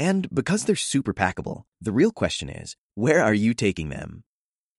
And 0.00 0.34
because 0.34 0.64
they're 0.64 0.76
super 0.76 1.12
packable, 1.12 1.64
the 1.78 1.92
real 1.92 2.10
question 2.10 2.48
is, 2.48 2.74
where 2.94 3.22
are 3.22 3.34
you 3.34 3.52
taking 3.52 3.90
them? 3.90 4.24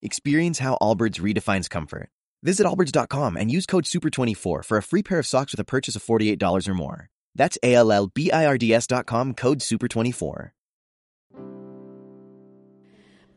Experience 0.02 0.58
how 0.58 0.80
Allbirds 0.82 1.22
redefines 1.22 1.70
comfort. 1.70 2.10
Visit 2.42 2.66
allbirds.com 2.66 3.38
and 3.38 3.52
use 3.52 3.68
code 3.68 3.84
SUPER24 3.84 4.66
for 4.66 4.78
a 4.80 4.82
free 4.82 5.04
pair 5.04 5.20
of 5.20 5.28
socks 5.28 5.54
with 5.54 5.60
a 5.60 5.64
purchase 5.64 5.96
of 5.96 6.04
$48 6.04 6.68
or 6.68 6.74
more. 6.74 7.10
That's 7.36 7.56
A-L-L-B-I-R-D-S.com 7.62 9.36
code 9.36 9.60
SUPER24. 9.60 10.50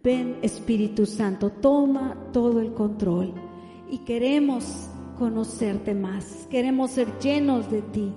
Ven 0.02 0.36
Espíritu 0.42 1.04
Santo, 1.04 1.50
toma 1.50 2.16
todo 2.32 2.60
el 2.60 2.72
control 2.72 3.34
y 3.90 3.98
queremos 4.06 4.88
conocerte 5.18 5.94
más, 5.94 6.46
queremos 6.50 6.92
ser 6.92 7.18
llenos 7.18 7.70
de 7.70 7.82
ti. 7.82 8.14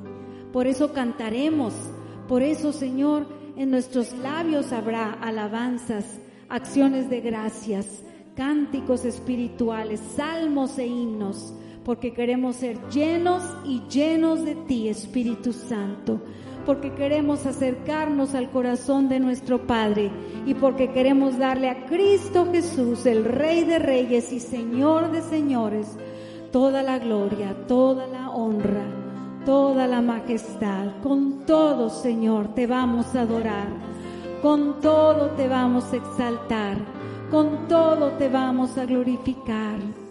Por 0.54 0.68
eso 0.68 0.94
cantaremos, 0.94 1.74
por 2.30 2.44
eso 2.44 2.72
Señor, 2.72 3.37
en 3.58 3.72
nuestros 3.72 4.14
labios 4.20 4.72
habrá 4.72 5.14
alabanzas, 5.14 6.06
acciones 6.48 7.10
de 7.10 7.22
gracias, 7.22 8.04
cánticos 8.36 9.04
espirituales, 9.04 10.00
salmos 10.16 10.78
e 10.78 10.86
himnos, 10.86 11.54
porque 11.84 12.14
queremos 12.14 12.58
ser 12.58 12.78
llenos 12.90 13.44
y 13.66 13.82
llenos 13.90 14.46
de 14.46 14.56
ti, 14.56 14.88
Espíritu 14.88 15.54
Santo 15.54 16.22
porque 16.68 16.94
queremos 16.94 17.46
acercarnos 17.46 18.36
al 18.36 18.50
corazón 18.50 19.08
de 19.08 19.22
nuestro 19.22 19.66
Padre 19.66 20.12
y 20.46 20.54
porque 20.54 20.92
queremos 20.92 21.38
darle 21.38 21.70
a 21.70 21.86
Cristo 21.86 22.46
Jesús, 22.52 23.06
el 23.06 23.24
Rey 23.24 23.64
de 23.64 23.80
Reyes 23.80 24.34
y 24.34 24.42
Señor 24.42 25.10
de 25.14 25.22
Señores, 25.22 25.88
toda 26.52 26.84
la 26.84 27.00
gloria, 27.00 27.56
toda 27.68 28.06
la 28.08 28.32
honra, 28.32 28.84
toda 29.48 29.88
la 29.88 30.02
majestad. 30.02 30.88
Con 31.02 31.46
todo, 31.46 31.90
Señor, 31.90 32.54
te 32.54 32.68
vamos 32.68 33.16
a 33.16 33.22
adorar. 33.22 33.70
Con 34.42 34.82
todo 34.82 35.30
te 35.38 35.48
vamos 35.48 35.86
a 35.94 35.96
exaltar. 35.96 36.76
Con 37.32 37.66
todo 37.70 38.12
te 38.18 38.28
vamos 38.28 38.78
a 38.78 38.86
glorificar. 38.86 40.07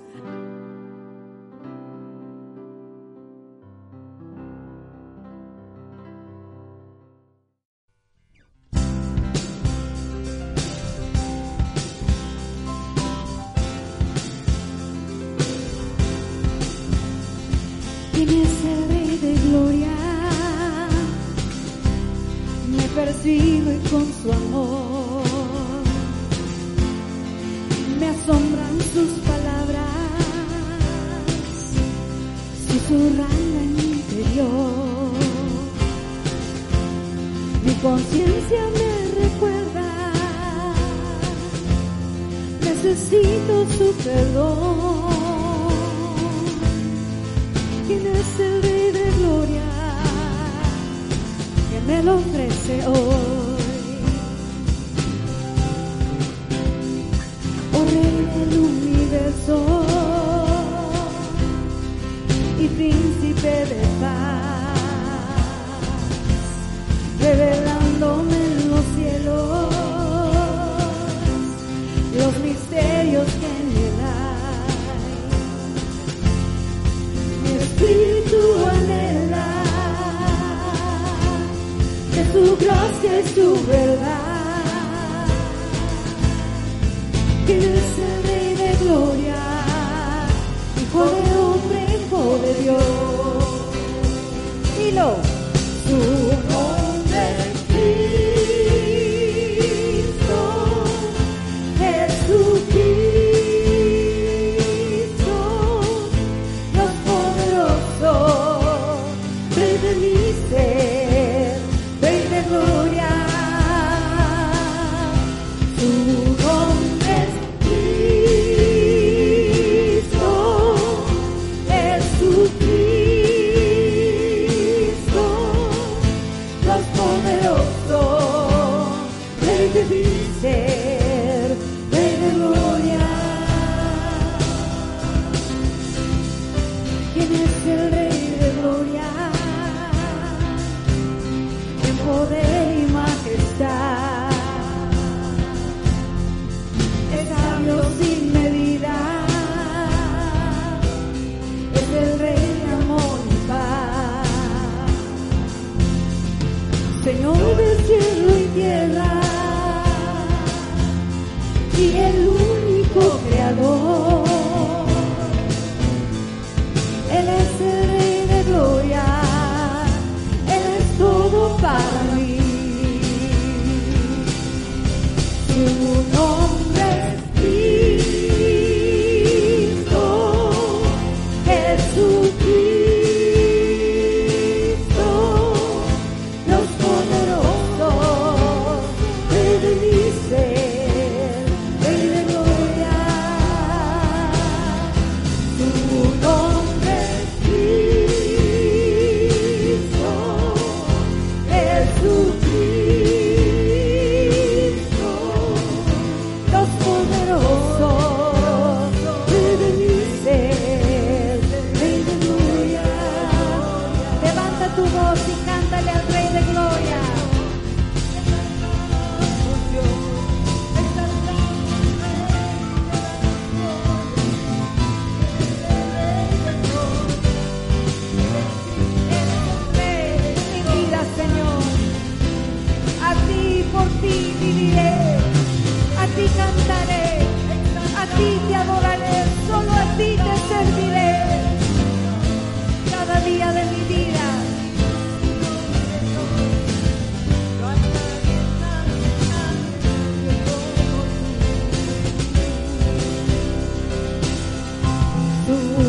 azul. 255.48 255.85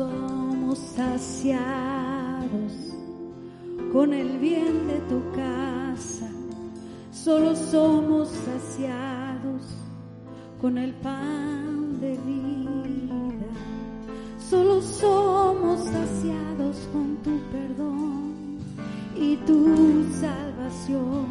somos 0.00 0.78
saciados 0.78 2.72
con 3.92 4.14
el 4.14 4.38
bien 4.38 4.86
de 4.86 4.98
tu 5.10 5.20
casa, 5.32 6.30
solo 7.12 7.54
somos 7.54 8.30
saciados 8.30 9.62
con 10.58 10.78
el 10.78 10.94
pan 10.94 12.00
de 12.00 12.16
vida, 12.24 13.50
solo 14.38 14.80
somos 14.80 15.80
saciados 15.80 16.76
con 16.94 17.16
tu 17.16 17.38
perdón 17.52 18.56
y 19.14 19.36
tu 19.36 20.06
salvación. 20.18 21.29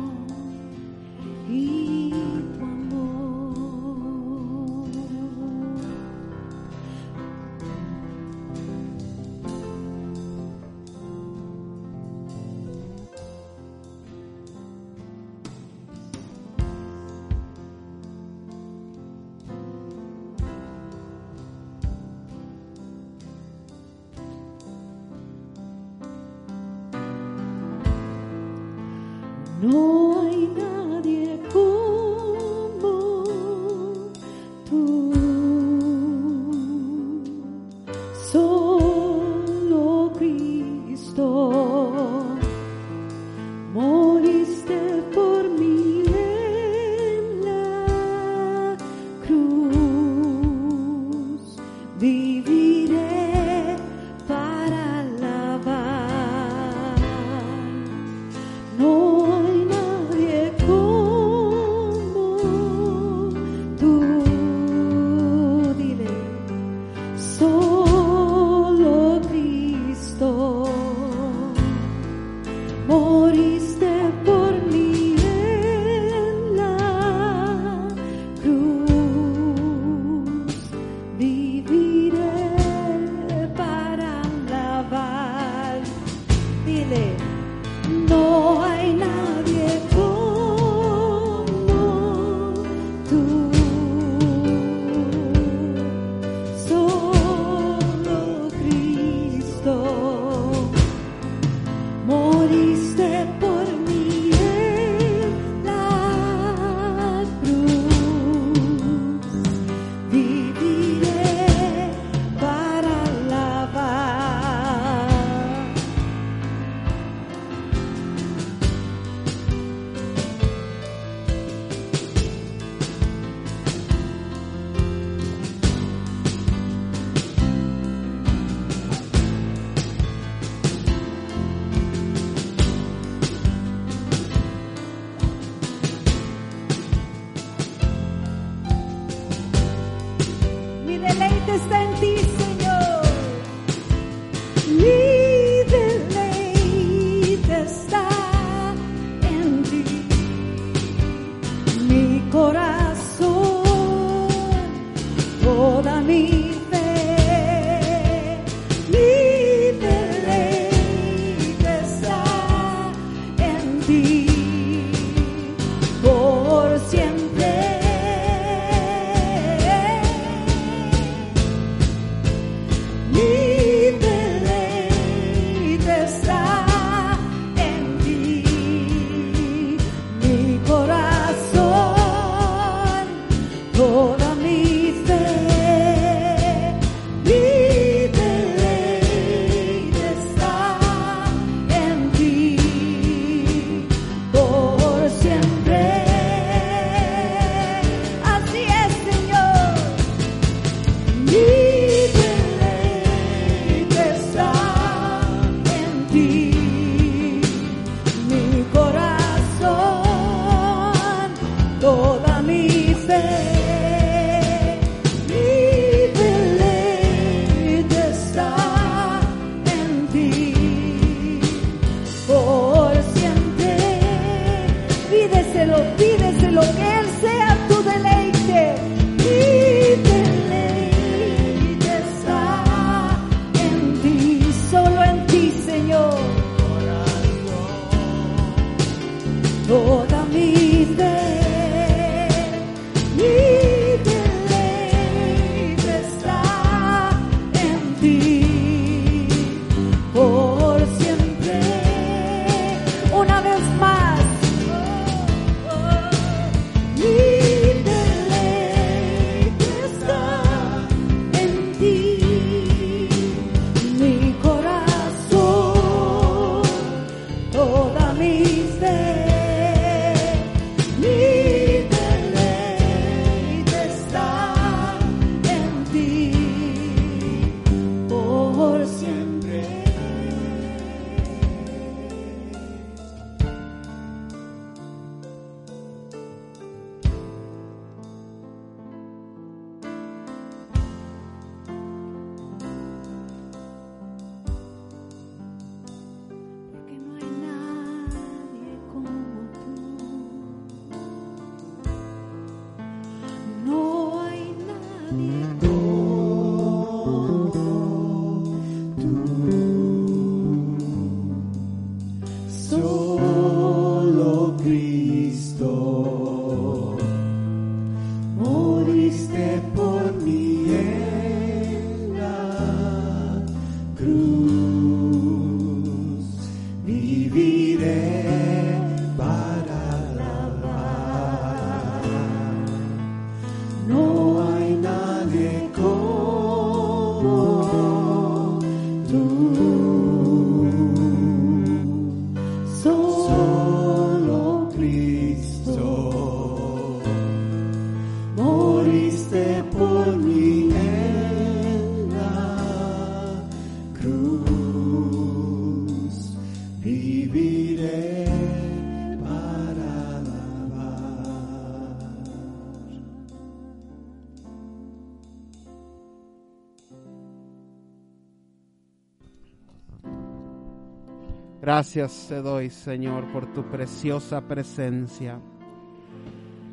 Gracias 371.79 372.25
te 372.27 372.41
doy, 372.41 372.69
Señor, 372.69 373.31
por 373.31 373.53
tu 373.53 373.63
preciosa 373.63 374.41
presencia. 374.41 375.39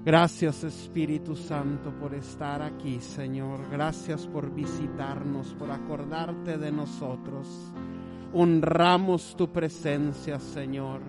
Gracias, 0.05 0.65
Espíritu 0.65 1.37
Santo, 1.37 1.93
por 1.93 2.13
estar 2.13 2.61
aquí, 2.61 2.99
Señor. 2.99 3.61
Gracias 3.71 4.27
por 4.27 4.53
visitarnos, 4.53 5.55
por 5.55 5.71
acordarte 5.71 6.59
de 6.59 6.73
nosotros. 6.73 7.47
Honramos 8.35 9.37
tu 9.37 9.49
presencia, 9.49 10.41
Señor. 10.41 11.03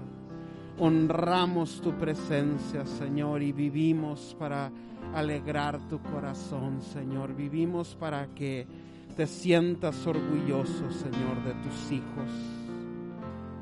Honramos 0.77 1.81
tu 1.81 1.91
presencia, 1.93 2.85
Señor, 2.85 3.41
y 3.41 3.51
vivimos 3.51 4.35
para 4.37 4.71
alegrar 5.15 5.79
tu 5.89 5.99
corazón, 6.03 6.83
Señor. 6.83 7.35
Vivimos 7.35 7.95
para 7.95 8.27
que 8.27 8.67
te 9.15 9.25
sientas 9.25 10.05
orgulloso, 10.05 10.91
Señor, 10.91 11.43
de 11.43 11.55
tus 11.63 11.91
hijos. 11.91 12.56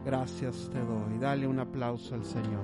Gracias 0.05 0.69
te 0.71 0.79
doy. 0.81 1.17
Dale 1.19 1.47
un 1.47 1.57
aplauso 1.57 2.13
al 2.13 2.23
Señor. 2.23 2.63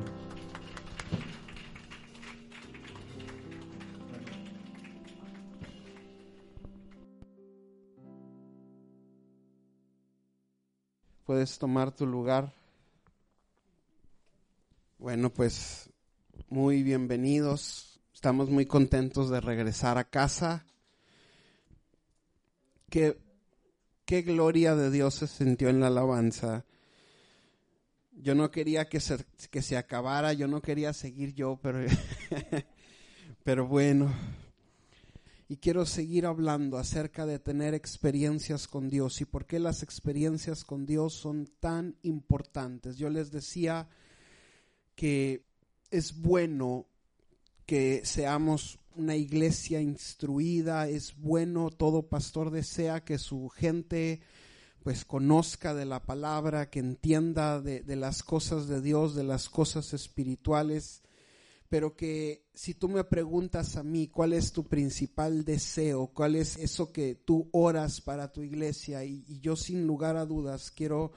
Puedes 11.25 11.57
tomar 11.57 11.91
tu 11.91 12.05
lugar. 12.05 12.53
Bueno, 14.99 15.31
pues 15.33 15.89
muy 16.47 16.83
bienvenidos. 16.83 17.99
Estamos 18.13 18.51
muy 18.51 18.67
contentos 18.67 19.31
de 19.31 19.41
regresar 19.41 19.97
a 19.97 20.03
casa. 20.03 20.63
Qué, 22.91 23.17
qué 24.05 24.21
gloria 24.21 24.75
de 24.75 24.91
Dios 24.91 25.15
se 25.15 25.25
sintió 25.25 25.69
en 25.69 25.79
la 25.79 25.87
alabanza. 25.87 26.65
Yo 28.21 28.35
no 28.35 28.51
quería 28.51 28.87
que 28.87 28.99
se, 28.99 29.17
que 29.49 29.61
se 29.61 29.77
acabara, 29.77 30.33
yo 30.33 30.47
no 30.47 30.61
quería 30.61 30.93
seguir 30.93 31.33
yo, 31.33 31.59
pero, 31.61 31.79
pero 33.43 33.67
bueno. 33.67 34.13
Y 35.49 35.57
quiero 35.57 35.85
seguir 35.85 36.27
hablando 36.27 36.77
acerca 36.77 37.25
de 37.25 37.39
tener 37.39 37.73
experiencias 37.73 38.67
con 38.67 38.89
Dios 38.89 39.19
y 39.21 39.25
por 39.25 39.47
qué 39.47 39.59
las 39.59 39.83
experiencias 39.83 40.63
con 40.63 40.85
Dios 40.85 41.13
son 41.13 41.49
tan 41.59 41.97
importantes. 42.03 42.97
Yo 42.97 43.09
les 43.09 43.31
decía 43.31 43.89
que 44.95 45.43
es 45.89 46.21
bueno 46.21 46.85
que 47.65 48.05
seamos 48.05 48.79
una 48.95 49.15
iglesia 49.15 49.81
instruida, 49.81 50.87
es 50.87 51.17
bueno, 51.17 51.69
todo 51.69 52.07
pastor 52.07 52.51
desea 52.51 53.03
que 53.03 53.17
su 53.17 53.49
gente 53.49 54.21
pues 54.83 55.05
conozca 55.05 55.73
de 55.73 55.85
la 55.85 56.03
palabra, 56.03 56.69
que 56.69 56.79
entienda 56.79 57.61
de, 57.61 57.81
de, 57.81 57.95
las 57.95 58.23
cosas 58.23 58.67
de 58.67 58.81
Dios, 58.81 59.15
de 59.15 59.23
las 59.23 59.49
cosas 59.49 59.93
espirituales, 59.93 61.03
pero 61.69 61.95
que 61.95 62.49
si 62.53 62.73
tú 62.73 62.89
me 62.89 63.03
preguntas 63.03 63.77
a 63.77 63.83
mí 63.83 64.07
cuál 64.07 64.33
es 64.33 64.51
tu 64.51 64.67
principal 64.67 65.45
deseo, 65.45 66.07
cuál 66.07 66.35
es 66.35 66.57
eso 66.57 66.91
que 66.91 67.15
tú 67.15 67.47
oras 67.53 68.01
para 68.01 68.31
tu 68.31 68.41
iglesia, 68.41 69.05
y, 69.05 69.23
yo 69.39 69.55
sin 69.55 69.87
lugar 69.87 70.17
a 70.17 70.25
dudas 70.25 70.71
quiero 70.71 71.13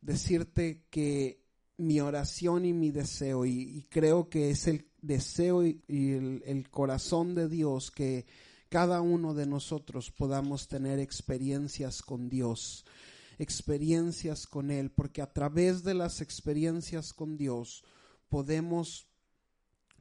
decirte 0.00 0.86
que 0.90 1.44
mi 1.76 2.00
oración 2.00 2.64
y 2.64 2.72
mi 2.72 2.90
deseo, 2.90 3.46
y, 3.46 3.86
creo 3.90 4.28
que 4.28 4.50
es 4.50 4.66
el 4.66 4.86
deseo 5.00 5.64
y, 5.64 5.82
el 5.88 6.68
corazón 6.70 7.34
de 7.34 7.48
Dios 7.48 7.90
que 7.90 8.26
cada 8.74 9.00
uno 9.00 9.34
de 9.34 9.46
nosotros 9.46 10.10
podamos 10.10 10.66
tener 10.66 10.98
experiencias 10.98 12.02
con 12.02 12.28
Dios, 12.28 12.84
experiencias 13.38 14.46
con 14.46 14.70
Él, 14.70 14.90
porque 14.90 15.22
a 15.22 15.32
través 15.32 15.82
de 15.84 15.94
las 15.94 16.20
experiencias 16.20 17.12
con 17.12 17.36
Dios 17.36 17.84
podemos 18.28 19.08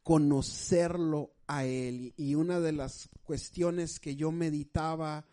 conocerlo 0.03 1.33
a 1.47 1.65
Él. 1.65 2.13
Y 2.17 2.35
una 2.35 2.59
de 2.59 2.71
las 2.73 3.09
cuestiones 3.23 3.99
que 3.99 4.15
yo 4.15 4.31
meditaba 4.31 5.25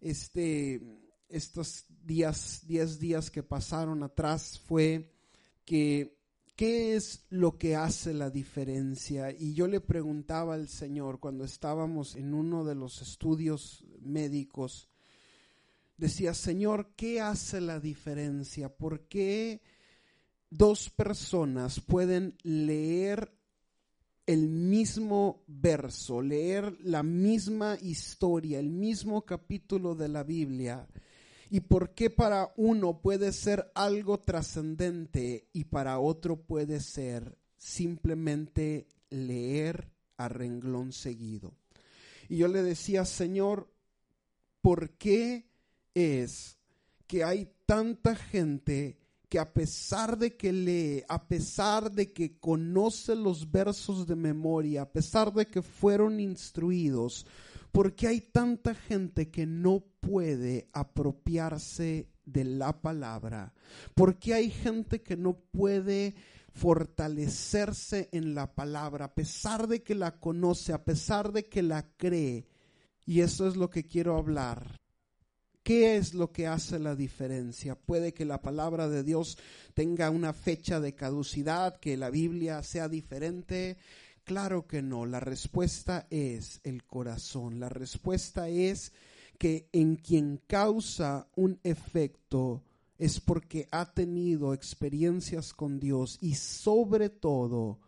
este, 0.00 0.80
estos 1.28 1.86
días, 2.04 2.62
diez 2.66 2.98
días 2.98 3.30
que 3.30 3.42
pasaron 3.42 4.02
atrás 4.02 4.60
fue 4.66 5.12
que 5.64 6.16
¿Qué 6.56 6.96
es 6.96 7.26
lo 7.28 7.58
que 7.58 7.76
hace 7.76 8.14
la 8.14 8.30
diferencia? 8.30 9.30
Y 9.30 9.52
yo 9.52 9.66
le 9.66 9.82
preguntaba 9.82 10.54
al 10.54 10.68
Señor 10.68 11.20
cuando 11.20 11.44
estábamos 11.44 12.16
en 12.16 12.32
uno 12.32 12.64
de 12.64 12.74
los 12.74 13.02
estudios 13.02 13.84
médicos, 14.00 14.88
decía, 15.96 16.34
Señor, 16.34 16.92
¿qué 16.96 17.20
hace 17.20 17.60
la 17.60 17.80
diferencia? 17.80 18.68
¿Por 18.68 19.08
qué 19.08 19.62
dos 20.50 20.90
personas 20.90 21.80
pueden 21.80 22.36
leer 22.42 23.32
el 24.26 24.48
mismo 24.48 25.44
verso, 25.46 26.20
leer 26.20 26.76
la 26.80 27.02
misma 27.02 27.78
historia, 27.80 28.58
el 28.58 28.70
mismo 28.70 29.24
capítulo 29.24 29.94
de 29.94 30.08
la 30.08 30.22
Biblia? 30.22 30.86
y 31.50 31.60
por 31.60 31.94
qué 31.94 32.10
para 32.10 32.52
uno 32.56 33.00
puede 33.00 33.32
ser 33.32 33.70
algo 33.74 34.20
trascendente 34.20 35.48
y 35.52 35.64
para 35.64 35.98
otro 35.98 36.42
puede 36.42 36.80
ser 36.80 37.38
simplemente 37.56 38.88
leer 39.10 39.90
a 40.16 40.28
renglón 40.28 40.92
seguido. 40.92 41.54
Y 42.28 42.38
yo 42.38 42.48
le 42.48 42.62
decía, 42.62 43.04
Señor, 43.04 43.70
¿por 44.60 44.90
qué 44.96 45.48
es 45.96 46.58
que 47.06 47.24
hay 47.24 47.48
tanta 47.64 48.14
gente 48.14 48.98
que 49.28 49.38
a 49.38 49.52
pesar 49.52 50.16
de 50.18 50.36
que 50.36 50.52
lee, 50.52 51.02
a 51.08 51.26
pesar 51.26 51.90
de 51.90 52.12
que 52.12 52.38
conoce 52.38 53.16
los 53.16 53.50
versos 53.50 54.06
de 54.06 54.14
memoria, 54.14 54.82
a 54.82 54.92
pesar 54.92 55.32
de 55.32 55.46
que 55.46 55.62
fueron 55.62 56.20
instruidos, 56.20 57.26
¿Por 57.76 57.94
qué 57.94 58.08
hay 58.08 58.22
tanta 58.22 58.74
gente 58.74 59.30
que 59.30 59.44
no 59.44 59.84
puede 60.00 60.66
apropiarse 60.72 62.08
de 62.24 62.44
la 62.44 62.80
palabra? 62.80 63.52
¿Por 63.94 64.18
qué 64.18 64.32
hay 64.32 64.48
gente 64.48 65.02
que 65.02 65.14
no 65.14 65.34
puede 65.34 66.14
fortalecerse 66.54 68.08
en 68.12 68.34
la 68.34 68.54
palabra 68.54 69.04
a 69.04 69.14
pesar 69.14 69.68
de 69.68 69.82
que 69.82 69.94
la 69.94 70.18
conoce, 70.18 70.72
a 70.72 70.86
pesar 70.86 71.32
de 71.32 71.50
que 71.50 71.62
la 71.62 71.86
cree? 71.98 72.46
Y 73.04 73.20
eso 73.20 73.46
es 73.46 73.56
lo 73.56 73.68
que 73.68 73.86
quiero 73.86 74.16
hablar. 74.16 74.80
¿Qué 75.66 75.96
es 75.96 76.14
lo 76.14 76.30
que 76.30 76.46
hace 76.46 76.78
la 76.78 76.94
diferencia? 76.94 77.74
Puede 77.74 78.14
que 78.14 78.24
la 78.24 78.40
palabra 78.40 78.88
de 78.88 79.02
Dios 79.02 79.36
tenga 79.74 80.10
una 80.10 80.32
fecha 80.32 80.78
de 80.78 80.94
caducidad, 80.94 81.80
que 81.80 81.96
la 81.96 82.08
Biblia 82.08 82.62
sea 82.62 82.88
diferente, 82.88 83.76
Claro 84.26 84.66
que 84.66 84.82
no, 84.82 85.06
la 85.06 85.20
respuesta 85.20 86.08
es 86.10 86.60
el 86.64 86.84
corazón, 86.84 87.60
la 87.60 87.68
respuesta 87.68 88.48
es 88.48 88.92
que 89.38 89.68
en 89.72 89.94
quien 89.94 90.42
causa 90.48 91.28
un 91.36 91.60
efecto 91.62 92.64
es 92.98 93.20
porque 93.20 93.68
ha 93.70 93.92
tenido 93.94 94.52
experiencias 94.52 95.54
con 95.54 95.78
Dios 95.78 96.18
y 96.20 96.34
sobre 96.34 97.08
todo 97.08 97.78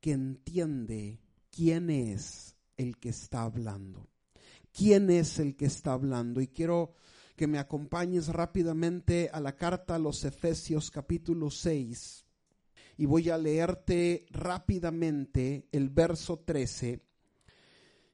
que 0.00 0.12
entiende 0.12 1.18
quién 1.50 1.90
es 1.90 2.54
el 2.76 2.96
que 2.98 3.08
está 3.08 3.42
hablando, 3.42 4.06
quién 4.72 5.10
es 5.10 5.40
el 5.40 5.56
que 5.56 5.66
está 5.66 5.94
hablando. 5.94 6.40
Y 6.40 6.46
quiero 6.46 6.94
que 7.38 7.46
me 7.46 7.60
acompañes 7.60 8.26
rápidamente 8.26 9.30
a 9.32 9.40
la 9.40 9.54
carta 9.54 9.94
a 9.94 9.98
los 9.98 10.24
Efesios 10.24 10.90
capítulo 10.90 11.50
6. 11.50 12.26
Y 12.98 13.06
voy 13.06 13.30
a 13.30 13.38
leerte 13.38 14.26
rápidamente 14.30 15.68
el 15.70 15.88
verso 15.88 16.40
13. 16.40 17.00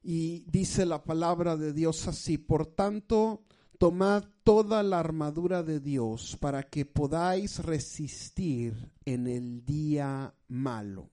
Y 0.03 0.45
dice 0.47 0.85
la 0.85 1.03
palabra 1.03 1.57
de 1.57 1.73
Dios 1.73 2.07
así, 2.07 2.37
por 2.37 2.67
tanto, 2.67 3.43
tomad 3.79 4.25
toda 4.43 4.83
la 4.83 4.99
armadura 4.99 5.63
de 5.63 5.79
Dios 5.79 6.37
para 6.39 6.61
que 6.61 6.85
podáis 6.85 7.57
resistir 7.65 8.91
en 9.05 9.25
el 9.25 9.65
día 9.65 10.35
malo. 10.47 11.09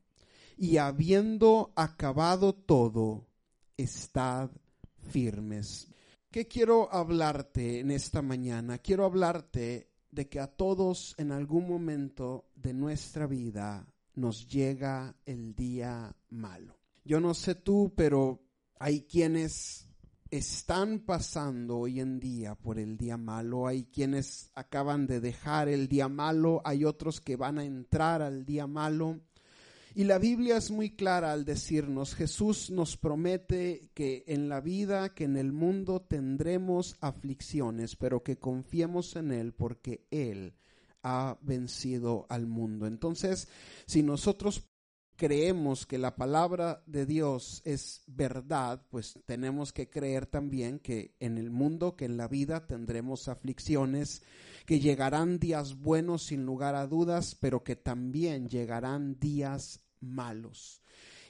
Y 0.59 0.77
habiendo 0.77 1.73
acabado 1.77 2.53
todo, 2.55 3.27
estad 3.79 4.51
firmes. 5.11 5.92
¿Qué 6.33 6.49
quiero 6.49 6.91
hablarte 6.91 7.81
en 7.81 7.91
esta 7.91 8.23
mañana? 8.23 8.79
Quiero 8.79 9.05
hablarte 9.05 9.91
de 10.11 10.31
que 10.31 10.41
a 10.41 10.47
todos 10.47 11.15
en 11.19 11.31
algún 11.31 11.69
momento 11.69 12.47
de 12.55 12.73
nuestra 12.73 13.27
vida 13.27 13.87
nos 14.15 14.49
llega 14.49 15.15
el 15.27 15.55
día 15.55 16.17
malo. 16.31 16.79
Yo 17.05 17.21
no 17.21 17.35
sé 17.35 17.55
tú, 17.55 17.93
pero 17.95 18.41
hay 18.79 19.03
quienes 19.03 19.87
están 20.31 21.01
pasando 21.01 21.77
hoy 21.77 22.01
en 22.01 22.19
día 22.19 22.55
por 22.55 22.79
el 22.79 22.97
día 22.97 23.19
malo, 23.19 23.67
hay 23.67 23.85
quienes 23.85 24.51
acaban 24.55 25.07
de 25.07 25.21
dejar 25.21 25.69
el 25.69 25.87
día 25.87 26.09
malo, 26.09 26.63
hay 26.65 26.87
otros 26.87 27.21
que 27.21 27.37
van 27.37 27.59
a 27.59 27.65
entrar 27.65 28.23
al 28.23 28.47
día 28.47 28.67
malo. 28.67 29.21
Y 29.95 30.05
la 30.05 30.19
Biblia 30.19 30.57
es 30.57 30.71
muy 30.71 30.91
clara 30.91 31.33
al 31.33 31.45
decirnos, 31.45 32.15
Jesús 32.15 32.71
nos 32.71 32.97
promete 32.97 33.91
que 33.95 34.25
en 34.27 34.49
la 34.49 34.61
vida, 34.61 35.15
que 35.15 35.25
en 35.25 35.37
el 35.37 35.53
mundo 35.53 36.01
tendremos 36.01 36.97
aflicciones, 37.01 37.97
pero 37.97 38.23
que 38.23 38.39
confiemos 38.39 39.17
en 39.17 39.33
Él 39.33 39.53
porque 39.53 40.07
Él 40.11 40.55
ha 41.03 41.39
vencido 41.43 42.27
al 42.31 42.47
mundo. 42.47 42.87
Entonces, 42.87 43.49
si 43.87 44.03
nosotros 44.03 44.63
creemos 45.17 45.87
que 45.87 45.99
la 45.99 46.17
palabra 46.17 46.83
de 46.87 47.07
Dios 47.07 47.61
es 47.65 48.03
verdad, 48.07 48.85
pues 48.91 49.19
tenemos 49.27 49.73
que 49.73 49.91
creer 49.91 50.27
también 50.27 50.79
que 50.79 51.15
en 51.21 51.39
el 51.39 51.51
mundo, 51.51 51.97
que 51.97 52.07
en 52.07 52.17
la 52.17 52.29
vida 52.29 52.67
tendremos 52.67 53.29
aflicciones, 53.29 54.23
que 54.67 54.81
llegarán 54.81 55.39
días 55.39 55.79
buenos 55.79 56.25
sin 56.25 56.45
lugar 56.45 56.75
a 56.75 56.87
dudas, 56.87 57.37
pero 57.39 57.63
que 57.63 57.77
también 57.77 58.49
llegarán 58.49 59.19
días 59.19 59.82
malos. 60.03 60.83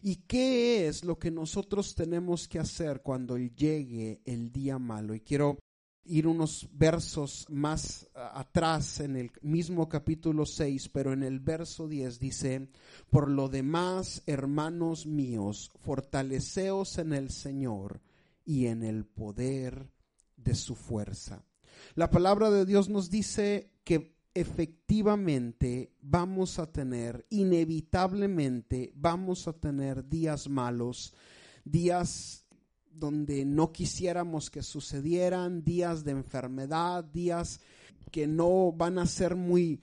¿Y 0.03 0.17
qué 0.27 0.89
es 0.89 1.05
lo 1.05 1.19
que 1.19 1.31
nosotros 1.31 1.95
tenemos 1.95 2.49
que 2.49 2.59
hacer 2.59 3.03
cuando 3.03 3.39
llegue 3.39 4.21
el 4.25 4.51
día 4.51 4.79
malo? 4.79 5.15
Y 5.15 5.21
quiero 5.21 5.59
ir 6.05 6.27
unos 6.27 6.69
versos 6.73 7.47
más 7.49 8.09
atrás 8.15 9.01
en 9.01 9.17
el 9.17 9.31
mismo 9.43 9.89
capítulo 9.89 10.45
6, 10.45 10.89
pero 10.89 11.13
en 11.13 11.23
el 11.23 11.39
verso 11.39 11.87
10 11.87 12.19
dice, 12.19 12.69
por 13.11 13.31
lo 13.31 13.49
demás, 13.49 14.23
hermanos 14.27 15.07
míos, 15.07 15.71
fortaleceos 15.79 16.99
en 16.99 17.13
el 17.13 17.31
Señor 17.31 18.01
y 18.45 18.67
en 18.67 18.83
el 18.83 19.05
poder 19.05 19.93
de 20.37 20.55
su 20.55 20.75
fuerza. 20.75 21.45
La 21.95 22.11
palabra 22.11 22.51
de 22.51 22.67
Dios 22.67 22.89
nos 22.89 23.11
dice 23.11 23.71
que 23.85 24.17
efectivamente 24.35 25.93
vamos 26.01 26.59
a 26.59 26.71
tener, 26.71 27.27
inevitablemente 27.31 28.93
vamos 28.95 29.47
a 29.49 29.53
tener 29.53 30.09
días 30.09 30.49
malos, 30.49 31.15
días 31.65 32.45
donde 32.91 33.45
no 33.45 33.73
quisiéramos 33.73 34.51
que 34.51 34.63
sucedieran, 34.63 35.65
días 35.65 36.05
de 36.05 36.13
enfermedad, 36.13 37.05
días 37.05 37.61
que 38.11 38.27
no 38.27 38.73
van 38.73 38.99
a 38.99 39.07
ser 39.07 39.37
muy 39.37 39.81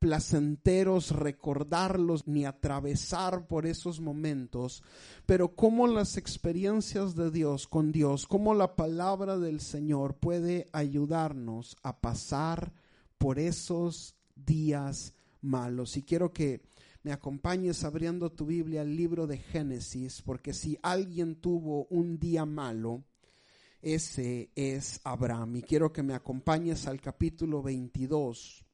placenteros 0.00 1.10
recordarlos 1.10 2.26
ni 2.26 2.46
atravesar 2.46 3.46
por 3.46 3.66
esos 3.66 4.00
momentos, 4.00 4.82
pero 5.26 5.54
cómo 5.54 5.86
las 5.86 6.16
experiencias 6.16 7.14
de 7.14 7.30
Dios 7.30 7.68
con 7.68 7.92
Dios, 7.92 8.26
cómo 8.26 8.54
la 8.54 8.76
palabra 8.76 9.38
del 9.38 9.60
Señor 9.60 10.16
puede 10.16 10.66
ayudarnos 10.72 11.76
a 11.82 12.00
pasar 12.00 12.72
por 13.20 13.38
esos 13.38 14.16
días 14.34 15.12
malos. 15.42 15.98
Y 15.98 16.02
quiero 16.02 16.32
que 16.32 16.62
me 17.02 17.12
acompañes 17.12 17.84
abriendo 17.84 18.32
tu 18.32 18.46
Biblia 18.46 18.80
al 18.80 18.96
libro 18.96 19.26
de 19.26 19.36
Génesis, 19.36 20.22
porque 20.22 20.54
si 20.54 20.78
alguien 20.82 21.36
tuvo 21.36 21.84
un 21.90 22.18
día 22.18 22.46
malo, 22.46 23.04
ese 23.82 24.50
es 24.54 25.02
Abraham. 25.04 25.56
Y 25.56 25.62
quiero 25.62 25.92
que 25.92 26.02
me 26.02 26.14
acompañes 26.14 26.86
al 26.86 26.98
capítulo 26.98 27.62
22. 27.62 28.64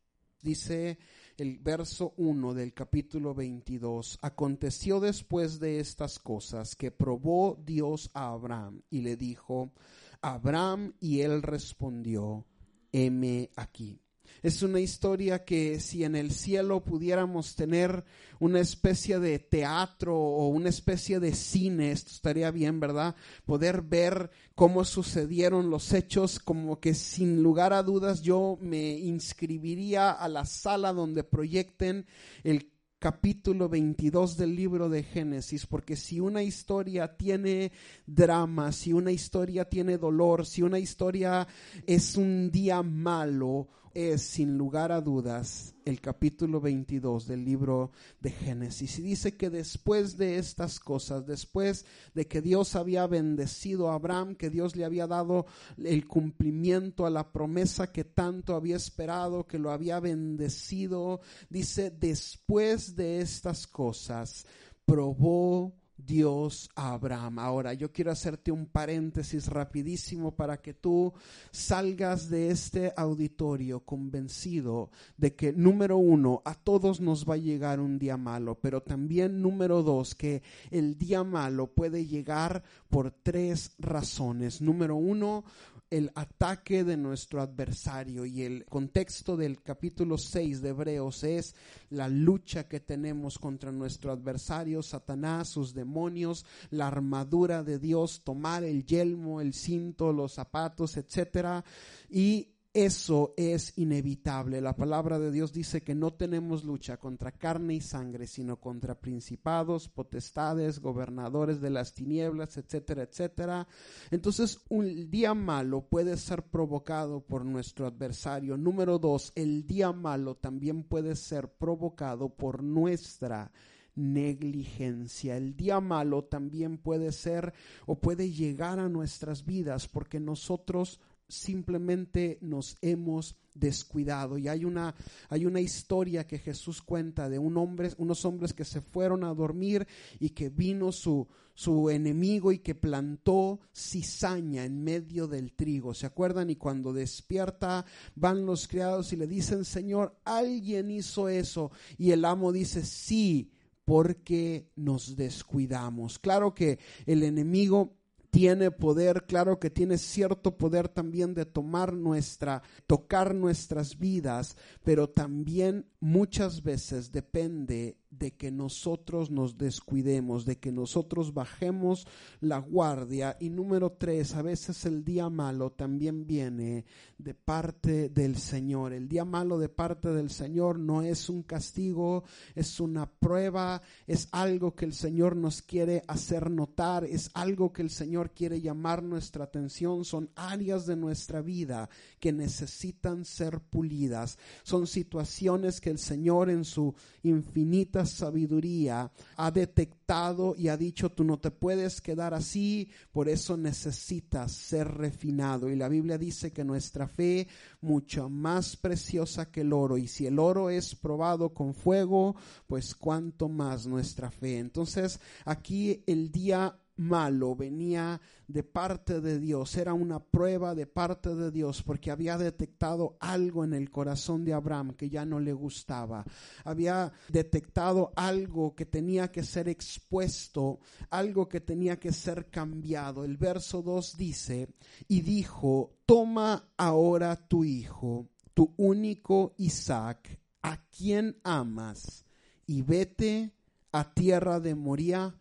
Dice 0.40 1.00
el 1.38 1.58
verso 1.58 2.14
1 2.16 2.54
del 2.54 2.72
capítulo 2.72 3.34
22. 3.34 4.20
Aconteció 4.22 5.00
después 5.00 5.58
de 5.58 5.80
estas 5.80 6.20
cosas 6.20 6.76
que 6.76 6.92
probó 6.92 7.60
Dios 7.66 8.12
a 8.14 8.28
Abraham 8.28 8.82
y 8.90 9.00
le 9.00 9.16
dijo, 9.16 9.72
Abraham, 10.20 10.94
y 11.00 11.22
él 11.22 11.42
respondió, 11.42 12.46
heme 12.92 13.50
aquí. 13.56 14.05
Es 14.42 14.62
una 14.62 14.80
historia 14.80 15.44
que 15.44 15.80
si 15.80 16.04
en 16.04 16.16
el 16.16 16.32
cielo 16.32 16.84
pudiéramos 16.84 17.54
tener 17.54 18.04
una 18.38 18.60
especie 18.60 19.18
de 19.18 19.38
teatro 19.38 20.16
o 20.16 20.48
una 20.48 20.68
especie 20.68 21.20
de 21.20 21.34
cine, 21.34 21.92
esto 21.92 22.10
estaría 22.12 22.50
bien, 22.50 22.80
¿verdad? 22.80 23.16
Poder 23.44 23.82
ver 23.82 24.30
cómo 24.54 24.84
sucedieron 24.84 25.70
los 25.70 25.92
hechos, 25.92 26.38
como 26.38 26.80
que 26.80 26.94
sin 26.94 27.42
lugar 27.42 27.72
a 27.72 27.82
dudas 27.82 28.22
yo 28.22 28.58
me 28.60 28.98
inscribiría 28.98 30.10
a 30.10 30.28
la 30.28 30.44
sala 30.44 30.92
donde 30.92 31.24
proyecten 31.24 32.06
el 32.44 32.72
capítulo 32.98 33.68
22 33.68 34.36
del 34.36 34.56
libro 34.56 34.88
de 34.88 35.02
Génesis, 35.02 35.66
porque 35.66 35.96
si 35.96 36.18
una 36.18 36.42
historia 36.42 37.16
tiene 37.16 37.72
drama, 38.06 38.72
si 38.72 38.92
una 38.92 39.12
historia 39.12 39.66
tiene 39.66 39.98
dolor, 39.98 40.46
si 40.46 40.62
una 40.62 40.78
historia 40.78 41.46
es 41.86 42.16
un 42.16 42.50
día 42.50 42.82
malo, 42.82 43.68
es 43.96 44.20
sin 44.20 44.58
lugar 44.58 44.92
a 44.92 45.00
dudas 45.00 45.74
el 45.86 46.02
capítulo 46.02 46.60
22 46.60 47.26
del 47.26 47.46
libro 47.46 47.92
de 48.20 48.30
Génesis. 48.30 48.98
Y 48.98 49.02
dice 49.02 49.38
que 49.38 49.48
después 49.48 50.18
de 50.18 50.36
estas 50.36 50.78
cosas, 50.78 51.26
después 51.26 51.86
de 52.12 52.26
que 52.26 52.42
Dios 52.42 52.76
había 52.76 53.06
bendecido 53.06 53.90
a 53.90 53.94
Abraham, 53.94 54.34
que 54.34 54.50
Dios 54.50 54.76
le 54.76 54.84
había 54.84 55.06
dado 55.06 55.46
el 55.82 56.06
cumplimiento 56.06 57.06
a 57.06 57.10
la 57.10 57.32
promesa 57.32 57.90
que 57.90 58.04
tanto 58.04 58.54
había 58.54 58.76
esperado, 58.76 59.46
que 59.46 59.58
lo 59.58 59.70
había 59.70 59.98
bendecido, 59.98 61.22
dice, 61.48 61.90
después 61.90 62.96
de 62.96 63.20
estas 63.20 63.66
cosas, 63.66 64.44
probó 64.84 65.72
Dios 65.96 66.70
a 66.74 66.92
Abraham. 66.92 67.38
Ahora, 67.38 67.72
yo 67.74 67.92
quiero 67.92 68.10
hacerte 68.10 68.52
un 68.52 68.66
paréntesis 68.66 69.48
rapidísimo 69.48 70.34
para 70.34 70.60
que 70.60 70.74
tú 70.74 71.12
salgas 71.50 72.28
de 72.28 72.50
este 72.50 72.92
auditorio 72.96 73.80
convencido 73.80 74.90
de 75.16 75.34
que, 75.34 75.52
número 75.52 75.96
uno, 75.96 76.42
a 76.44 76.54
todos 76.54 77.00
nos 77.00 77.28
va 77.28 77.34
a 77.34 77.38
llegar 77.38 77.80
un 77.80 77.98
día 77.98 78.16
malo, 78.16 78.58
pero 78.60 78.82
también, 78.82 79.40
número 79.40 79.82
dos, 79.82 80.14
que 80.14 80.42
el 80.70 80.98
día 80.98 81.24
malo 81.24 81.68
puede 81.68 82.06
llegar 82.06 82.62
por 82.88 83.10
tres 83.10 83.74
razones. 83.78 84.60
Número 84.60 84.96
uno, 84.96 85.44
el 85.90 86.10
ataque 86.14 86.84
de 86.84 86.96
nuestro 86.96 87.40
adversario. 87.40 88.24
Y 88.24 88.42
el 88.42 88.64
contexto 88.64 89.36
del 89.36 89.62
capítulo 89.62 90.18
6 90.18 90.60
de 90.62 90.68
Hebreos 90.70 91.24
es 91.24 91.54
la 91.90 92.08
lucha 92.08 92.68
que 92.68 92.80
tenemos 92.80 93.38
contra 93.38 93.70
nuestro 93.72 94.12
adversario, 94.12 94.82
Satanás, 94.82 95.50
sus 95.50 95.74
demonios, 95.74 96.44
la 96.70 96.88
armadura 96.88 97.62
de 97.62 97.78
Dios, 97.78 98.22
tomar 98.24 98.64
el 98.64 98.84
yelmo, 98.84 99.40
el 99.40 99.54
cinto, 99.54 100.12
los 100.12 100.34
zapatos, 100.34 100.96
etcétera, 100.96 101.64
y 102.08 102.55
eso 102.76 103.32
es 103.38 103.72
inevitable. 103.78 104.60
La 104.60 104.76
palabra 104.76 105.18
de 105.18 105.30
Dios 105.30 105.50
dice 105.50 105.80
que 105.80 105.94
no 105.94 106.12
tenemos 106.12 106.62
lucha 106.62 106.98
contra 106.98 107.32
carne 107.32 107.72
y 107.72 107.80
sangre, 107.80 108.26
sino 108.26 108.60
contra 108.60 109.00
principados, 109.00 109.88
potestades, 109.88 110.80
gobernadores 110.80 111.62
de 111.62 111.70
las 111.70 111.94
tinieblas, 111.94 112.58
etcétera, 112.58 113.04
etcétera. 113.04 113.66
Entonces, 114.10 114.60
un 114.68 115.10
día 115.10 115.32
malo 115.32 115.88
puede 115.88 116.18
ser 116.18 116.42
provocado 116.42 117.20
por 117.22 117.46
nuestro 117.46 117.86
adversario. 117.86 118.58
Número 118.58 118.98
dos, 118.98 119.32
el 119.36 119.66
día 119.66 119.92
malo 119.92 120.34
también 120.34 120.82
puede 120.82 121.16
ser 121.16 121.48
provocado 121.48 122.28
por 122.28 122.62
nuestra 122.62 123.52
negligencia. 123.94 125.38
El 125.38 125.56
día 125.56 125.80
malo 125.80 126.24
también 126.24 126.76
puede 126.76 127.10
ser 127.12 127.54
o 127.86 127.98
puede 127.98 128.32
llegar 128.32 128.78
a 128.80 128.90
nuestras 128.90 129.46
vidas 129.46 129.88
porque 129.88 130.20
nosotros 130.20 131.00
simplemente 131.28 132.38
nos 132.40 132.76
hemos 132.80 133.36
descuidado. 133.54 134.38
Y 134.38 134.48
hay 134.48 134.64
una, 134.64 134.94
hay 135.28 135.46
una 135.46 135.60
historia 135.60 136.26
que 136.26 136.38
Jesús 136.38 136.82
cuenta 136.82 137.28
de 137.28 137.38
un 137.38 137.56
hombre, 137.56 137.90
unos 137.98 138.24
hombres 138.24 138.52
que 138.52 138.64
se 138.64 138.80
fueron 138.80 139.24
a 139.24 139.34
dormir 139.34 139.86
y 140.20 140.30
que 140.30 140.50
vino 140.50 140.92
su, 140.92 141.26
su 141.54 141.90
enemigo 141.90 142.52
y 142.52 142.58
que 142.58 142.74
plantó 142.74 143.60
cizaña 143.74 144.64
en 144.64 144.82
medio 144.82 145.26
del 145.26 145.52
trigo. 145.52 145.94
¿Se 145.94 146.06
acuerdan? 146.06 146.50
Y 146.50 146.56
cuando 146.56 146.92
despierta 146.92 147.84
van 148.14 148.44
los 148.44 148.68
criados 148.68 149.12
y 149.12 149.16
le 149.16 149.26
dicen, 149.26 149.64
Señor, 149.64 150.18
alguien 150.24 150.90
hizo 150.90 151.28
eso. 151.28 151.70
Y 151.98 152.10
el 152.10 152.24
amo 152.24 152.52
dice, 152.52 152.84
sí, 152.84 153.50
porque 153.84 154.68
nos 154.76 155.16
descuidamos. 155.16 156.18
Claro 156.18 156.54
que 156.54 156.78
el 157.06 157.22
enemigo 157.22 157.96
tiene 158.36 158.70
poder, 158.70 159.24
claro 159.24 159.58
que 159.58 159.70
tiene 159.70 159.96
cierto 159.96 160.58
poder 160.58 160.88
también 160.90 161.32
de 161.32 161.46
tomar 161.46 161.94
nuestra, 161.94 162.62
tocar 162.86 163.34
nuestras 163.34 163.98
vidas, 163.98 164.58
pero 164.82 165.08
también 165.08 165.86
muchas 166.06 166.62
veces 166.62 167.10
depende 167.10 167.98
de 168.10 168.34
que 168.34 168.50
nosotros 168.50 169.30
nos 169.30 169.58
descuidemos, 169.58 170.44
de 170.44 170.58
que 170.58 170.72
nosotros 170.72 171.34
bajemos 171.34 172.06
la 172.40 172.58
guardia. 172.58 173.36
Y 173.40 173.50
número 173.50 173.92
tres, 173.92 174.34
a 174.34 174.42
veces 174.42 174.86
el 174.86 175.04
día 175.04 175.28
malo 175.28 175.72
también 175.72 176.26
viene 176.26 176.84
de 177.18 177.34
parte 177.34 178.08
del 178.08 178.36
Señor. 178.36 178.92
El 178.92 179.08
día 179.08 179.24
malo 179.24 179.58
de 179.58 179.68
parte 179.68 180.10
del 180.10 180.30
Señor 180.30 180.78
no 180.78 181.02
es 181.02 181.28
un 181.28 181.42
castigo, 181.42 182.24
es 182.54 182.80
una 182.80 183.10
prueba, 183.10 183.82
es 184.06 184.28
algo 184.30 184.74
que 184.74 184.84
el 184.84 184.94
Señor 184.94 185.36
nos 185.36 185.60
quiere 185.60 186.02
hacer 186.06 186.50
notar, 186.50 187.04
es 187.04 187.30
algo 187.34 187.72
que 187.72 187.82
el 187.82 187.90
Señor 187.90 188.30
quiere 188.30 188.60
llamar 188.60 189.02
nuestra 189.02 189.44
atención. 189.44 190.04
Son 190.04 190.30
áreas 190.36 190.86
de 190.86 190.96
nuestra 190.96 191.42
vida 191.42 191.90
que 192.20 192.32
necesitan 192.32 193.24
ser 193.24 193.60
pulidas. 193.60 194.38
Son 194.62 194.86
situaciones 194.86 195.80
que 195.80 195.95
el 195.96 195.98
Señor 195.98 196.50
en 196.50 196.64
su 196.64 196.94
infinita 197.22 198.04
sabiduría 198.04 199.10
ha 199.36 199.50
detectado 199.50 200.54
y 200.56 200.68
ha 200.68 200.76
dicho, 200.76 201.10
tú 201.10 201.24
no 201.24 201.38
te 201.38 201.50
puedes 201.50 202.02
quedar 202.02 202.34
así, 202.34 202.90
por 203.10 203.30
eso 203.30 203.56
necesitas 203.56 204.52
ser 204.52 204.88
refinado. 204.88 205.70
Y 205.70 205.76
la 205.76 205.88
Biblia 205.88 206.18
dice 206.18 206.52
que 206.52 206.64
nuestra 206.64 207.08
fe 207.08 207.48
mucho 207.80 208.28
más 208.28 208.76
preciosa 208.76 209.50
que 209.50 209.62
el 209.62 209.72
oro. 209.72 209.96
Y 209.96 210.06
si 210.06 210.26
el 210.26 210.38
oro 210.38 210.68
es 210.68 210.94
probado 210.94 211.54
con 211.54 211.74
fuego, 211.74 212.36
pues 212.66 212.94
cuánto 212.94 213.48
más 213.48 213.86
nuestra 213.86 214.30
fe. 214.30 214.58
Entonces 214.58 215.18
aquí 215.46 216.04
el 216.06 216.30
día 216.30 216.78
malo 216.96 217.54
venía 217.54 218.20
de 218.48 218.62
parte 218.62 219.20
de 219.20 219.38
Dios, 219.38 219.76
era 219.76 219.92
una 219.94 220.20
prueba 220.20 220.74
de 220.74 220.86
parte 220.86 221.34
de 221.34 221.50
Dios 221.50 221.82
porque 221.82 222.10
había 222.10 222.38
detectado 222.38 223.16
algo 223.20 223.64
en 223.64 223.74
el 223.74 223.90
corazón 223.90 224.44
de 224.44 224.54
Abraham 224.54 224.94
que 224.94 225.08
ya 225.08 225.24
no 225.24 225.40
le 225.40 225.52
gustaba, 225.52 226.24
había 226.64 227.12
detectado 227.28 228.12
algo 228.16 228.74
que 228.74 228.86
tenía 228.86 229.30
que 229.30 229.42
ser 229.42 229.68
expuesto, 229.68 230.80
algo 231.10 231.48
que 231.48 231.60
tenía 231.60 231.98
que 231.98 232.12
ser 232.12 232.48
cambiado. 232.50 233.24
El 233.24 233.36
verso 233.36 233.82
2 233.82 234.16
dice, 234.16 234.68
y 235.08 235.20
dijo, 235.20 235.98
toma 236.06 236.70
ahora 236.76 237.36
tu 237.36 237.64
hijo, 237.64 238.28
tu 238.54 238.72
único 238.76 239.54
Isaac, 239.58 240.40
a 240.62 240.78
quien 240.88 241.38
amas, 241.44 242.24
y 242.66 242.82
vete 242.82 243.52
a 243.92 244.12
tierra 244.12 244.60
de 244.60 244.74
Moría 244.74 245.34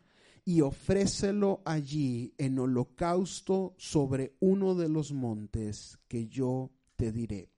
y 0.45 0.61
ofrécelo 0.61 1.63
allí 1.65 2.33
en 2.37 2.59
holocausto 2.59 3.73
sobre 3.77 4.35
uno 4.39 4.75
de 4.75 4.87
los 4.87 5.11
montes 5.11 5.97
que 6.07 6.27
yo 6.27 6.71
te 6.95 7.11
diré. 7.11 7.49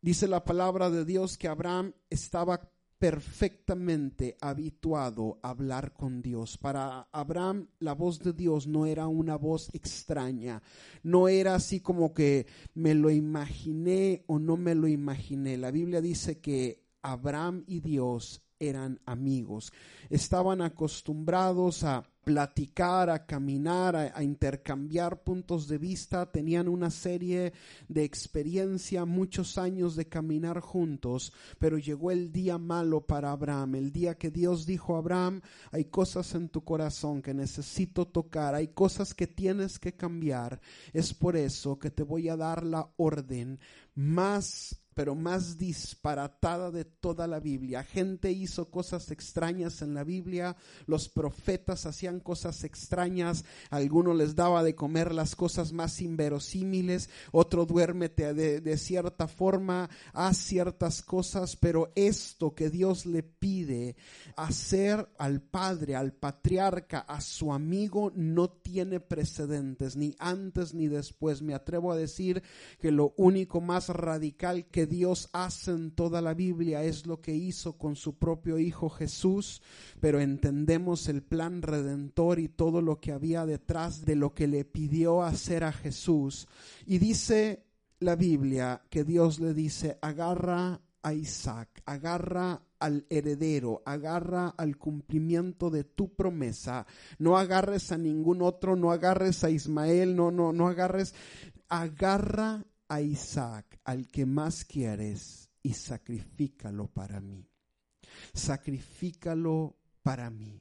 Dice 0.00 0.26
la 0.26 0.44
palabra 0.44 0.90
de 0.90 1.04
Dios 1.04 1.38
que 1.38 1.46
Abraham 1.46 1.94
estaba 2.10 2.68
perfectamente 2.98 4.36
habituado 4.40 5.38
a 5.42 5.50
hablar 5.50 5.92
con 5.92 6.20
Dios. 6.22 6.58
Para 6.58 7.08
Abraham 7.12 7.68
la 7.78 7.94
voz 7.94 8.18
de 8.18 8.32
Dios 8.32 8.66
no 8.66 8.86
era 8.86 9.06
una 9.06 9.36
voz 9.36 9.70
extraña, 9.72 10.62
no 11.04 11.28
era 11.28 11.54
así 11.54 11.80
como 11.80 12.12
que 12.12 12.46
me 12.74 12.94
lo 12.94 13.10
imaginé 13.10 14.24
o 14.26 14.40
no 14.40 14.56
me 14.56 14.74
lo 14.74 14.88
imaginé. 14.88 15.56
La 15.56 15.70
Biblia 15.70 16.00
dice 16.00 16.40
que 16.40 16.84
Abraham 17.02 17.62
y 17.66 17.80
Dios 17.80 18.42
eran 18.58 19.00
amigos, 19.06 19.72
estaban 20.08 20.60
acostumbrados 20.60 21.82
a 21.82 22.11
platicar, 22.24 23.10
a 23.10 23.26
caminar, 23.26 23.96
a, 23.96 24.22
intercambiar 24.22 25.22
puntos 25.22 25.66
de 25.68 25.78
vista, 25.78 26.30
tenían 26.30 26.68
una 26.68 26.90
serie 26.90 27.52
de 27.88 28.04
experiencia, 28.04 29.04
muchos 29.04 29.58
años 29.58 29.96
de 29.96 30.06
caminar 30.06 30.60
juntos, 30.60 31.32
pero 31.58 31.78
llegó 31.78 32.10
el 32.10 32.32
día 32.32 32.58
malo 32.58 33.00
para 33.00 33.32
Abraham, 33.32 33.74
el 33.76 33.92
día 33.92 34.16
que 34.16 34.30
Dios 34.30 34.66
dijo 34.66 34.94
a 34.94 34.98
Abraham, 34.98 35.40
hay 35.70 35.86
cosas 35.86 36.34
en 36.34 36.48
tu 36.48 36.62
corazón 36.64 37.22
que 37.22 37.34
necesito 37.34 38.06
tocar, 38.06 38.54
hay 38.54 38.68
cosas 38.68 39.14
que 39.14 39.26
tienes 39.26 39.78
que 39.78 39.94
cambiar, 39.94 40.60
es 40.92 41.12
por 41.14 41.36
eso 41.36 41.78
que 41.78 41.90
te 41.90 42.02
voy 42.02 42.28
a 42.28 42.36
dar 42.36 42.64
la 42.64 42.88
orden 42.96 43.58
más 43.94 44.81
pero 44.94 45.14
más 45.14 45.58
disparatada 45.58 46.70
de 46.70 46.84
toda 46.84 47.26
la 47.26 47.40
Biblia. 47.40 47.84
Gente 47.84 48.30
hizo 48.30 48.70
cosas 48.70 49.10
extrañas 49.10 49.82
en 49.82 49.94
la 49.94 50.04
Biblia, 50.04 50.56
los 50.86 51.08
profetas 51.08 51.86
hacían 51.86 52.20
cosas 52.20 52.64
extrañas, 52.64 53.44
a 53.70 53.76
algunos 53.76 54.16
les 54.16 54.34
daba 54.34 54.62
de 54.62 54.74
comer 54.74 55.12
las 55.12 55.36
cosas 55.36 55.72
más 55.72 56.00
inverosímiles, 56.00 57.10
otro 57.30 57.66
duérmete 57.66 58.34
de, 58.34 58.60
de 58.60 58.76
cierta 58.78 59.28
forma, 59.28 59.90
haz 60.12 60.36
ciertas 60.36 61.02
cosas, 61.02 61.56
pero 61.56 61.92
esto 61.94 62.54
que 62.54 62.70
Dios 62.70 63.06
le 63.06 63.22
pide 63.22 63.96
hacer 64.36 65.08
al 65.18 65.40
padre, 65.40 65.96
al 65.96 66.12
patriarca, 66.12 67.00
a 67.00 67.20
su 67.20 67.52
amigo, 67.52 68.12
no 68.14 68.50
tiene 68.50 69.00
precedentes, 69.00 69.96
ni 69.96 70.14
antes 70.18 70.74
ni 70.74 70.88
después. 70.88 71.42
Me 71.42 71.54
atrevo 71.54 71.92
a 71.92 71.96
decir 71.96 72.42
que 72.80 72.90
lo 72.90 73.14
único 73.16 73.60
más 73.60 73.88
radical 73.88 74.66
que 74.66 74.81
Dios 74.86 75.28
hace 75.32 75.70
en 75.70 75.90
toda 75.90 76.20
la 76.20 76.34
Biblia 76.34 76.82
es 76.82 77.06
lo 77.06 77.20
que 77.20 77.34
hizo 77.34 77.78
con 77.78 77.96
su 77.96 78.18
propio 78.18 78.58
Hijo 78.58 78.88
Jesús, 78.90 79.62
pero 80.00 80.20
entendemos 80.20 81.08
el 81.08 81.22
plan 81.22 81.62
redentor 81.62 82.38
y 82.38 82.48
todo 82.48 82.82
lo 82.82 83.00
que 83.00 83.12
había 83.12 83.46
detrás 83.46 84.04
de 84.04 84.16
lo 84.16 84.34
que 84.34 84.46
le 84.46 84.64
pidió 84.64 85.22
hacer 85.22 85.64
a 85.64 85.72
Jesús. 85.72 86.46
Y 86.86 86.98
dice 86.98 87.64
la 88.00 88.16
Biblia 88.16 88.82
que 88.90 89.04
Dios 89.04 89.40
le 89.40 89.54
dice, 89.54 89.98
agarra 90.02 90.80
a 91.02 91.14
Isaac, 91.14 91.82
agarra 91.84 92.62
al 92.78 93.06
heredero, 93.10 93.82
agarra 93.84 94.48
al 94.56 94.76
cumplimiento 94.76 95.70
de 95.70 95.84
tu 95.84 96.14
promesa, 96.14 96.86
no 97.18 97.36
agarres 97.36 97.92
a 97.92 97.98
ningún 97.98 98.42
otro, 98.42 98.76
no 98.76 98.92
agarres 98.92 99.44
a 99.44 99.50
Ismael, 99.50 100.16
no, 100.16 100.30
no, 100.30 100.52
no 100.52 100.68
agarres, 100.68 101.14
agarra 101.68 102.64
a 102.92 103.00
Isaac, 103.00 103.80
al 103.84 104.06
que 104.06 104.26
más 104.26 104.66
quieres, 104.66 105.48
y 105.62 105.72
sacrifícalo 105.72 106.88
para 106.88 107.20
mí. 107.20 107.48
Sacrifícalo 108.34 109.78
para 110.02 110.28
mí. 110.28 110.60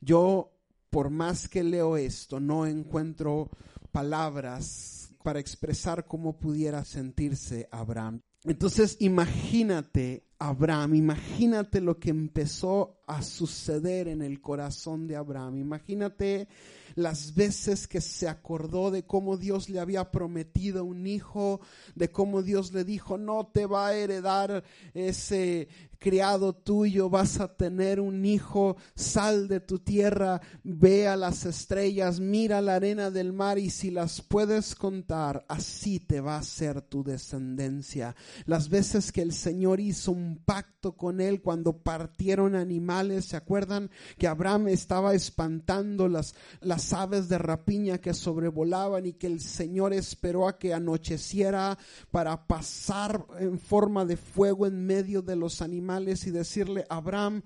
Yo, 0.00 0.52
por 0.90 1.08
más 1.08 1.48
que 1.48 1.64
leo 1.64 1.96
esto, 1.96 2.40
no 2.40 2.66
encuentro 2.66 3.48
palabras 3.90 5.10
para 5.24 5.40
expresar 5.40 6.06
cómo 6.06 6.38
pudiera 6.38 6.84
sentirse 6.84 7.68
Abraham. 7.70 8.20
Entonces 8.44 8.96
imagínate 9.00 10.26
Abraham, 10.38 10.96
imagínate 10.96 11.80
lo 11.80 11.98
que 11.98 12.10
empezó 12.10 13.00
a 13.06 13.22
suceder 13.22 14.08
en 14.08 14.20
el 14.20 14.40
corazón 14.40 15.06
de 15.06 15.16
Abraham, 15.16 15.58
imagínate 15.58 16.48
las 16.94 17.34
veces 17.34 17.86
que 17.86 18.00
se 18.00 18.28
acordó 18.28 18.90
de 18.90 19.04
cómo 19.04 19.36
Dios 19.36 19.68
le 19.68 19.80
había 19.80 20.10
prometido 20.10 20.84
un 20.84 21.06
hijo, 21.06 21.60
de 21.94 22.10
cómo 22.10 22.42
Dios 22.42 22.72
le 22.72 22.84
dijo, 22.84 23.18
no 23.18 23.50
te 23.52 23.66
va 23.66 23.88
a 23.88 23.94
heredar 23.94 24.64
ese 24.94 25.68
criado 26.02 26.52
tuyo, 26.52 27.08
vas 27.08 27.40
a 27.40 27.56
tener 27.56 28.00
un 28.00 28.24
hijo, 28.24 28.76
sal 28.96 29.46
de 29.46 29.60
tu 29.60 29.78
tierra, 29.78 30.42
ve 30.64 31.06
a 31.06 31.16
las 31.16 31.46
estrellas, 31.46 32.18
mira 32.18 32.60
la 32.60 32.74
arena 32.74 33.10
del 33.10 33.32
mar 33.32 33.58
y 33.58 33.70
si 33.70 33.90
las 33.92 34.20
puedes 34.20 34.74
contar, 34.74 35.44
así 35.48 36.00
te 36.00 36.20
va 36.20 36.36
a 36.36 36.42
ser 36.42 36.82
tu 36.82 37.04
descendencia. 37.04 38.16
Las 38.46 38.68
veces 38.68 39.12
que 39.12 39.22
el 39.22 39.32
Señor 39.32 39.78
hizo 39.78 40.10
un 40.10 40.42
pacto 40.44 40.96
con 40.96 41.20
él 41.20 41.40
cuando 41.40 41.78
partieron 41.78 42.56
animales, 42.56 43.26
¿se 43.26 43.36
acuerdan 43.36 43.88
que 44.18 44.26
Abraham 44.26 44.68
estaba 44.68 45.14
espantando 45.14 46.08
las, 46.08 46.34
las 46.60 46.81
aves 46.92 47.28
de 47.28 47.36
rapiña 47.36 47.98
que 47.98 48.14
sobrevolaban 48.14 49.04
y 49.04 49.12
que 49.12 49.26
el 49.26 49.40
Señor 49.40 49.92
esperó 49.92 50.48
a 50.48 50.58
que 50.58 50.72
anocheciera 50.72 51.76
para 52.10 52.46
pasar 52.46 53.26
en 53.38 53.58
forma 53.58 54.06
de 54.06 54.16
fuego 54.16 54.66
en 54.66 54.86
medio 54.86 55.20
de 55.20 55.36
los 55.36 55.60
animales? 55.60 56.26
y 56.26 56.30
decirle, 56.30 56.84
Abraham, 56.88 57.42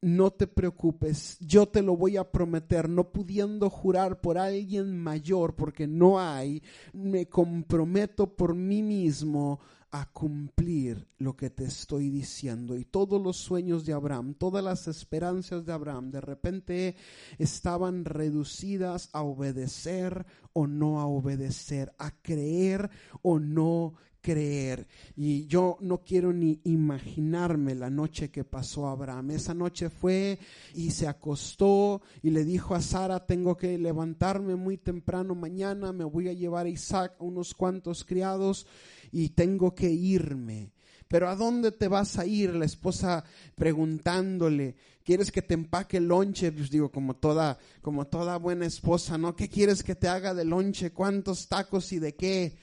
no 0.00 0.30
te 0.30 0.46
preocupes, 0.46 1.36
yo 1.40 1.66
te 1.66 1.82
lo 1.82 1.96
voy 1.96 2.16
a 2.16 2.30
prometer, 2.30 2.88
no 2.88 3.10
pudiendo 3.10 3.68
jurar 3.68 4.20
por 4.20 4.38
alguien 4.38 4.96
mayor, 4.96 5.56
porque 5.56 5.86
no 5.86 6.20
hay, 6.20 6.62
me 6.92 7.26
comprometo 7.26 8.36
por 8.36 8.54
mí 8.54 8.82
mismo 8.82 9.58
a 9.90 10.06
cumplir 10.12 11.06
lo 11.18 11.36
que 11.36 11.50
te 11.50 11.64
estoy 11.64 12.10
diciendo. 12.10 12.76
Y 12.76 12.84
todos 12.84 13.20
los 13.22 13.36
sueños 13.36 13.84
de 13.84 13.92
Abraham, 13.92 14.34
todas 14.34 14.62
las 14.62 14.88
esperanzas 14.88 15.64
de 15.64 15.72
Abraham, 15.72 16.10
de 16.10 16.20
repente 16.20 16.96
estaban 17.38 18.04
reducidas 18.04 19.08
a 19.12 19.22
obedecer 19.22 20.26
o 20.52 20.66
no 20.66 21.00
a 21.00 21.06
obedecer, 21.06 21.92
a 21.98 22.10
creer 22.10 22.90
o 23.22 23.38
no 23.38 23.94
creer. 24.20 24.86
Y 25.16 25.46
yo 25.46 25.78
no 25.80 26.02
quiero 26.02 26.32
ni 26.32 26.60
imaginarme 26.64 27.74
la 27.74 27.90
noche 27.90 28.30
que 28.30 28.44
pasó 28.44 28.86
Abraham. 28.88 29.30
Esa 29.30 29.54
noche 29.54 29.90
fue 29.90 30.38
y 30.74 30.90
se 30.90 31.06
acostó 31.06 32.02
y 32.22 32.30
le 32.30 32.44
dijo 32.44 32.74
a 32.74 32.82
Sara, 32.82 33.24
tengo 33.26 33.56
que 33.56 33.78
levantarme 33.78 34.56
muy 34.56 34.76
temprano 34.76 35.34
mañana, 35.34 35.92
me 35.92 36.04
voy 36.04 36.28
a 36.28 36.32
llevar 36.32 36.66
a 36.66 36.70
Isaac 36.70 37.14
a 37.18 37.24
unos 37.24 37.54
cuantos 37.54 38.04
criados 38.04 38.66
y 39.12 39.30
tengo 39.30 39.74
que 39.74 39.90
irme. 39.90 40.72
Pero 41.08 41.28
¿a 41.30 41.36
dónde 41.36 41.72
te 41.72 41.88
vas 41.88 42.18
a 42.18 42.26
ir? 42.26 42.54
La 42.54 42.66
esposa 42.66 43.24
preguntándole, 43.54 44.76
¿quieres 45.04 45.32
que 45.32 45.40
te 45.40 45.54
empaque 45.54 45.96
el 45.96 46.08
lonche? 46.08 46.52
Pues 46.52 46.70
digo, 46.70 46.90
como 46.90 47.16
toda, 47.16 47.58
como 47.80 48.06
toda 48.06 48.36
buena 48.36 48.66
esposa, 48.66 49.16
¿no? 49.16 49.34
¿Qué 49.34 49.48
quieres 49.48 49.82
que 49.82 49.94
te 49.94 50.06
haga 50.06 50.34
de 50.34 50.44
lonche? 50.44 50.92
¿Cuántos 50.92 51.48
tacos 51.48 51.92
y 51.92 51.98
de 51.98 52.14
qué? 52.14 52.58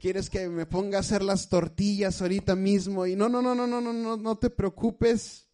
¿Quieres 0.00 0.30
que 0.30 0.48
me 0.48 0.66
ponga 0.66 0.98
a 0.98 1.00
hacer 1.00 1.22
las 1.22 1.48
tortillas 1.48 2.22
ahorita 2.22 2.54
mismo? 2.54 3.06
Y 3.06 3.16
no, 3.16 3.28
no, 3.28 3.42
no, 3.42 3.54
no, 3.54 3.66
no, 3.66 3.80
no, 3.80 3.92
no, 3.92 4.16
no 4.16 4.36
te 4.38 4.48
preocupes. 4.48 5.46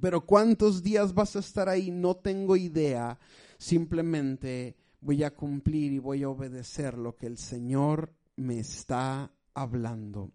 Pero 0.00 0.24
cuántos 0.24 0.82
días 0.82 1.14
vas 1.14 1.34
a 1.34 1.40
estar 1.40 1.68
ahí, 1.68 1.90
no 1.90 2.16
tengo 2.16 2.54
idea. 2.54 3.18
Simplemente 3.58 4.76
voy 5.00 5.24
a 5.24 5.34
cumplir 5.34 5.92
y 5.92 5.98
voy 5.98 6.22
a 6.22 6.28
obedecer 6.28 6.96
lo 6.98 7.16
que 7.16 7.26
el 7.26 7.38
Señor 7.38 8.12
me 8.36 8.58
está 8.58 9.32
hablando. 9.56 10.30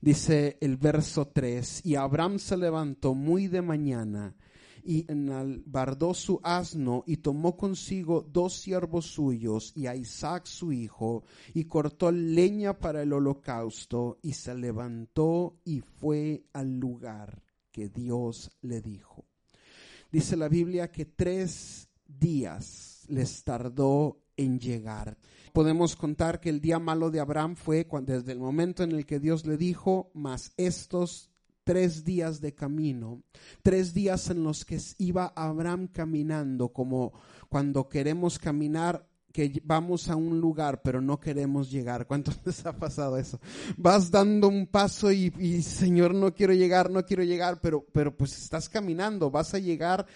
Dice 0.00 0.58
el 0.60 0.76
verso 0.76 1.26
3, 1.26 1.84
y 1.84 1.96
Abraham 1.96 2.38
se 2.38 2.56
levantó 2.56 3.14
muy 3.14 3.48
de 3.48 3.62
mañana 3.62 4.36
y 4.84 5.04
enalbardó 5.10 6.14
su 6.14 6.40
asno 6.42 7.02
y 7.06 7.18
tomó 7.18 7.56
consigo 7.56 8.22
dos 8.22 8.54
siervos 8.54 9.06
suyos 9.06 9.72
y 9.74 9.86
a 9.86 9.96
Isaac 9.96 10.46
su 10.46 10.72
hijo 10.72 11.24
y 11.52 11.64
cortó 11.64 12.12
leña 12.12 12.78
para 12.78 13.02
el 13.02 13.12
holocausto 13.12 14.18
y 14.22 14.32
se 14.32 14.54
levantó 14.54 15.58
y 15.64 15.80
fue 15.80 16.44
al 16.52 16.78
lugar 16.78 17.42
que 17.70 17.88
Dios 17.88 18.50
le 18.62 18.80
dijo. 18.80 19.26
Dice 20.10 20.36
la 20.36 20.48
Biblia 20.48 20.90
que 20.90 21.04
tres 21.04 21.88
días 22.06 23.04
les 23.08 23.44
tardó 23.44 24.22
en 24.36 24.58
llegar. 24.58 25.18
Podemos 25.52 25.96
contar 25.96 26.40
que 26.40 26.50
el 26.50 26.60
día 26.60 26.78
malo 26.78 27.10
de 27.10 27.20
Abraham 27.20 27.56
fue 27.56 27.86
cuando, 27.86 28.12
desde 28.12 28.32
el 28.32 28.38
momento 28.38 28.82
en 28.82 28.92
el 28.92 29.06
que 29.06 29.20
Dios 29.20 29.46
le 29.46 29.56
dijo, 29.56 30.10
más 30.14 30.52
estos 30.56 31.30
tres 31.64 32.04
días 32.04 32.40
de 32.40 32.54
camino, 32.54 33.22
tres 33.62 33.92
días 33.92 34.30
en 34.30 34.42
los 34.42 34.64
que 34.64 34.80
iba 34.98 35.32
Abraham 35.36 35.88
caminando, 35.88 36.70
como 36.70 37.12
cuando 37.48 37.88
queremos 37.88 38.38
caminar 38.38 39.06
que 39.32 39.60
vamos 39.62 40.08
a 40.08 40.16
un 40.16 40.40
lugar 40.40 40.80
pero 40.82 41.00
no 41.00 41.20
queremos 41.20 41.70
llegar. 41.70 42.06
¿Cuántos 42.06 42.38
les 42.44 42.64
ha 42.64 42.76
pasado 42.76 43.18
eso? 43.18 43.38
Vas 43.76 44.10
dando 44.10 44.48
un 44.48 44.66
paso 44.66 45.12
y, 45.12 45.32
y, 45.38 45.62
Señor, 45.62 46.14
no 46.14 46.34
quiero 46.34 46.54
llegar, 46.54 46.90
no 46.90 47.04
quiero 47.04 47.22
llegar, 47.22 47.60
pero, 47.60 47.84
pero 47.92 48.16
pues 48.16 48.36
estás 48.38 48.68
caminando, 48.68 49.30
vas 49.30 49.52
a 49.52 49.58
llegar 49.58 50.06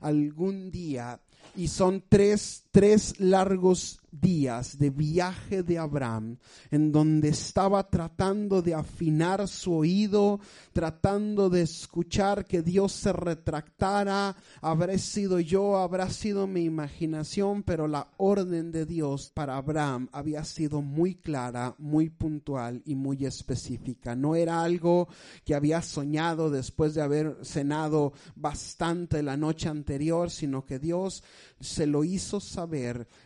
algún 0.00 0.70
día. 0.70 1.20
Y 1.56 1.68
son 1.68 2.04
tres, 2.08 2.66
tres 2.70 3.18
largos 3.18 4.00
días 4.12 4.78
de 4.78 4.90
viaje 4.90 5.62
de 5.62 5.78
Abraham, 5.78 6.38
en 6.70 6.92
donde 6.92 7.28
estaba 7.28 7.88
tratando 7.88 8.60
de 8.62 8.74
afinar 8.74 9.46
su 9.48 9.72
oído, 9.74 10.40
tratando 10.72 11.48
de 11.48 11.62
escuchar 11.62 12.44
que 12.44 12.62
Dios 12.62 12.92
se 12.92 13.12
retractara, 13.12 14.36
habré 14.60 14.98
sido 14.98 15.38
yo, 15.40 15.78
habrá 15.78 16.10
sido 16.10 16.46
mi 16.46 16.64
imaginación, 16.64 17.62
pero 17.62 17.86
la 17.86 18.08
orden 18.16 18.72
de 18.72 18.84
Dios 18.84 19.30
para 19.32 19.56
Abraham 19.56 20.08
había 20.12 20.44
sido 20.44 20.82
muy 20.82 21.14
clara, 21.14 21.74
muy 21.78 22.10
puntual 22.10 22.82
y 22.84 22.94
muy 22.94 23.24
específica. 23.24 24.16
No 24.16 24.34
era 24.34 24.62
algo 24.62 25.08
que 25.44 25.54
había 25.54 25.82
soñado 25.82 26.50
después 26.50 26.94
de 26.94 27.02
haber 27.02 27.38
cenado 27.42 28.12
bastante 28.34 29.22
la 29.22 29.36
noche 29.36 29.68
anterior, 29.68 30.30
sino 30.30 30.64
que 30.64 30.78
Dios 30.78 31.22
se 31.60 31.86
lo 31.86 32.04
hizo 32.04 32.40
saber, 32.40 32.59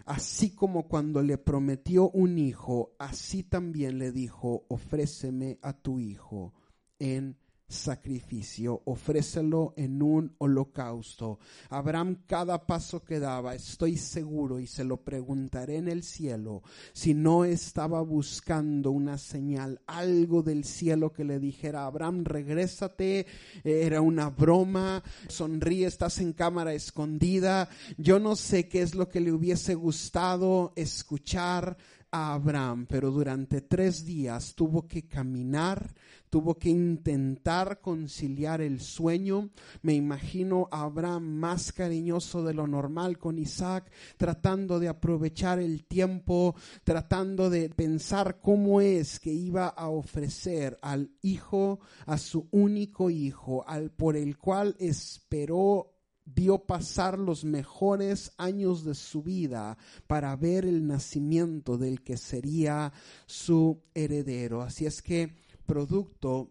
así 0.05 0.51
como 0.51 0.89
cuando 0.89 1.23
le 1.23 1.39
prometió 1.39 2.11
un 2.11 2.39
hijo, 2.39 2.95
así 2.99 3.43
también 3.43 3.99
le 3.99 4.13
dijo, 4.13 4.65
ofréceme 4.69 5.59
a 5.63 5.73
tu 5.73 6.01
hijo 6.01 6.53
en 6.99 7.37
sacrificio, 7.75 8.81
ofrécelo 8.87 9.75
en 9.77 10.01
un 10.01 10.35
holocausto. 10.39 11.39
Abraham 11.69 12.23
cada 12.27 12.67
paso 12.67 13.05
que 13.05 13.21
daba, 13.21 13.55
estoy 13.55 13.97
seguro 13.97 14.59
y 14.59 14.67
se 14.67 14.85
lo 14.85 14.99
preguntaré 14.99 15.77
en 15.77 15.89
el 15.89 16.03
cielo, 16.03 16.63
si 16.93 17.13
no 17.13 17.45
estaba 17.45 18.01
buscando 18.01 18.91
una 18.91 19.19
señal, 19.19 19.81
algo 19.87 20.43
del 20.43 20.65
cielo 20.65 21.13
que 21.13 21.25
le 21.25 21.39
dijera, 21.39 21.85
Abraham, 21.85 22.25
regrésate, 22.25 23.27
era 23.65 24.01
una 24.01 24.31
broma, 24.31 25.03
sonríe, 25.29 25.87
estás 25.87 26.19
en 26.21 26.33
cámara 26.33 26.73
escondida, 26.73 27.69
yo 27.99 28.19
no 28.19 28.37
sé 28.37 28.69
qué 28.69 28.83
es 28.83 28.95
lo 28.95 29.09
que 29.09 29.21
le 29.21 29.33
hubiese 29.33 29.75
gustado 29.75 30.73
escuchar 30.77 31.77
a 32.15 32.33
Abraham, 32.33 32.87
pero 32.87 33.11
durante 33.11 33.61
tres 33.61 34.05
días 34.05 34.55
tuvo 34.55 34.87
que 34.87 35.09
caminar, 35.09 35.93
tuvo 36.31 36.57
que 36.57 36.71
intentar 36.71 37.81
conciliar 37.81 38.61
el 38.61 38.81
sueño. 38.81 39.51
Me 39.83 39.95
imagino 39.95 40.69
a 40.71 40.83
Abraham 40.83 41.25
más 41.25 41.73
cariñoso 41.73 42.45
de 42.45 42.55
lo 42.55 42.69
normal 42.69 43.19
con 43.19 43.37
Isaac, 43.37 43.91
tratando 44.17 44.79
de 44.79 44.87
aprovechar 44.87 45.59
el 45.59 45.87
tiempo, 45.87 46.55
tratando 46.85 47.51
de 47.51 47.69
pensar 47.71 48.41
cómo 48.41 48.81
es 48.81 49.19
que 49.19 49.33
iba 49.33 49.67
a 49.67 49.89
ofrecer 49.89 50.79
al 50.83 51.11
hijo, 51.21 51.81
a 52.07 52.17
su 52.17 52.47
único 52.53 53.11
hijo, 53.11 53.65
al 53.67 53.91
por 53.91 54.17
el 54.17 54.39
cual 54.39 54.77
esperó 54.79 55.94
vio 56.25 56.67
pasar 56.67 57.19
los 57.19 57.45
mejores 57.45 58.33
años 58.39 58.85
de 58.85 58.95
su 58.95 59.23
vida 59.23 59.77
para 60.07 60.35
ver 60.37 60.65
el 60.65 60.87
nacimiento 60.87 61.77
del 61.77 62.03
que 62.03 62.17
sería 62.17 62.93
su 63.27 63.83
heredero. 63.95 64.63
Así 64.63 64.87
es 64.87 65.03
que, 65.03 65.35
producto 65.67 66.51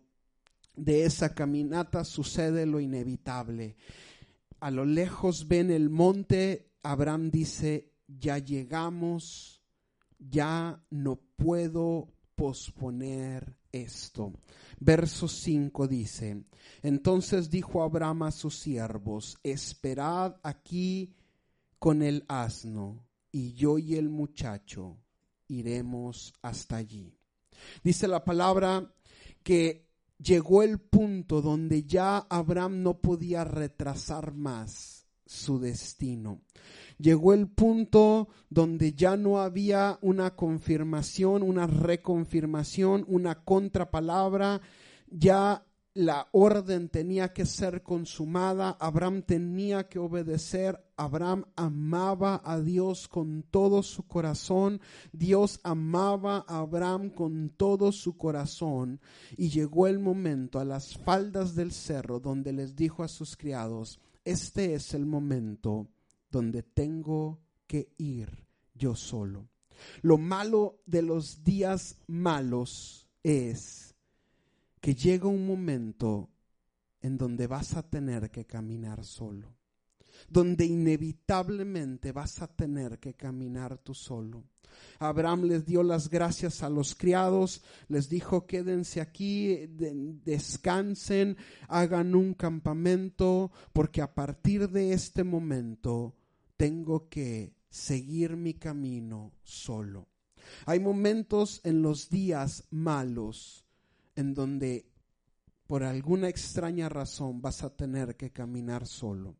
de 0.76 1.05
esa 1.05 1.34
caminata 1.34 2.03
sucede 2.03 2.65
lo 2.65 2.80
inevitable. 2.80 3.76
A 4.59 4.71
lo 4.71 4.86
lejos 4.86 5.47
ven 5.47 5.71
el 5.71 5.89
monte, 5.89 6.71
Abraham 6.84 7.30
dice, 7.32 7.91
ya 8.07 8.38
llegamos, 8.38 9.61
ya 10.19 10.84
no 10.89 11.19
puedo 11.36 12.13
posponer 12.36 13.57
esto. 13.74 14.32
Verso 14.80 15.28
5 15.28 15.88
dice, 15.88 16.45
entonces 16.82 17.49
dijo 17.49 17.84
Abraham 17.84 18.24
a 18.24 18.32
sus 18.32 18.57
siervos, 18.57 19.38
esperad 19.43 20.38
aquí 20.43 21.13
con 21.80 22.01
el 22.01 22.24
asno, 22.30 23.05
y 23.32 23.53
yo 23.53 23.78
y 23.78 23.95
el 23.95 24.09
muchacho 24.09 24.97
iremos 25.47 26.34
hasta 26.41 26.78
allí. 26.78 27.17
Dice 27.84 28.07
la 28.07 28.24
palabra 28.24 28.93
que 29.43 29.89
llegó 30.17 30.63
el 30.63 30.80
punto 30.80 31.41
donde 31.41 31.84
ya 31.84 32.19
Abraham 32.30 32.82
no 32.84 32.99
podía 32.99 33.43
retrasar 33.43 34.34
más 34.34 35.03
su 35.34 35.60
destino. 35.60 36.42
Llegó 36.98 37.34
el 37.34 37.50
punto 37.50 38.30
donde 38.50 38.94
ya 38.94 39.18
no 39.18 39.42
había 39.42 39.98
una 40.02 40.36
confirmación, 40.36 41.44
una 41.44 41.68
reconfirmación, 41.68 43.04
una 43.08 43.44
contrapalabra, 43.44 44.62
ya 45.10 45.66
la 45.96 46.28
orden 46.32 46.90
tenía 46.90 47.34
que 47.34 47.46
ser 47.46 47.84
consumada, 47.84 48.76
Abraham 48.80 49.22
tenía 49.22 49.88
que 49.90 50.00
obedecer, 50.00 50.84
Abraham 50.98 51.46
amaba 51.56 52.42
a 52.44 52.60
Dios 52.60 53.08
con 53.08 53.44
todo 53.44 53.84
su 53.84 54.08
corazón, 54.08 54.82
Dios 55.12 55.60
amaba 55.64 56.46
a 56.48 56.60
Abraham 56.60 57.12
con 57.12 57.50
todo 57.50 57.92
su 57.92 58.18
corazón. 58.18 59.02
Y 59.38 59.50
llegó 59.50 59.86
el 59.88 60.00
momento 60.00 60.60
a 60.60 60.66
las 60.66 60.98
faldas 60.98 61.54
del 61.54 61.72
cerro 61.72 62.20
donde 62.20 62.54
les 62.54 62.76
dijo 62.76 63.04
a 63.04 63.08
sus 63.08 63.38
criados, 63.38 64.00
este 64.26 64.74
es 64.74 64.93
el 64.93 65.05
momento 65.05 65.89
donde 66.30 66.63
tengo 66.63 67.39
que 67.67 67.93
ir 67.97 68.45
yo 68.74 68.95
solo. 68.95 69.49
Lo 70.01 70.17
malo 70.17 70.82
de 70.86 71.01
los 71.01 71.43
días 71.43 71.97
malos 72.07 73.07
es 73.24 73.95
que 74.80 74.95
llega 74.95 75.28
un 75.28 75.45
momento 75.45 76.30
en 77.01 77.17
donde 77.17 77.47
vas 77.47 77.76
a 77.76 77.84
tener 77.84 78.32
que 78.32 78.45
caminar 78.45 79.03
solo, 79.03 79.55
donde 80.30 80.65
inevitablemente 80.65 82.11
vas 82.11 82.41
a 82.41 82.47
tener 82.47 82.99
que 82.99 83.13
caminar 83.13 83.78
tú 83.78 83.93
solo. 83.93 84.43
Abraham 84.99 85.43
les 85.43 85.65
dio 85.65 85.84
las 85.84 86.09
gracias 86.09 86.63
a 86.63 86.69
los 86.69 86.95
criados, 86.95 87.63
les 87.88 88.09
dijo 88.09 88.45
quédense 88.45 89.01
aquí, 89.01 89.67
descansen, 89.67 91.38
hagan 91.67 92.15
un 92.15 92.34
campamento, 92.34 93.51
porque 93.74 94.01
a 94.01 94.13
partir 94.13 94.69
de 94.69 94.93
este 94.93 95.24
momento 95.24 96.15
tengo 96.57 97.09
que 97.09 97.53
seguir 97.69 98.36
mi 98.38 98.53
camino 98.53 99.34
solo. 99.43 100.07
Hay 100.65 100.80
momentos 100.80 101.61
en 101.63 101.82
los 101.82 102.09
días 102.09 102.65
malos 102.69 103.65
en 104.15 104.34
donde 104.34 104.86
por 105.67 105.84
alguna 105.84 106.30
extraña 106.30 106.89
razón 106.89 107.41
vas 107.41 107.63
a 107.63 107.76
tener 107.76 108.15
que 108.15 108.32
caminar 108.32 108.86
solo. 108.86 109.36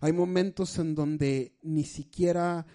Hay 0.00 0.12
momentos 0.12 0.78
en 0.78 0.94
donde 0.94 1.58
ni 1.62 1.84
siquiera 1.84 2.66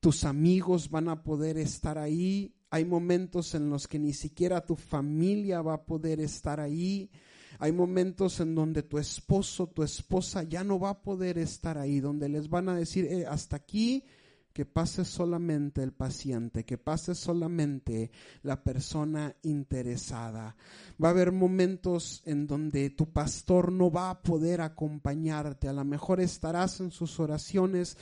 tus 0.00 0.24
amigos 0.24 0.90
van 0.90 1.08
a 1.08 1.22
poder 1.22 1.58
estar 1.58 1.98
ahí. 1.98 2.54
Hay 2.70 2.84
momentos 2.84 3.54
en 3.54 3.68
los 3.68 3.86
que 3.86 3.98
ni 3.98 4.12
siquiera 4.12 4.64
tu 4.64 4.76
familia 4.76 5.60
va 5.60 5.74
a 5.74 5.84
poder 5.84 6.20
estar 6.20 6.58
ahí. 6.58 7.10
Hay 7.58 7.72
momentos 7.72 8.40
en 8.40 8.54
donde 8.54 8.82
tu 8.82 8.98
esposo, 8.98 9.66
tu 9.66 9.82
esposa 9.82 10.42
ya 10.44 10.64
no 10.64 10.80
va 10.80 10.90
a 10.90 11.02
poder 11.02 11.36
estar 11.36 11.76
ahí, 11.76 12.00
donde 12.00 12.28
les 12.28 12.48
van 12.48 12.70
a 12.70 12.76
decir, 12.76 13.04
eh, 13.04 13.26
hasta 13.26 13.56
aquí 13.56 14.04
que 14.52 14.66
pase 14.66 15.04
solamente 15.04 15.82
el 15.82 15.92
paciente, 15.92 16.64
que 16.64 16.78
pase 16.78 17.14
solamente 17.14 18.10
la 18.42 18.62
persona 18.62 19.36
interesada. 19.42 20.56
Va 21.02 21.08
a 21.08 21.10
haber 21.12 21.32
momentos 21.32 22.22
en 22.24 22.46
donde 22.46 22.90
tu 22.90 23.12
pastor 23.12 23.70
no 23.70 23.90
va 23.90 24.10
a 24.10 24.22
poder 24.22 24.60
acompañarte, 24.60 25.68
a 25.68 25.72
lo 25.72 25.84
mejor 25.84 26.20
estarás 26.20 26.80
en 26.80 26.90
sus 26.90 27.20
oraciones, 27.20 27.96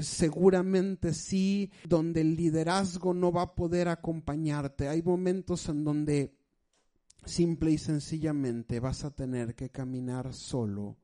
seguramente 0.00 1.14
sí, 1.14 1.70
donde 1.88 2.22
el 2.22 2.36
liderazgo 2.36 3.14
no 3.14 3.30
va 3.30 3.42
a 3.42 3.54
poder 3.54 3.88
acompañarte. 3.88 4.88
Hay 4.88 5.02
momentos 5.02 5.68
en 5.68 5.84
donde 5.84 6.34
simple 7.24 7.70
y 7.70 7.78
sencillamente 7.78 8.80
vas 8.80 9.04
a 9.04 9.10
tener 9.10 9.54
que 9.54 9.70
caminar 9.70 10.34
solo 10.34 10.96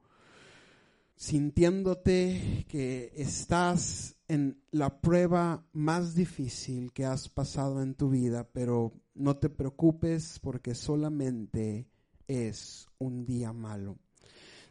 sintiéndote 1.20 2.64
que 2.66 3.12
estás 3.14 4.16
en 4.30 4.62
la 4.70 5.00
prueba 5.00 5.66
más 5.72 6.14
difícil 6.14 6.92
que 6.92 7.04
has 7.04 7.28
pasado 7.28 7.82
en 7.82 7.94
tu 7.94 8.10
vida, 8.10 8.48
pero 8.52 8.92
no 9.12 9.36
te 9.38 9.50
preocupes 9.50 10.38
porque 10.38 10.76
solamente 10.76 11.88
es 12.28 12.86
un 12.98 13.26
día 13.26 13.52
malo. 13.52 13.98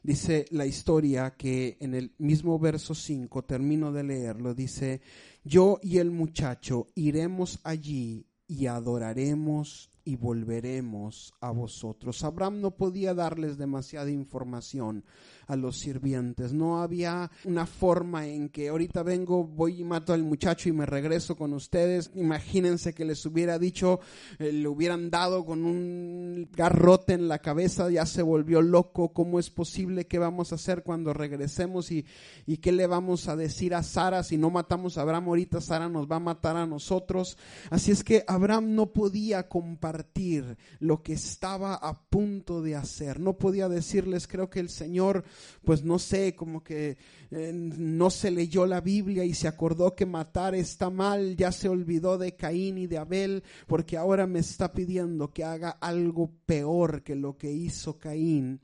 Dice 0.02 0.46
la 0.52 0.66
historia 0.66 1.36
que 1.36 1.78
en 1.82 1.94
el 1.94 2.16
mismo 2.20 2.58
verso 2.58 2.96
5, 2.96 3.44
termino 3.44 3.92
de 3.92 4.04
leerlo, 4.06 4.54
dice, 4.54 5.02
yo 5.44 5.78
y 5.84 5.98
el 5.98 6.10
muchacho 6.10 6.88
iremos 6.96 7.60
allí 7.66 8.28
y 8.48 8.68
adoraremos 8.68 9.92
y 10.06 10.16
volveremos 10.16 11.34
a 11.42 11.52
vosotros. 11.52 12.24
Abraham 12.24 12.62
no 12.62 12.72
podía 12.72 13.14
darles 13.14 13.58
demasiada 13.58 14.10
información 14.10 15.04
a 15.50 15.56
los 15.56 15.78
sirvientes. 15.78 16.54
No 16.54 16.82
había 16.82 17.30
una 17.44 17.66
forma 17.66 18.28
en 18.28 18.50
que 18.50 18.70
ahorita 18.70 19.02
vengo, 19.02 19.44
voy 19.44 19.82
y 19.82 19.84
mato 19.84 20.14
al 20.14 20.24
muchacho 20.24 20.70
y 20.70 20.74
me 20.74 20.86
regreso 20.86 21.36
con 21.36 21.54
ustedes. 21.54 22.12
Imagínense 22.14 22.94
que 22.94 23.04
les 23.04 23.26
hubiera 23.26 23.58
dicho, 23.58 24.00
eh, 24.38 24.54
le 24.54 24.68
hubieran 24.68 25.10
dado 25.10 25.44
con 25.46 25.66
un 25.66 26.48
garrote 26.56 27.14
en 27.14 27.28
la 27.28 27.40
cabeza, 27.40 27.90
ya 27.90 28.06
se 28.06 28.22
volvió 28.22 28.62
loco. 28.62 29.12
¿Cómo 29.12 29.40
es 29.40 29.50
posible? 29.50 30.06
¿Qué 30.06 30.20
vamos 30.20 30.52
a 30.52 30.56
hacer 30.56 30.84
cuando 30.84 31.14
regresemos? 31.14 31.92
¿Y, 31.92 32.06
y 32.46 32.58
qué 32.58 32.72
le 32.72 32.86
vamos 32.86 33.28
a 33.28 33.36
decir 33.36 33.74
a 33.74 33.82
Sara? 33.82 34.22
Si 34.22 34.38
no 34.38 34.52
matamos 34.52 34.98
a 34.98 35.02
Abraham 35.02 35.30
ahorita, 35.30 35.62
Sara 35.62 35.90
nos 35.90 36.08
va 36.08 36.18
a 36.18 36.20
matar 36.20 36.58
a 36.58 36.68
nosotros. 36.68 37.40
Así 37.72 37.90
es 37.90 38.04
que 38.04 38.24
Abraham 38.28 38.76
no 38.76 38.94
podía 38.94 39.50
compartir 39.50 40.58
lo 40.80 41.02
que 41.02 41.14
estaba 41.14 41.74
a 41.74 42.00
punto 42.08 42.62
de 42.62 42.76
hacer. 42.76 43.20
No 43.20 43.34
podía 43.40 43.68
decirles, 43.68 44.28
creo 44.28 44.52
que 44.52 44.60
el 44.60 44.70
Señor 44.70 45.24
pues 45.64 45.84
no 45.84 46.00
sé, 46.00 46.36
como 46.36 46.64
que 46.64 46.98
eh, 47.32 47.52
no 47.54 48.10
se 48.10 48.32
leyó 48.32 48.66
la 48.66 48.82
Biblia 48.82 49.24
y 49.26 49.34
se 49.34 49.48
acordó 49.48 49.96
que 49.96 50.06
matar 50.06 50.56
está 50.56 50.90
mal, 50.90 51.36
ya 51.36 51.52
se 51.52 51.70
olvidó 51.70 52.18
de 52.18 52.36
Caín 52.36 52.78
y 52.78 52.88
de 52.88 52.98
Abel, 52.98 53.44
porque 53.68 53.98
ahora 53.98 54.28
me 54.28 54.40
está 54.40 54.72
pidiendo 54.72 55.32
que 55.32 55.44
haga 55.44 55.72
algo 55.72 56.32
peor 56.46 57.04
que 57.04 57.16
lo 57.16 57.38
que 57.38 57.52
hizo 57.52 57.98
Caín. 57.98 58.62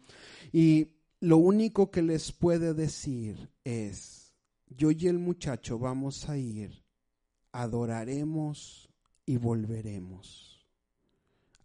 Y 0.51 0.87
lo 1.19 1.37
único 1.37 1.91
que 1.91 2.01
les 2.01 2.31
puede 2.31 2.73
decir 2.73 3.49
es, 3.63 4.33
yo 4.67 4.91
y 4.91 5.07
el 5.07 5.19
muchacho 5.19 5.79
vamos 5.79 6.29
a 6.29 6.37
ir, 6.37 6.83
adoraremos 7.51 8.89
y 9.25 9.37
volveremos. 9.37 10.67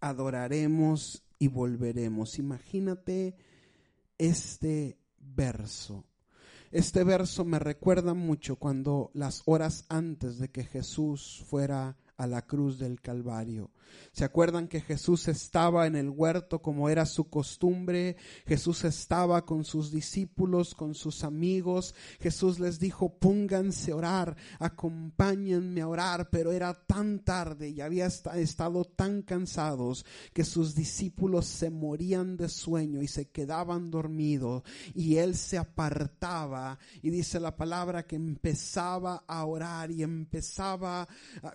Adoraremos 0.01 1.23
y 1.39 1.49
volveremos. 1.49 2.39
Imagínate 2.39 3.35
este 4.19 5.00
verso. 5.35 6.05
Este 6.71 7.03
verso 7.03 7.45
me 7.45 7.59
recuerda 7.59 8.15
mucho 8.15 8.57
cuando 8.57 9.11
las 9.15 9.43
horas 9.47 9.85
antes 9.89 10.39
de 10.39 10.51
que 10.51 10.65
Jesús 10.65 11.45
fuera 11.49 11.97
a 12.17 12.27
la 12.27 12.43
cruz 12.43 12.79
del 12.79 13.01
Calvario. 13.01 13.71
¿Se 14.13 14.25
acuerdan 14.25 14.69
que 14.69 14.81
Jesús 14.81 15.29
estaba 15.29 15.87
en 15.87 15.97
el 15.97 16.11
huerto 16.11 16.61
como 16.63 16.89
era 16.89 17.07
su 17.07 17.29
costumbre? 17.29 18.17
Jesús 18.47 18.85
estaba 18.85 19.45
con 19.45 19.65
sus 19.65 19.91
discípulos, 19.91 20.75
con 20.75 20.95
sus 20.95 21.25
amigos. 21.25 21.95
Jesús 22.21 22.59
les 22.59 22.79
dijo, 22.79 23.19
pónganse 23.19 23.93
a 23.93 23.97
orar, 23.97 24.37
acompáñenme 24.59 25.81
a 25.81 25.89
orar, 25.89 26.31
pero 26.31 26.53
era 26.53 26.75
tan 26.75 27.21
tarde 27.21 27.69
y 27.69 27.81
había 27.81 28.07
estado 28.07 28.85
tan 28.85 29.23
cansados 29.23 30.05
que 30.33 30.45
sus 30.45 30.75
discípulos 30.75 31.47
se 31.47 31.71
morían 31.71 32.37
de 32.37 32.49
sueño 32.49 33.03
y 33.03 33.09
se 33.09 33.31
quedaban 33.31 33.91
dormidos 33.91 34.63
y 34.95 35.17
él 35.17 35.37
se 35.37 35.59
apartaba 35.59 36.79
y 37.03 37.11
dice 37.11 37.41
la 37.41 37.57
palabra 37.57 38.07
que 38.07 38.17
empezaba 38.17 39.25
a 39.27 39.45
orar 39.45 39.91
y 39.91 40.03
empezaba, 40.03 41.09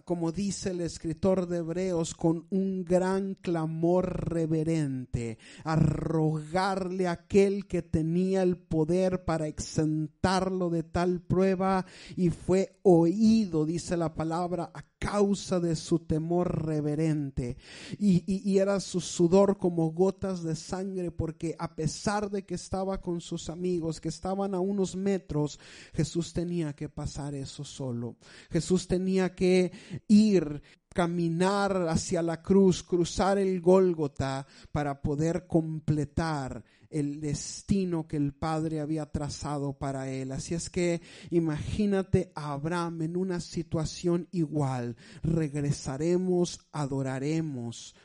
como 0.04 0.32
dice 0.32 0.72
el 0.72 0.82
escritor 0.82 1.48
de 1.48 1.58
Hebreos, 1.58 2.14
con 2.26 2.48
un 2.50 2.84
gran 2.84 3.36
clamor 3.36 4.32
reverente, 4.32 5.38
a 5.64 5.76
rogarle 5.76 7.08
a 7.08 7.12
aquel 7.12 7.68
que 7.68 7.84
tenía 7.84 8.42
el 8.42 8.58
poder 8.58 9.26
para 9.26 9.46
exentarlo 9.46 10.72
de 10.72 10.82
tal 10.82 11.22
prueba 11.22 11.86
y 12.16 12.32
fue 12.32 12.80
oído, 12.82 13.64
dice 13.64 13.96
la 13.96 14.16
palabra, 14.16 14.72
causa 15.06 15.60
de 15.60 15.76
su 15.76 16.00
temor 16.00 16.66
reverente. 16.66 17.58
Y, 18.00 18.58
era 18.58 18.80
su 18.80 19.00
sudor 19.02 19.58
como 19.58 19.92
gotas 19.92 20.42
de 20.42 20.56
sangre, 20.56 21.12
porque 21.12 21.56
a 21.60 21.76
pesar 21.76 22.32
de 22.32 22.44
que 22.44 22.56
estaba 22.56 23.00
con 23.02 23.22
sus 23.22 23.50
amigos, 23.50 24.02
que 24.02 24.10
estaban 24.10 24.56
a 24.56 24.60
unos 24.60 24.96
metros, 24.96 25.60
Jesús 25.94 26.34
tenía 26.34 26.74
que 26.74 26.90
pasar 26.90 27.36
eso 27.36 27.64
solo. 27.64 28.16
Jesús 28.50 28.88
tenía 28.88 29.36
que 29.36 29.72
ir 30.08 30.62
caminar 30.90 31.90
hacia 31.90 32.22
la 32.22 32.42
cruz, 32.42 32.82
cruzar 32.82 33.38
el 33.38 33.60
Gólgota 33.60 34.48
para 34.72 35.02
poder 35.02 35.46
completar 35.46 36.64
el 36.90 37.20
destino 37.20 38.08
que 38.08 38.18
el 38.18 38.34
Padre 38.34 38.80
había 38.80 39.06
trazado 39.06 39.78
para 39.78 40.10
él. 40.10 40.32
Así 40.32 40.54
es 40.54 40.70
que 40.70 41.02
imagínate 41.30 42.32
a 42.36 42.54
Abraham 42.54 43.02
en 43.04 43.18
una 43.18 43.40
situación 43.40 44.28
igual. 44.32 44.96
Regresaremos, 45.24 46.60
adoraremos, 46.72 47.96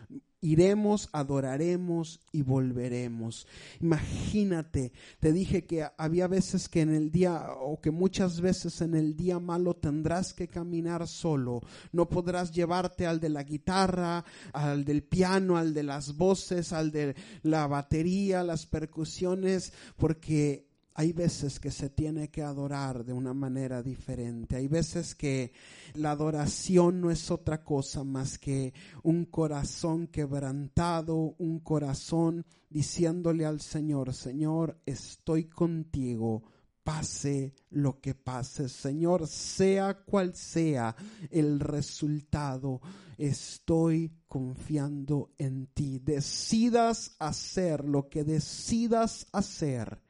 Iremos, 0.43 1.11
adoraremos 1.13 2.21
y 2.33 2.41
volveremos. 2.43 3.47
Imagínate, 3.81 4.93
te 5.19 5.33
dije 5.33 5.67
que 5.67 5.87
había 5.99 6.29
veces 6.29 6.69
que 6.69 6.81
en 6.81 6.95
el 6.95 7.11
día, 7.11 7.49
o 7.61 7.81
que 7.81 7.91
muchas 7.91 8.41
veces 8.41 8.81
en 8.81 8.95
el 8.95 9.17
día 9.17 9.39
malo 9.39 9.75
tendrás 9.75 10.33
que 10.33 10.49
caminar 10.49 11.07
solo. 11.07 11.61
No 11.93 12.09
podrás 12.09 12.53
llevarte 12.53 13.07
al 13.07 13.21
de 13.21 13.29
la 13.29 13.43
guitarra, 13.43 14.25
al 14.55 14.85
del 14.87 15.03
piano, 15.03 15.59
al 15.59 15.75
de 15.75 15.83
las 15.83 16.17
voces, 16.17 16.73
al 16.73 16.91
de 16.91 17.15
la 17.43 17.67
batería, 17.67 18.43
las 18.43 18.65
percusiones, 18.65 19.75
porque 19.97 20.70
hay 20.95 21.13
veces 21.13 21.61
que 21.61 21.71
se 21.71 21.91
tiene 21.91 22.29
que 22.29 22.43
adorar 22.43 23.05
de 23.05 23.13
una 23.13 23.33
manera 23.33 23.83
diferente. 23.83 24.57
Hay 24.57 24.69
veces 24.69 25.15
que 25.15 25.53
la 25.95 26.11
adoración 26.11 27.01
no 27.01 27.11
es 27.11 27.31
otra 27.31 27.63
cosa 27.65 28.05
más 28.05 28.39
que 28.39 28.75
un 29.03 29.25
corazón 29.27 30.09
quebrantado, 30.09 31.35
un 31.39 31.61
corazón 31.61 32.45
diciéndole 32.69 33.45
al 33.47 33.61
Señor, 33.61 34.13
Señor, 34.13 34.81
estoy 34.85 35.45
contigo, 35.45 36.43
pase 36.83 37.55
lo 37.71 38.01
que 38.01 38.15
pase. 38.15 38.69
Señor, 38.69 39.27
sea 39.27 39.95
cual 39.95 40.35
sea 40.35 40.95
el 41.31 41.61
resultado, 41.61 42.81
estoy 43.17 44.13
confiando 44.27 45.31
en 45.39 45.67
ti. 45.69 45.99
Decidas 45.99 47.15
hacer 47.19 47.85
lo 47.85 48.09
que 48.09 48.25
decidas 48.25 49.27
hacer, 49.33 50.01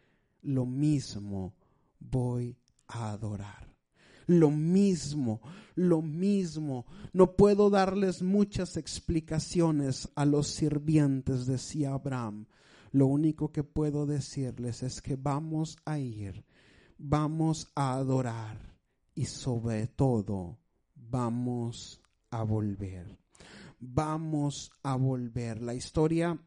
lo 0.42 0.66
mismo 0.66 1.54
voy 1.98 2.56
a 2.86 3.10
adorar. 3.10 3.68
Lo 4.26 4.50
mismo, 4.50 5.40
lo 5.74 6.02
mismo. 6.02 6.86
No 7.12 7.34
puedo 7.34 7.68
darles 7.68 8.22
muchas 8.22 8.76
explicaciones 8.76 10.08
a 10.14 10.24
los 10.24 10.46
sirvientes, 10.48 11.46
decía 11.46 11.94
Abraham. 11.94 12.46
Lo 12.92 13.06
único 13.06 13.50
que 13.50 13.64
puedo 13.64 14.06
decirles 14.06 14.82
es 14.82 15.02
que 15.02 15.16
vamos 15.16 15.76
a 15.84 15.98
ir 15.98 16.44
vamos 17.00 17.72
a 17.74 17.94
adorar 17.94 18.76
y 19.14 19.24
sobre 19.24 19.86
todo 19.86 20.58
vamos 20.94 22.00
a 22.30 22.42
volver. 22.42 23.18
Vamos 23.78 24.70
a 24.82 24.96
volver. 24.96 25.62
La 25.62 25.72
historia 25.72 26.38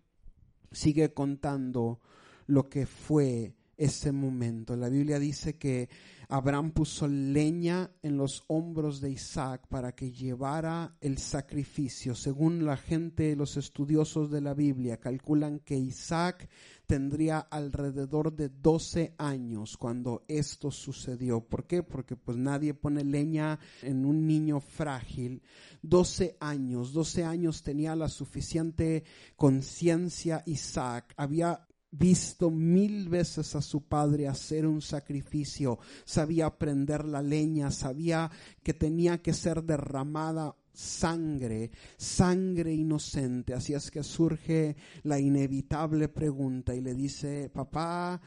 sigue 0.71 1.13
contando 1.13 2.01
lo 2.45 2.69
que 2.69 2.85
fue 2.85 3.55
ese 3.77 4.11
momento. 4.11 4.75
La 4.75 4.89
Biblia 4.89 5.19
dice 5.19 5.57
que 5.57 5.89
Abraham 6.29 6.71
puso 6.71 7.07
leña 7.07 7.91
en 8.01 8.17
los 8.17 8.43
hombros 8.47 9.01
de 9.01 9.11
Isaac 9.11 9.67
para 9.67 9.93
que 9.93 10.11
llevara 10.11 10.95
el 11.01 11.17
sacrificio. 11.17 12.15
Según 12.15 12.65
la 12.65 12.77
gente, 12.77 13.35
los 13.35 13.57
estudiosos 13.57 14.31
de 14.31 14.41
la 14.41 14.53
Biblia, 14.53 14.97
calculan 14.97 15.59
que 15.59 15.77
Isaac 15.77 16.49
tendría 16.87 17.39
alrededor 17.39 18.35
de 18.35 18.49
12 18.49 19.15
años 19.17 19.77
cuando 19.77 20.25
esto 20.27 20.71
sucedió. 20.71 21.41
¿Por 21.41 21.65
qué? 21.65 21.83
Porque 21.83 22.15
pues 22.15 22.37
nadie 22.37 22.73
pone 22.73 23.03
leña 23.03 23.59
en 23.81 24.05
un 24.05 24.25
niño 24.25 24.59
frágil. 24.59 25.41
12 25.81 26.37
años, 26.39 26.93
12 26.93 27.23
años 27.25 27.63
tenía 27.63 27.95
la 27.95 28.09
suficiente 28.09 29.03
conciencia 29.35 30.43
Isaac. 30.45 31.13
Había 31.17 31.67
visto 31.93 32.49
mil 32.49 33.07
veces 33.07 33.55
a 33.55 33.61
su 33.61 33.83
padre 33.83 34.27
hacer 34.27 34.65
un 34.65 34.81
sacrificio, 34.81 35.77
sabía 36.05 36.49
prender 36.57 37.05
la 37.05 37.21
leña, 37.21 37.69
sabía 37.69 38.31
que 38.63 38.73
tenía 38.73 39.21
que 39.21 39.33
ser 39.33 39.63
derramada 39.63 40.55
sangre, 40.73 41.69
sangre 41.95 42.73
inocente. 42.73 43.53
Así 43.53 43.73
es 43.73 43.91
que 43.91 44.01
surge 44.01 44.75
la 45.03 45.19
inevitable 45.19 46.09
pregunta 46.09 46.73
y 46.73 46.81
le 46.81 46.95
dice, 46.95 47.51
papá, 47.53 48.19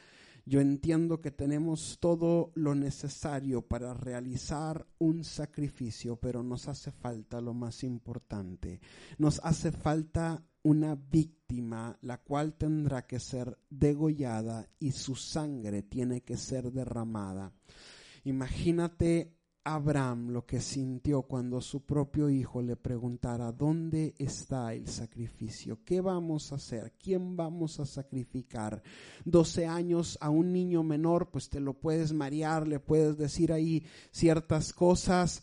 yo 0.45 0.61
entiendo 0.61 1.21
que 1.21 1.33
tenemos 1.33 1.99
todo 1.99 2.53
lo 2.55 2.77
necesario 2.77 3.63
para 3.63 3.95
realizar 3.95 4.87
un 4.99 5.25
sacrificio, 5.25 6.21
pero 6.21 6.45
nos 6.45 6.69
hace 6.69 6.93
falta 6.93 7.41
lo 7.41 7.53
más 7.53 7.83
importante. 7.83 8.81
Nos 9.19 9.41
hace 9.43 9.73
falta 9.73 10.45
una 10.63 10.95
víctima 10.95 11.36
la 12.03 12.19
cual 12.19 12.55
tendrá 12.55 13.07
que 13.07 13.21
ser 13.21 13.57
degollada 13.71 14.69
y 14.81 14.91
su 14.93 15.15
sangre 15.15 15.83
tiene 15.83 16.23
que 16.23 16.37
ser 16.37 16.73
derramada. 16.73 17.53
Imagínate 18.25 19.37
Abraham 19.63 20.31
lo 20.31 20.45
que 20.45 20.61
sintió 20.61 21.23
cuando 21.23 21.61
su 21.61 21.85
propio 21.85 22.31
hijo 22.31 22.63
le 22.63 22.77
preguntara, 22.77 23.53
¿dónde 23.53 24.15
está 24.19 24.75
el 24.75 24.89
sacrificio? 24.89 25.81
¿Qué 25.85 26.01
vamos 26.01 26.53
a 26.53 26.57
hacer? 26.57 26.95
¿Quién 26.99 27.37
vamos 27.37 27.79
a 27.81 27.87
sacrificar? 27.87 28.83
12 29.25 29.67
años 29.67 30.19
a 30.21 30.31
un 30.31 30.53
niño 30.53 30.83
menor, 30.83 31.31
pues 31.31 31.49
te 31.49 31.61
lo 31.61 31.75
puedes 31.75 32.13
marear, 32.13 32.67
le 32.67 32.81
puedes 32.81 33.17
decir 33.17 33.53
ahí 33.53 33.85
ciertas 34.11 34.73
cosas, 34.73 35.43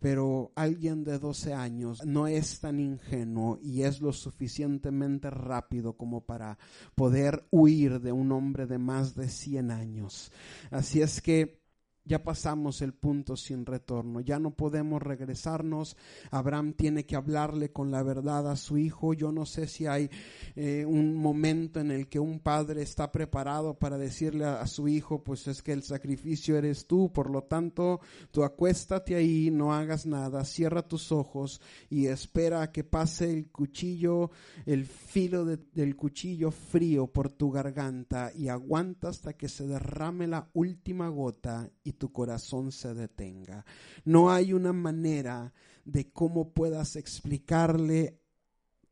pero 0.00 0.50
alguien 0.56 1.04
de 1.04 1.18
12 1.18 1.52
años 1.54 2.04
no 2.04 2.26
es 2.26 2.58
tan 2.58 2.80
ingenuo 2.80 3.58
y 3.62 3.82
es 3.82 4.00
lo 4.00 4.12
suficientemente 4.12 5.30
rápido 5.30 5.92
como 5.96 6.24
para 6.24 6.58
poder 6.94 7.46
huir 7.50 8.00
de 8.00 8.10
un 8.10 8.32
hombre 8.32 8.66
de 8.66 8.78
más 8.78 9.14
de 9.14 9.28
100 9.28 9.70
años. 9.70 10.32
Así 10.70 11.02
es 11.02 11.20
que 11.20 11.59
ya 12.04 12.22
pasamos 12.22 12.82
el 12.82 12.94
punto 12.94 13.36
sin 13.36 13.66
retorno, 13.66 14.20
ya 14.20 14.38
no 14.38 14.52
podemos 14.52 15.02
regresarnos. 15.02 15.96
Abraham 16.30 16.72
tiene 16.72 17.04
que 17.04 17.16
hablarle 17.16 17.70
con 17.70 17.90
la 17.90 18.02
verdad 18.02 18.50
a 18.50 18.56
su 18.56 18.78
hijo. 18.78 19.14
Yo 19.14 19.32
no 19.32 19.46
sé 19.46 19.66
si 19.66 19.86
hay 19.86 20.10
eh, 20.56 20.84
un 20.86 21.14
momento 21.14 21.80
en 21.80 21.90
el 21.90 22.08
que 22.08 22.18
un 22.18 22.40
padre 22.40 22.82
está 22.82 23.12
preparado 23.12 23.78
para 23.78 23.98
decirle 23.98 24.44
a, 24.44 24.66
su 24.66 24.88
hijo, 24.88 25.22
pues 25.22 25.46
es 25.46 25.62
que 25.62 25.72
el 25.72 25.82
sacrificio 25.82 26.56
eres 26.56 26.86
tú, 26.86 27.12
por 27.12 27.30
lo 27.30 27.44
tanto, 27.44 28.00
tú 28.30 28.44
acuéstate 28.44 29.14
ahí, 29.14 29.50
no 29.50 29.72
hagas 29.72 30.06
nada, 30.06 30.44
cierra 30.44 30.82
tus 30.82 31.12
ojos 31.12 31.60
y 31.88 32.06
espera 32.06 32.62
a 32.62 32.72
que 32.72 32.84
pase 32.84 33.30
el 33.30 33.50
cuchillo, 33.50 34.30
el 34.66 34.86
filo 34.86 35.44
de, 35.44 35.58
del 35.74 35.96
cuchillo 35.96 36.50
frío 36.50 37.06
por 37.06 37.30
tu 37.30 37.50
garganta 37.50 38.32
y 38.34 38.48
aguanta 38.48 39.08
hasta 39.08 39.34
que 39.34 39.48
se 39.48 39.66
derrame 39.66 40.26
la 40.26 40.48
última 40.54 41.08
gota 41.08 41.70
y 41.84 41.92
tu 42.00 42.10
corazón 42.10 42.72
se 42.72 42.94
detenga. 42.94 43.66
No 44.06 44.32
hay 44.32 44.54
una 44.54 44.72
manera 44.72 45.52
de 45.84 46.10
cómo 46.10 46.54
puedas 46.54 46.96
explicarle 46.96 48.22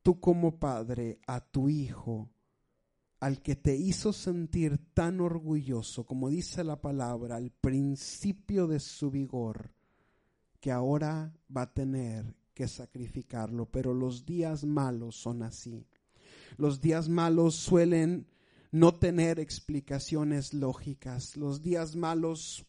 tú 0.03 0.21
como 0.21 0.61
padre 0.61 1.19
a 1.27 1.41
tu 1.41 1.71
hijo, 1.71 2.31
al 3.21 3.41
que 3.41 3.57
te 3.57 3.75
hizo 3.75 4.13
sentir 4.13 4.93
tan 4.93 5.23
orgulloso, 5.23 6.05
como 6.05 6.29
dice 6.29 6.63
la 6.65 6.83
palabra, 6.83 7.37
al 7.37 7.51
principio 7.51 8.67
de 8.67 8.79
su 8.79 9.11
vigor, 9.11 9.73
que 10.61 10.71
ahora 10.71 11.35
va 11.55 11.63
a 11.63 11.73
tener 11.73 12.37
que 12.53 12.69
sacrificarlo. 12.69 13.71
Pero 13.71 13.95
los 13.95 14.27
días 14.27 14.65
malos 14.65 15.17
son 15.17 15.43
así. 15.43 15.87
Los 16.59 16.83
días 16.83 17.09
malos 17.09 17.55
suelen 17.55 18.27
no 18.71 18.95
tener 18.99 19.41
explicaciones 19.41 20.53
lógicas. 20.53 21.39
Los 21.39 21.63
días 21.63 21.97
malos 21.97 22.68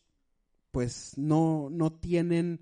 pues 0.72 1.18
no, 1.18 1.70
no 1.72 1.92
tienen 1.92 2.62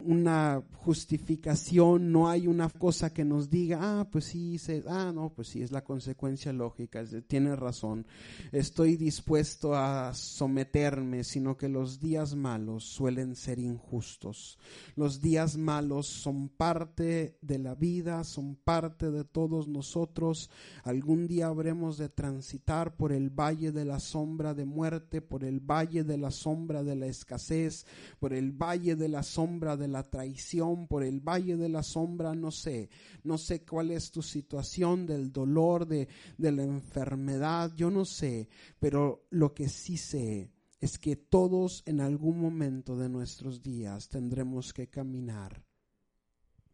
una 0.00 0.62
justificación, 0.72 2.12
no 2.12 2.28
hay 2.28 2.46
una 2.46 2.68
cosa 2.68 3.12
que 3.12 3.24
nos 3.24 3.48
diga, 3.48 3.78
ah, 3.80 4.08
pues 4.10 4.26
sí, 4.26 4.60
ah, 4.86 5.12
no, 5.14 5.30
pues 5.30 5.48
sí, 5.48 5.62
es 5.62 5.72
la 5.72 5.82
consecuencia 5.82 6.52
lógica, 6.52 7.02
tiene 7.26 7.56
razón, 7.56 8.06
estoy 8.52 8.96
dispuesto 8.96 9.74
a 9.74 10.12
someterme, 10.12 11.24
sino 11.24 11.56
que 11.56 11.68
los 11.68 12.00
días 12.00 12.34
malos 12.34 12.84
suelen 12.84 13.34
ser 13.34 13.58
injustos. 13.58 14.58
Los 14.94 15.20
días 15.20 15.56
malos 15.56 16.06
son 16.06 16.48
parte 16.48 17.38
de 17.40 17.58
la 17.58 17.74
vida, 17.74 18.24
son 18.24 18.56
parte 18.56 19.10
de 19.10 19.24
todos 19.24 19.68
nosotros. 19.68 20.50
Algún 20.82 21.26
día 21.26 21.46
habremos 21.46 21.98
de 21.98 22.08
transitar 22.08 22.96
por 22.96 23.12
el 23.12 23.30
valle 23.30 23.72
de 23.72 23.84
la 23.84 24.00
sombra 24.00 24.54
de 24.54 24.64
muerte, 24.64 25.22
por 25.22 25.44
el 25.44 25.60
valle 25.60 26.04
de 26.04 26.18
la 26.18 26.30
sombra 26.30 26.82
de 26.82 26.96
la 26.96 27.06
escasez, 27.06 27.86
por 28.18 28.32
el 28.32 28.52
valle 28.52 28.96
de 28.96 29.08
la 29.08 29.22
sombra 29.22 29.76
de 29.84 29.88
la 29.88 30.02
traición, 30.02 30.86
por 30.86 31.04
el 31.04 31.20
valle 31.20 31.56
de 31.56 31.68
la 31.68 31.82
sombra, 31.82 32.34
no 32.34 32.50
sé, 32.50 32.88
no 33.22 33.36
sé 33.36 33.64
cuál 33.64 33.90
es 33.90 34.10
tu 34.10 34.22
situación 34.22 35.06
del 35.06 35.30
dolor, 35.30 35.86
de, 35.86 36.08
de 36.38 36.52
la 36.52 36.62
enfermedad, 36.62 37.72
yo 37.76 37.90
no 37.90 38.06
sé, 38.06 38.48
pero 38.78 39.26
lo 39.30 39.52
que 39.52 39.68
sí 39.68 39.98
sé 39.98 40.50
es 40.80 40.98
que 40.98 41.16
todos 41.16 41.82
en 41.86 42.00
algún 42.00 42.40
momento 42.40 42.96
de 42.96 43.08
nuestros 43.08 43.62
días 43.62 44.08
tendremos 44.08 44.72
que 44.72 44.88
caminar 44.88 45.62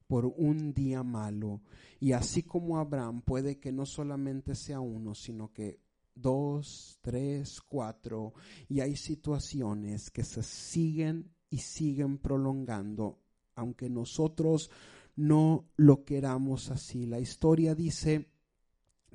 por 0.07 0.27
un 0.27 0.73
día 0.73 1.03
malo. 1.03 1.63
Y 2.01 2.13
así 2.13 2.43
como 2.43 2.79
Abraham 2.79 3.23
puede 3.23 3.59
que 3.59 3.73
no 3.73 3.87
solamente 3.87 4.55
sea 4.55 4.81
uno, 4.81 5.15
sino 5.15 5.53
que 5.53 5.81
dos, 6.15 6.99
tres, 7.01 7.61
cuatro, 7.61 8.35
y 8.69 8.81
hay 8.81 8.97
situaciones 8.97 10.11
que 10.11 10.25
se 10.25 10.43
siguen 10.43 11.31
y 11.51 11.59
siguen 11.59 12.19
prolongando, 12.19 13.19
aunque 13.57 13.91
nosotros 13.91 14.71
no 15.17 15.69
lo 15.77 16.05
queramos 16.05 16.71
así. 16.71 17.05
La 17.07 17.19
historia 17.19 17.75
dice 17.75 18.31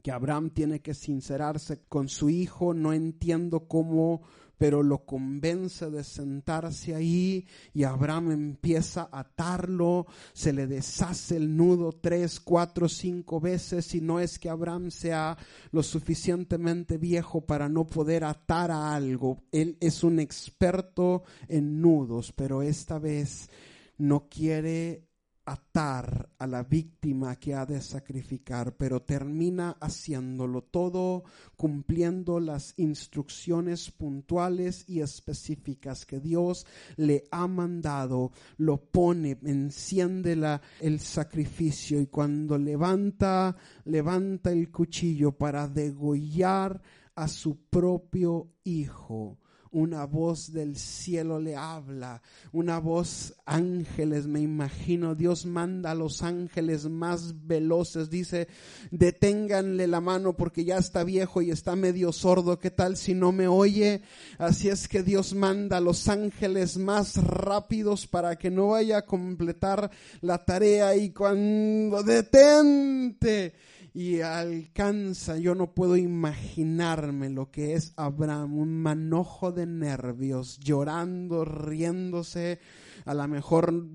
que 0.03 0.11
Abraham 0.11 0.51
tiene 0.51 0.81
que 0.81 0.93
sincerarse 0.93 1.81
con 1.87 2.09
su 2.09 2.29
hijo, 2.29 2.73
no 2.73 2.93
entiendo 2.93 3.67
cómo 3.67 4.21
pero 4.57 4.83
lo 4.83 5.05
convence 5.05 5.89
de 5.89 6.03
sentarse 6.03 6.95
ahí 6.95 7.45
y 7.73 7.83
Abraham 7.83 8.31
empieza 8.31 9.09
a 9.11 9.19
atarlo, 9.19 10.05
se 10.33 10.53
le 10.53 10.67
deshace 10.67 11.37
el 11.37 11.55
nudo 11.55 11.91
tres, 11.91 12.39
cuatro, 12.39 12.87
cinco 12.87 13.39
veces 13.39 13.93
y 13.95 14.01
no 14.01 14.19
es 14.19 14.39
que 14.39 14.49
Abraham 14.49 14.91
sea 14.91 15.37
lo 15.71 15.83
suficientemente 15.83 16.97
viejo 16.97 17.41
para 17.41 17.69
no 17.69 17.87
poder 17.87 18.23
atar 18.23 18.71
a 18.71 18.95
algo, 18.95 19.43
él 19.51 19.77
es 19.79 20.03
un 20.03 20.19
experto 20.19 21.23
en 21.47 21.81
nudos, 21.81 22.31
pero 22.33 22.61
esta 22.61 22.99
vez 22.99 23.49
no 23.97 24.27
quiere 24.29 25.04
atar 25.45 26.29
a 26.39 26.47
la 26.47 26.63
víctima 26.63 27.35
que 27.35 27.53
ha 27.53 27.65
de 27.65 27.79
sacrificar, 27.79 28.75
pero 28.75 29.03
termina 29.03 29.77
haciéndolo 29.79 30.63
todo 30.63 31.23
cumpliendo 31.55 32.39
las 32.39 32.73
instrucciones 32.77 33.91
puntuales 33.91 34.83
y 34.87 35.01
específicas 35.01 36.05
que 36.05 36.19
Dios 36.19 36.65
le 36.97 37.25
ha 37.31 37.47
mandado, 37.47 38.31
lo 38.57 38.77
pone, 38.77 39.37
enciende 39.43 40.59
el 40.81 40.99
sacrificio 40.99 42.01
y 42.01 42.07
cuando 42.07 42.57
levanta, 42.57 43.55
levanta 43.85 44.51
el 44.51 44.71
cuchillo 44.71 45.31
para 45.31 45.67
degollar 45.67 46.81
a 47.15 47.27
su 47.27 47.57
propio 47.69 48.49
hijo 48.63 49.37
una 49.71 50.05
voz 50.05 50.53
del 50.53 50.77
cielo 50.77 51.39
le 51.39 51.55
habla, 51.55 52.21
una 52.51 52.79
voz 52.79 53.33
ángeles, 53.45 54.27
me 54.27 54.39
imagino, 54.39 55.15
Dios 55.15 55.45
manda 55.45 55.91
a 55.91 55.95
los 55.95 56.23
ángeles 56.23 56.89
más 56.89 57.45
veloces, 57.45 58.09
dice, 58.09 58.47
deténganle 58.91 59.87
la 59.87 60.01
mano 60.01 60.35
porque 60.35 60.63
ya 60.63 60.77
está 60.77 61.03
viejo 61.03 61.41
y 61.41 61.51
está 61.51 61.75
medio 61.75 62.11
sordo, 62.11 62.59
¿qué 62.59 62.71
tal 62.71 62.97
si 62.97 63.13
no 63.13 63.31
me 63.31 63.47
oye? 63.47 64.01
Así 64.37 64.69
es 64.69 64.87
que 64.87 65.03
Dios 65.03 65.33
manda 65.33 65.77
a 65.77 65.81
los 65.81 66.07
ángeles 66.07 66.77
más 66.77 67.17
rápidos 67.17 68.07
para 68.07 68.37
que 68.37 68.49
no 68.49 68.69
vaya 68.69 68.99
a 68.99 69.05
completar 69.05 69.91
la 70.21 70.43
tarea 70.43 70.95
y 70.95 71.11
cuando 71.11 72.03
detente, 72.03 73.53
y 73.95 74.19
alcanza, 74.19 75.37
yo 75.37 75.55
no 75.55 75.73
puedo 75.73 75.95
imaginarme 75.95 77.29
lo 77.29 77.49
que 77.49 77.75
es 77.75 77.93
Abraham, 77.95 78.57
un 78.57 78.81
manojo 78.81 79.53
de 79.53 79.65
nervios, 79.65 80.59
llorando, 80.59 81.45
riéndose, 81.45 82.59
a 83.05 83.13
lo 83.13 83.25
mejor 83.29 83.87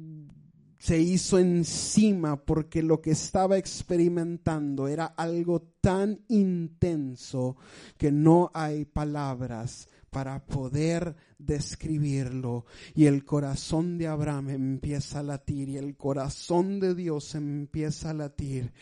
se 0.79 0.99
hizo 0.99 1.39
encima 1.39 2.43
porque 2.43 2.83
lo 2.83 3.03
que 3.03 3.11
estaba 3.11 3.59
experimentando 3.59 4.89
era 4.89 5.05
algo 5.05 5.61
tan 5.83 6.25
intenso 6.29 7.59
que 7.99 8.11
no 8.11 8.51
hay 8.55 8.87
palabras 8.87 9.87
para 10.11 10.45
poder 10.45 11.15
describirlo. 11.39 12.67
Y 12.95 13.07
el 13.07 13.25
corazón 13.25 13.97
de 13.97 14.09
Abraham 14.09 14.51
empieza 14.51 15.21
a 15.21 15.23
latir 15.23 15.69
y 15.69 15.77
el 15.77 15.97
corazón 15.97 16.81
de 16.81 16.95
Dios 16.95 17.35
empieza 17.35 18.11
a 18.11 18.15
latir. 18.15 18.73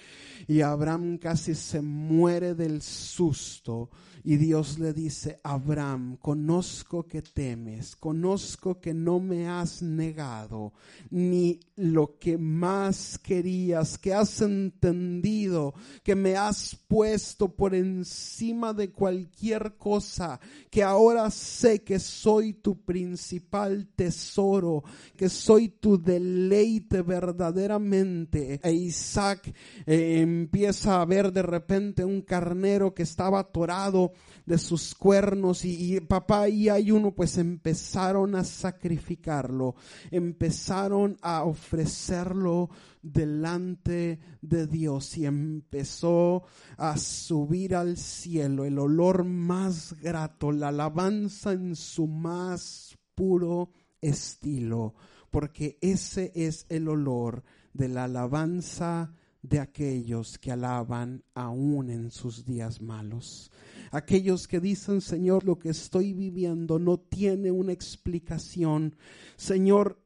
Y 0.47 0.63
Abraham 0.63 1.19
casi 1.19 1.55
se 1.55 1.81
muere 1.81 2.55
del 2.55 2.83
susto. 2.83 3.91
Y 4.29 4.37
Dios 4.37 4.79
le 4.79 4.93
dice, 4.93 5.41
Abraham, 5.43 6.19
conozco 6.19 7.07
que 7.07 7.23
temes, 7.23 7.97
conozco 7.97 8.79
que 8.79 8.93
no 8.93 9.21
me 9.21 9.49
has 9.49 9.81
negado, 9.81 10.75
ni 11.09 11.59
lo 11.77 12.19
que 12.19 12.37
más 12.37 13.19
querías, 13.19 13.97
que 13.97 14.13
has 14.13 14.43
entendido, 14.43 15.73
que 16.03 16.15
me 16.15 16.37
has 16.37 16.77
puesto 16.89 17.57
por 17.57 17.75
encima 17.75 18.75
de 18.75 18.91
cualquier 18.91 19.79
cosa, 19.79 20.39
que 20.69 20.83
ahora 20.83 21.31
sé 21.31 21.83
que 21.83 21.99
soy 21.99 22.53
tu 22.53 22.85
principal 22.85 23.89
tesoro, 23.97 24.85
que 25.17 25.31
soy 25.31 25.71
tu 25.71 25.97
deleite 25.97 27.01
verdaderamente. 27.01 28.61
E 28.63 28.73
Isaac 28.73 29.55
eh, 29.87 30.21
empieza 30.21 31.01
a 31.01 31.07
ver 31.07 31.33
de 31.33 31.41
repente 31.41 32.05
un 32.05 32.21
carnero 32.21 32.93
que 32.93 33.05
estaba 33.05 33.39
atorado 33.39 34.13
de 34.47 34.57
sus 34.57 34.95
cuernos 34.95 35.65
y, 35.65 36.01
papá 36.01 36.49
y 36.49 36.71
hay 36.71 36.91
uno 36.91 37.15
pues 37.15 37.37
empezaron 37.37 38.35
a 38.35 38.45
sacrificarlo, 38.45 39.75
empezaron 40.11 41.19
a 41.21 41.45
ofrecerlo 41.45 42.71
delante 43.03 44.19
de 44.41 44.67
Dios 44.67 45.19
y 45.19 45.27
empezó 45.27 46.45
a 46.79 46.97
subir 46.97 47.77
al 47.77 47.97
cielo 47.99 48.65
el 48.65 48.79
olor 48.79 49.25
más 49.25 49.95
grato, 50.01 50.51
la 50.51 50.69
alabanza 50.69 51.53
en 51.53 51.77
su 51.77 52.07
más 52.07 52.97
puro 53.15 53.71
estilo, 54.01 54.95
porque 55.31 55.79
ese 55.83 56.33
es 56.35 56.65
el 56.71 56.89
olor 56.89 57.45
de 57.75 57.89
la 57.89 58.05
alabanza 58.05 59.13
de 59.43 59.61
aquellos 59.61 60.39
que 60.39 60.53
alaban 60.53 61.23
aún 61.35 61.91
en 61.91 62.11
sus 62.11 62.45
días 62.45 62.81
malos. 62.81 63.51
Aquellos 63.91 64.49
que 64.49 64.61
dicen, 64.61 65.01
Señor, 65.01 65.45
lo 65.45 65.59
que 65.59 65.71
estoy 65.71 66.13
viviendo 66.13 66.79
no 66.79 66.99
tiene 66.99 67.51
una 67.51 67.73
explicación. 67.73 68.97
Señor, 69.37 69.99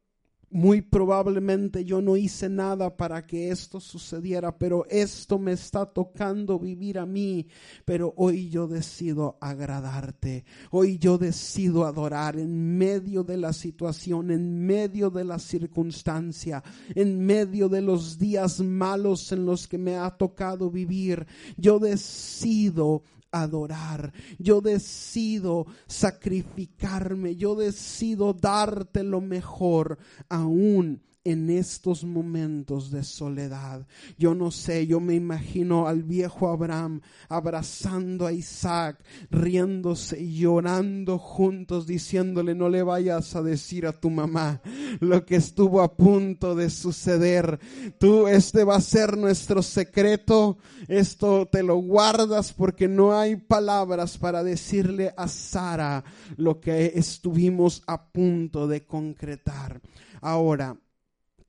muy 0.52 0.82
probablemente 0.82 1.82
yo 1.82 2.02
no 2.02 2.14
hice 2.14 2.50
nada 2.50 2.94
para 2.94 3.26
que 3.26 3.50
esto 3.50 3.80
sucediera, 3.80 4.58
pero 4.58 4.84
esto 4.90 5.38
me 5.38 5.52
está 5.52 5.86
tocando 5.86 6.58
vivir 6.58 6.98
a 6.98 7.06
mí. 7.06 7.48
Pero 7.86 8.12
hoy 8.18 8.50
yo 8.50 8.68
decido 8.68 9.38
agradarte. 9.40 10.44
Hoy 10.70 10.98
yo 10.98 11.16
decido 11.16 11.86
adorar 11.86 12.38
en 12.38 12.76
medio 12.76 13.24
de 13.24 13.38
la 13.38 13.54
situación, 13.54 14.30
en 14.30 14.66
medio 14.66 15.08
de 15.08 15.24
la 15.24 15.38
circunstancia, 15.38 16.62
en 16.94 17.24
medio 17.24 17.70
de 17.70 17.80
los 17.80 18.18
días 18.18 18.60
malos 18.60 19.32
en 19.32 19.46
los 19.46 19.66
que 19.66 19.78
me 19.78 19.96
ha 19.96 20.10
tocado 20.10 20.70
vivir. 20.70 21.26
Yo 21.56 21.78
decido 21.78 23.02
adorar. 23.32 24.12
Yo 24.38 24.60
decido 24.60 25.66
sacrificarme. 25.86 27.34
Yo 27.34 27.56
decido 27.56 28.32
darte 28.34 29.02
lo 29.02 29.20
mejor 29.20 29.98
aún 30.28 31.02
en 31.24 31.50
estos 31.50 32.04
momentos 32.04 32.90
de 32.90 33.04
soledad. 33.04 33.86
Yo 34.18 34.34
no 34.34 34.50
sé, 34.50 34.86
yo 34.86 35.00
me 35.00 35.14
imagino 35.14 35.86
al 35.86 36.02
viejo 36.02 36.48
Abraham 36.48 37.00
abrazando 37.28 38.26
a 38.26 38.32
Isaac, 38.32 39.02
riéndose 39.30 40.20
y 40.20 40.40
llorando 40.40 41.18
juntos, 41.18 41.86
diciéndole, 41.86 42.54
no 42.54 42.68
le 42.68 42.82
vayas 42.82 43.36
a 43.36 43.42
decir 43.42 43.86
a 43.86 43.92
tu 43.92 44.10
mamá 44.10 44.60
lo 45.00 45.24
que 45.24 45.36
estuvo 45.36 45.80
a 45.80 45.96
punto 45.96 46.54
de 46.54 46.70
suceder. 46.70 47.60
Tú, 47.98 48.26
este 48.26 48.64
va 48.64 48.76
a 48.76 48.80
ser 48.80 49.16
nuestro 49.16 49.62
secreto, 49.62 50.58
esto 50.88 51.46
te 51.46 51.62
lo 51.62 51.76
guardas 51.76 52.52
porque 52.52 52.88
no 52.88 53.16
hay 53.16 53.36
palabras 53.36 54.18
para 54.18 54.42
decirle 54.42 55.14
a 55.16 55.28
Sara 55.28 56.04
lo 56.36 56.60
que 56.60 56.92
estuvimos 56.94 57.82
a 57.86 58.10
punto 58.10 58.66
de 58.66 58.84
concretar. 58.84 59.80
Ahora, 60.20 60.76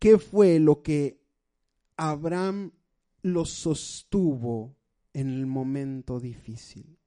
¿Qué 0.03 0.19
fue 0.19 0.59
lo 0.59 0.81
que 0.81 1.23
Abraham 1.95 2.73
lo 3.21 3.45
sostuvo 3.45 4.75
en 5.13 5.29
el 5.29 5.45
momento 5.45 6.19
difícil? 6.19 6.99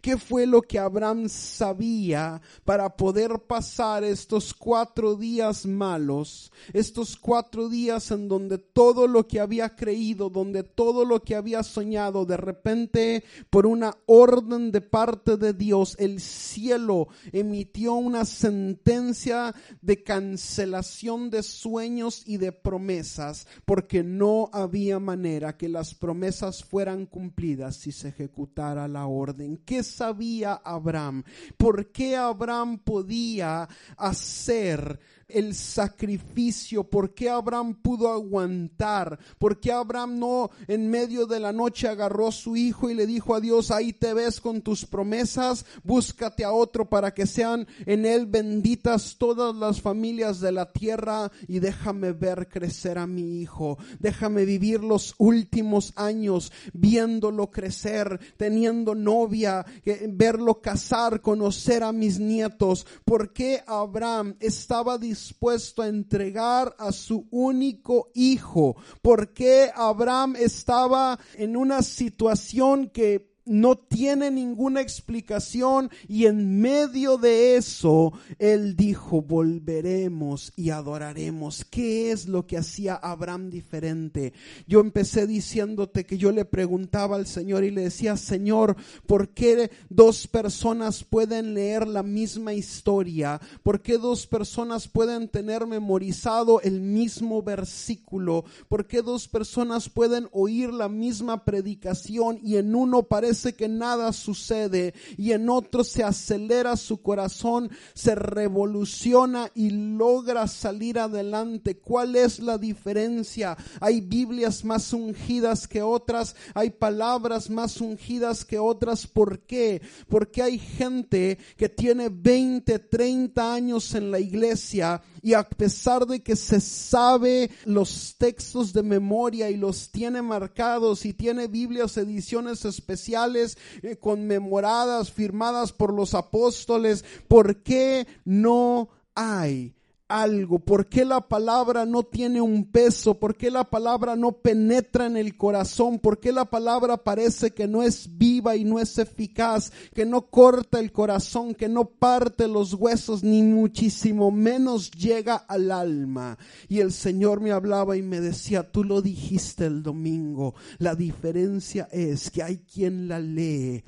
¿Qué 0.00 0.16
fue 0.18 0.46
lo 0.46 0.62
que 0.62 0.78
Abraham 0.78 1.28
sabía 1.28 2.40
para 2.64 2.96
poder 2.96 3.40
pasar 3.46 4.04
estos 4.04 4.54
cuatro 4.54 5.16
días 5.16 5.66
malos, 5.66 6.52
estos 6.72 7.16
cuatro 7.16 7.68
días 7.68 8.10
en 8.10 8.28
donde 8.28 8.58
todo 8.58 9.06
lo 9.06 9.26
que 9.26 9.40
había 9.40 9.74
creído, 9.76 10.30
donde 10.30 10.62
todo 10.62 11.04
lo 11.04 11.22
que 11.22 11.34
había 11.34 11.62
soñado, 11.62 12.24
de 12.24 12.36
repente 12.36 13.24
por 13.50 13.66
una 13.66 13.96
orden 14.06 14.72
de 14.72 14.80
parte 14.80 15.36
de 15.36 15.52
Dios, 15.52 15.96
el 15.98 16.20
cielo 16.20 17.08
emitió 17.32 17.94
una 17.94 18.24
sentencia 18.24 19.54
de 19.80 20.02
cancelación 20.02 21.30
de 21.30 21.42
sueños 21.42 22.22
y 22.26 22.36
de 22.36 22.52
promesas, 22.52 23.46
porque 23.64 24.02
no 24.02 24.50
había 24.52 24.98
manera 24.98 25.56
que 25.56 25.68
las 25.68 25.94
promesas 25.94 26.64
fueran 26.64 27.06
cumplidas 27.06 27.76
si 27.76 27.92
se 27.92 28.08
ejecutara 28.08 28.88
la 28.88 29.06
orden. 29.06 29.60
¿Qué 29.64 29.73
sabía 29.82 30.54
Abraham? 30.64 31.24
¿Por 31.56 31.90
qué 31.90 32.16
Abraham 32.16 32.78
podía 32.78 33.68
hacer 33.96 35.00
el 35.28 35.54
sacrificio, 35.54 36.84
por 36.84 37.14
qué 37.14 37.30
Abraham 37.30 37.74
pudo 37.74 38.08
aguantar, 38.10 39.18
por 39.38 39.60
qué 39.60 39.72
Abraham 39.72 40.18
no 40.18 40.50
en 40.68 40.90
medio 40.90 41.26
de 41.26 41.40
la 41.40 41.52
noche 41.52 41.88
agarró 41.88 42.28
a 42.28 42.32
su 42.32 42.56
hijo 42.56 42.90
y 42.90 42.94
le 42.94 43.06
dijo 43.06 43.34
a 43.34 43.40
Dios, 43.40 43.70
ahí 43.70 43.92
te 43.92 44.14
ves 44.14 44.40
con 44.40 44.62
tus 44.62 44.84
promesas, 44.84 45.64
búscate 45.82 46.44
a 46.44 46.52
otro 46.52 46.88
para 46.88 47.12
que 47.12 47.26
sean 47.26 47.66
en 47.86 48.06
él 48.06 48.26
benditas 48.26 49.16
todas 49.18 49.54
las 49.54 49.80
familias 49.80 50.40
de 50.40 50.52
la 50.52 50.72
tierra 50.72 51.30
y 51.48 51.58
déjame 51.58 52.12
ver 52.12 52.48
crecer 52.48 52.98
a 52.98 53.06
mi 53.06 53.40
hijo, 53.40 53.78
déjame 53.98 54.44
vivir 54.44 54.82
los 54.82 55.14
últimos 55.18 55.92
años 55.96 56.52
viéndolo 56.72 57.50
crecer, 57.50 58.20
teniendo 58.36 58.94
novia, 58.94 59.64
verlo 60.08 60.60
casar, 60.60 61.20
conocer 61.20 61.82
a 61.82 61.92
mis 61.92 62.18
nietos, 62.18 62.86
por 63.04 63.32
qué 63.32 63.62
Abraham 63.66 64.36
estaba 64.40 64.98
dispuesto 65.14 65.82
a 65.82 65.88
entregar 65.88 66.74
a 66.78 66.92
su 66.92 67.26
único 67.30 68.10
hijo? 68.14 68.76
porque 69.02 69.70
Abraham 69.74 70.36
estaba 70.36 71.18
en 71.34 71.56
una 71.56 71.82
situación 71.82 72.90
que 72.90 73.33
no 73.46 73.76
tiene 73.76 74.30
ninguna 74.30 74.80
explicación 74.80 75.90
y 76.08 76.26
en 76.26 76.60
medio 76.60 77.18
de 77.18 77.56
eso 77.56 78.12
él 78.38 78.74
dijo, 78.76 79.20
volveremos 79.22 80.52
y 80.56 80.70
adoraremos. 80.70 81.64
¿Qué 81.64 82.10
es 82.10 82.26
lo 82.26 82.46
que 82.46 82.56
hacía 82.56 82.94
Abraham 82.94 83.50
diferente? 83.50 84.32
Yo 84.66 84.80
empecé 84.80 85.26
diciéndote 85.26 86.04
que 86.04 86.16
yo 86.16 86.32
le 86.32 86.44
preguntaba 86.44 87.16
al 87.16 87.26
Señor 87.26 87.64
y 87.64 87.70
le 87.70 87.82
decía, 87.82 88.16
Señor, 88.16 88.76
¿por 89.06 89.28
qué 89.28 89.70
dos 89.90 90.26
personas 90.26 91.04
pueden 91.04 91.54
leer 91.54 91.86
la 91.86 92.02
misma 92.02 92.54
historia? 92.54 93.40
¿Por 93.62 93.82
qué 93.82 93.98
dos 93.98 94.26
personas 94.26 94.88
pueden 94.88 95.28
tener 95.28 95.66
memorizado 95.66 96.60
el 96.62 96.80
mismo 96.80 97.42
versículo? 97.42 98.44
¿Por 98.68 98.86
qué 98.86 99.02
dos 99.02 99.28
personas 99.28 99.90
pueden 99.90 100.28
oír 100.32 100.72
la 100.72 100.88
misma 100.88 101.44
predicación 101.44 102.38
y 102.42 102.56
en 102.56 102.74
uno 102.74 103.02
parece 103.02 103.33
que 103.42 103.68
nada 103.68 104.12
sucede 104.12 104.94
y 105.16 105.32
en 105.32 105.48
otro 105.48 105.84
se 105.84 106.02
acelera 106.02 106.76
su 106.76 107.02
corazón, 107.02 107.70
se 107.94 108.14
revoluciona 108.14 109.50
y 109.54 109.70
logra 109.70 110.46
salir 110.46 110.98
adelante. 110.98 111.76
¿Cuál 111.76 112.16
es 112.16 112.38
la 112.38 112.58
diferencia? 112.58 113.56
Hay 113.80 114.00
Biblias 114.00 114.64
más 114.64 114.92
ungidas 114.92 115.68
que 115.68 115.82
otras, 115.82 116.36
hay 116.54 116.70
palabras 116.70 117.50
más 117.50 117.80
ungidas 117.80 118.44
que 118.44 118.58
otras. 118.58 119.06
¿Por 119.06 119.40
qué? 119.40 119.82
Porque 120.08 120.42
hay 120.42 120.58
gente 120.58 121.38
que 121.56 121.68
tiene 121.68 122.08
20, 122.08 122.78
30 122.78 123.54
años 123.54 123.94
en 123.94 124.10
la 124.10 124.20
iglesia 124.20 125.02
y 125.24 125.32
a 125.32 125.42
pesar 125.42 126.06
de 126.06 126.22
que 126.22 126.36
se 126.36 126.60
sabe 126.60 127.50
los 127.64 128.14
textos 128.18 128.74
de 128.74 128.82
memoria 128.82 129.48
y 129.48 129.56
los 129.56 129.90
tiene 129.90 130.20
marcados 130.20 131.06
y 131.06 131.14
tiene 131.14 131.48
Biblias, 131.48 131.96
ediciones 131.96 132.66
especiales 132.66 133.56
eh, 133.82 133.96
conmemoradas, 133.96 135.10
firmadas 135.10 135.72
por 135.72 135.94
los 135.94 136.12
apóstoles, 136.12 137.06
¿por 137.26 137.62
qué 137.62 138.06
no 138.26 138.90
hay 139.14 139.73
algo? 140.08 140.58
¿Por 140.58 140.88
qué 140.88 141.04
la 141.04 141.28
palabra 141.28 141.86
no 141.86 142.02
tiene 142.02 142.40
un 142.40 142.64
peso? 142.70 143.18
¿Por 143.18 143.36
qué 143.36 143.50
la 143.50 143.64
palabra 143.64 144.16
no 144.16 144.32
penetra 144.32 145.06
en 145.06 145.16
el 145.16 145.36
corazón? 145.36 145.98
¿Por 145.98 146.20
qué 146.20 146.32
la 146.32 146.44
palabra 146.44 146.96
parece 146.96 147.52
que 147.52 147.66
no 147.66 147.82
es 147.82 148.18
viva 148.18 148.56
y 148.56 148.64
no 148.64 148.78
es 148.78 148.98
eficaz? 148.98 149.72
Que 149.94 150.04
no 150.04 150.22
corta 150.30 150.80
el 150.80 150.92
corazón, 150.92 151.54
que 151.54 151.68
no 151.68 151.86
parte 151.86 152.48
los 152.48 152.74
huesos, 152.74 153.22
ni 153.22 153.42
muchísimo 153.42 154.30
menos 154.30 154.90
llega 154.90 155.36
al 155.36 155.70
alma. 155.70 156.38
Y 156.68 156.80
el 156.80 156.92
Señor 156.92 157.40
me 157.40 157.52
hablaba 157.52 157.96
y 157.96 158.02
me 158.02 158.20
decía, 158.20 158.70
tú 158.70 158.84
lo 158.84 159.02
dijiste 159.02 159.66
el 159.66 159.82
domingo, 159.82 160.54
la 160.78 160.94
diferencia 160.94 161.88
es 161.90 162.30
que 162.30 162.42
hay 162.42 162.58
quien 162.58 163.08
la 163.08 163.18
lee 163.18 163.84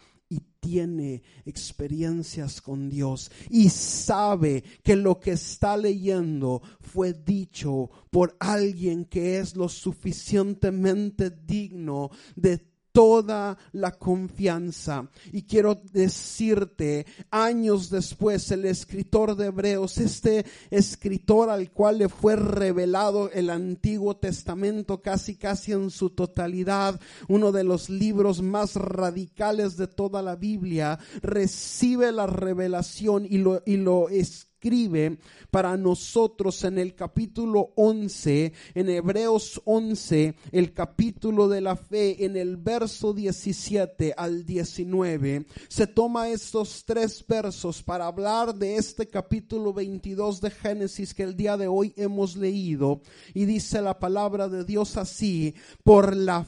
tiene 0.66 1.22
experiencias 1.45 2.61
con 2.61 2.91
Dios 2.91 3.31
y 3.49 3.68
sabe 3.68 4.64
que 4.83 4.97
lo 4.97 5.20
que 5.20 5.33
está 5.33 5.77
leyendo 5.77 6.61
fue 6.81 7.12
dicho 7.12 7.89
por 8.11 8.37
alguien 8.41 9.05
que 9.05 9.39
es 9.39 9.55
lo 9.55 9.68
suficientemente 9.68 11.31
digno 11.31 12.11
de 12.35 12.76
toda 12.97 13.59
la 13.73 13.91
confianza. 13.91 15.07
Y 15.31 15.43
quiero 15.43 15.83
decirte, 15.93 17.05
años 17.31 17.91
después, 17.91 18.51
el 18.53 18.65
escritor 18.65 19.37
de 19.37 19.49
Hebreos, 19.49 19.99
este 19.99 20.47
escritor 20.71 21.51
al 21.51 21.73
cual 21.73 21.99
le 21.99 22.09
fue 22.09 22.37
revelado 22.37 23.31
el 23.33 23.51
Antiguo 23.51 24.17
Testamento 24.17 25.03
casi 25.03 25.37
casi 25.37 25.73
en 25.73 25.91
su 25.91 26.09
totalidad, 26.09 26.99
uno 27.29 27.53
de 27.53 27.65
los 27.65 27.91
libros 27.91 28.41
más 28.41 28.77
radicales 28.77 29.77
de 29.77 29.89
toda 29.89 30.23
la 30.23 30.35
Biblia, 30.35 30.99
recibe 31.21 32.13
la 32.13 32.27
revelación 32.27 33.27
y 33.29 33.37
lo, 33.37 33.63
y 33.67 33.77
lo 33.77 34.09
escribe 34.57 35.19
para 35.51 35.77
nosotros 35.77 36.65
en 36.65 36.79
el 36.79 36.95
capítulo 36.95 37.73
11, 37.77 38.53
en 38.75 38.89
Hebreos 38.89 39.61
11, 39.65 40.35
el 40.51 40.73
capítulo 40.73 41.49
de 41.49 41.61
la 41.61 41.77
fe, 41.77 42.25
en 42.25 42.37
el 42.37 42.57
verso 42.57 43.13
17 43.13 44.15
al 44.17 44.47
19, 44.47 45.45
se 45.69 45.87
toma 45.87 46.31
estos 46.31 46.85
tres 46.87 47.25
versos 47.29 47.83
para 47.83 48.07
hablar 48.07 48.55
de 48.55 48.77
este 48.77 49.07
capítulo 49.07 49.75
22 49.75 50.41
de 50.41 50.51
Génesis 50.51 51.13
que 51.13 51.23
el 51.23 51.37
día 51.37 51.59
de 51.59 51.69
hoy 51.69 51.93
hemos 51.97 52.35
leído. 52.37 53.03
Y 53.35 53.45
dice 53.45 53.83
la 53.83 53.99
palabra 53.99 54.49
de 54.49 54.65
Dios 54.65 54.97
así, 54.97 55.55
por 55.85 56.17
la 56.17 56.47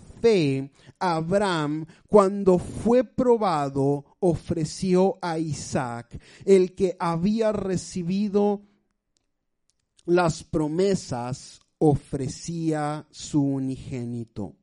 Abraham, 0.99 1.87
cuando 2.07 2.59
fue 2.59 3.05
probado, 3.05 4.16
ofreció 4.21 5.19
a 5.23 5.39
Isaac, 5.39 6.21
el 6.45 6.75
que 6.75 6.97
había 6.99 7.53
recibido 7.53 8.62
las 10.05 10.43
promesas, 10.43 11.61
ofrecía 11.79 13.07
su 13.11 13.43
unigénito. 13.43 14.57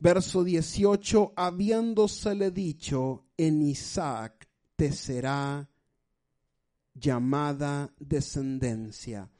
Verso 0.00 0.44
18, 0.44 1.32
habiéndosele 1.36 2.50
dicho, 2.50 3.26
en 3.36 3.62
Isaac 3.62 4.48
te 4.76 4.92
será 4.92 5.68
llamada 6.94 7.92
descendencia. 7.98 9.30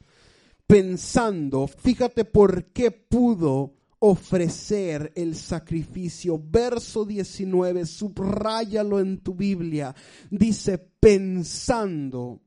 Pensando, 0.67 1.67
fíjate 1.67 2.25
por 2.25 2.67
qué 2.73 2.91
pudo 2.91 3.78
ofrecer 4.01 5.13
el 5.15 5.35
sacrificio. 5.37 6.41
Verso 6.43 7.05
19, 7.05 7.87
subráyalo 7.87 9.01
en 9.01 9.19
tu 9.19 9.35
Biblia. 9.35 9.95
Dice, 10.31 10.79
pensando 10.79 12.41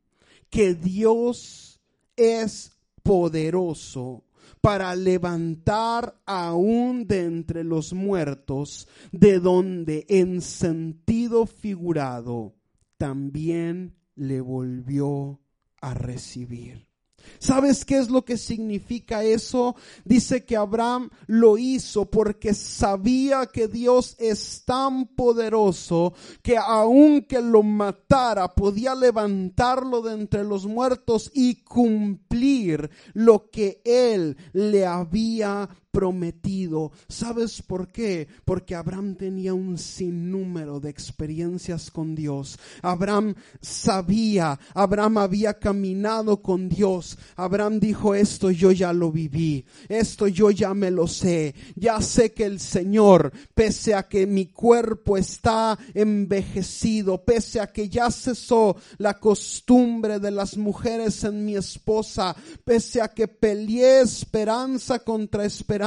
que 0.50 0.76
Dios 0.76 1.82
es 2.16 2.72
poderoso 3.04 4.26
para 4.60 4.96
levantar 4.96 6.22
aún 6.26 7.08
de 7.08 7.24
entre 7.24 7.64
los 7.64 7.94
muertos, 7.94 8.88
de 9.12 9.40
donde 9.40 10.06
en 10.08 10.42
sentido 10.42 11.48
figurado 11.48 12.54
también 12.98 13.96
le 14.16 14.40
volvió 14.40 15.42
a 15.82 15.96
recibir. 15.96 16.91
¿Sabes 17.40 17.86
qué 17.86 17.98
es 17.98 18.10
lo 18.10 18.24
que 18.24 18.38
significa 18.38 19.24
eso? 19.24 19.76
Dice 20.06 20.46
que 20.46 20.56
Abraham 20.56 21.10
lo 21.28 21.58
hizo 21.58 22.10
porque 22.10 22.54
sabía 22.54 23.46
que 23.48 23.68
Dios 23.68 24.16
es 24.20 24.64
tan 24.66 25.08
poderoso 25.08 26.14
que 26.42 26.58
aunque 26.58 27.42
lo 27.42 27.64
matara 27.64 28.48
podía 28.50 28.96
levantarlo 28.96 30.02
de 30.02 30.14
entre 30.14 30.44
los 30.44 30.66
muertos 30.66 31.32
y 31.34 31.56
cumplir 31.64 32.90
lo 33.14 33.50
que 33.50 33.82
él 33.86 34.38
le 34.54 34.86
había 34.86 35.68
prometido. 35.92 36.92
¿Sabes 37.08 37.62
por 37.62 37.92
qué? 37.92 38.28
Porque 38.46 38.76
Abraham 38.76 39.16
tenía 39.16 39.54
un 39.54 39.78
sinnúmero 39.78 40.80
de 40.80 40.90
experiencias 40.90 41.92
con 41.92 42.16
Dios. 42.16 42.58
Abraham 42.82 43.36
sabía, 43.62 44.60
Abraham 44.74 45.18
había 45.20 45.60
caminado 45.60 46.42
con 46.42 46.70
Dios. 46.70 47.18
Abraham 47.36 47.80
dijo, 47.80 48.16
esto 48.16 48.52
yo 48.52 48.72
ya 48.72 48.94
lo 48.94 49.12
viví, 49.12 49.66
esto 49.90 50.28
yo 50.28 50.50
ya 50.52 50.74
me 50.74 50.92
lo 50.92 51.08
sé. 51.08 51.54
Ya 51.76 52.02
sé 52.02 52.32
que 52.34 52.46
el 52.46 52.60
Señor, 52.60 53.32
pese 53.54 53.94
a 53.94 54.08
que 54.08 54.26
mi 54.26 54.48
cuerpo 54.48 55.18
está 55.18 55.78
envejecido, 55.94 57.24
pese 57.24 57.60
a 57.60 57.68
que 57.68 57.90
ya 57.90 58.10
cesó 58.10 58.78
la 58.98 59.20
costumbre 59.20 60.20
de 60.20 60.32
las 60.32 60.58
mujeres 60.58 61.24
en 61.24 61.44
mi 61.46 61.56
esposa, 61.56 62.36
pese 62.64 63.02
a 63.02 63.10
que 63.10 63.28
peleé 63.28 64.02
esperanza 64.02 65.00
contra 65.00 65.46
esperanza, 65.46 65.81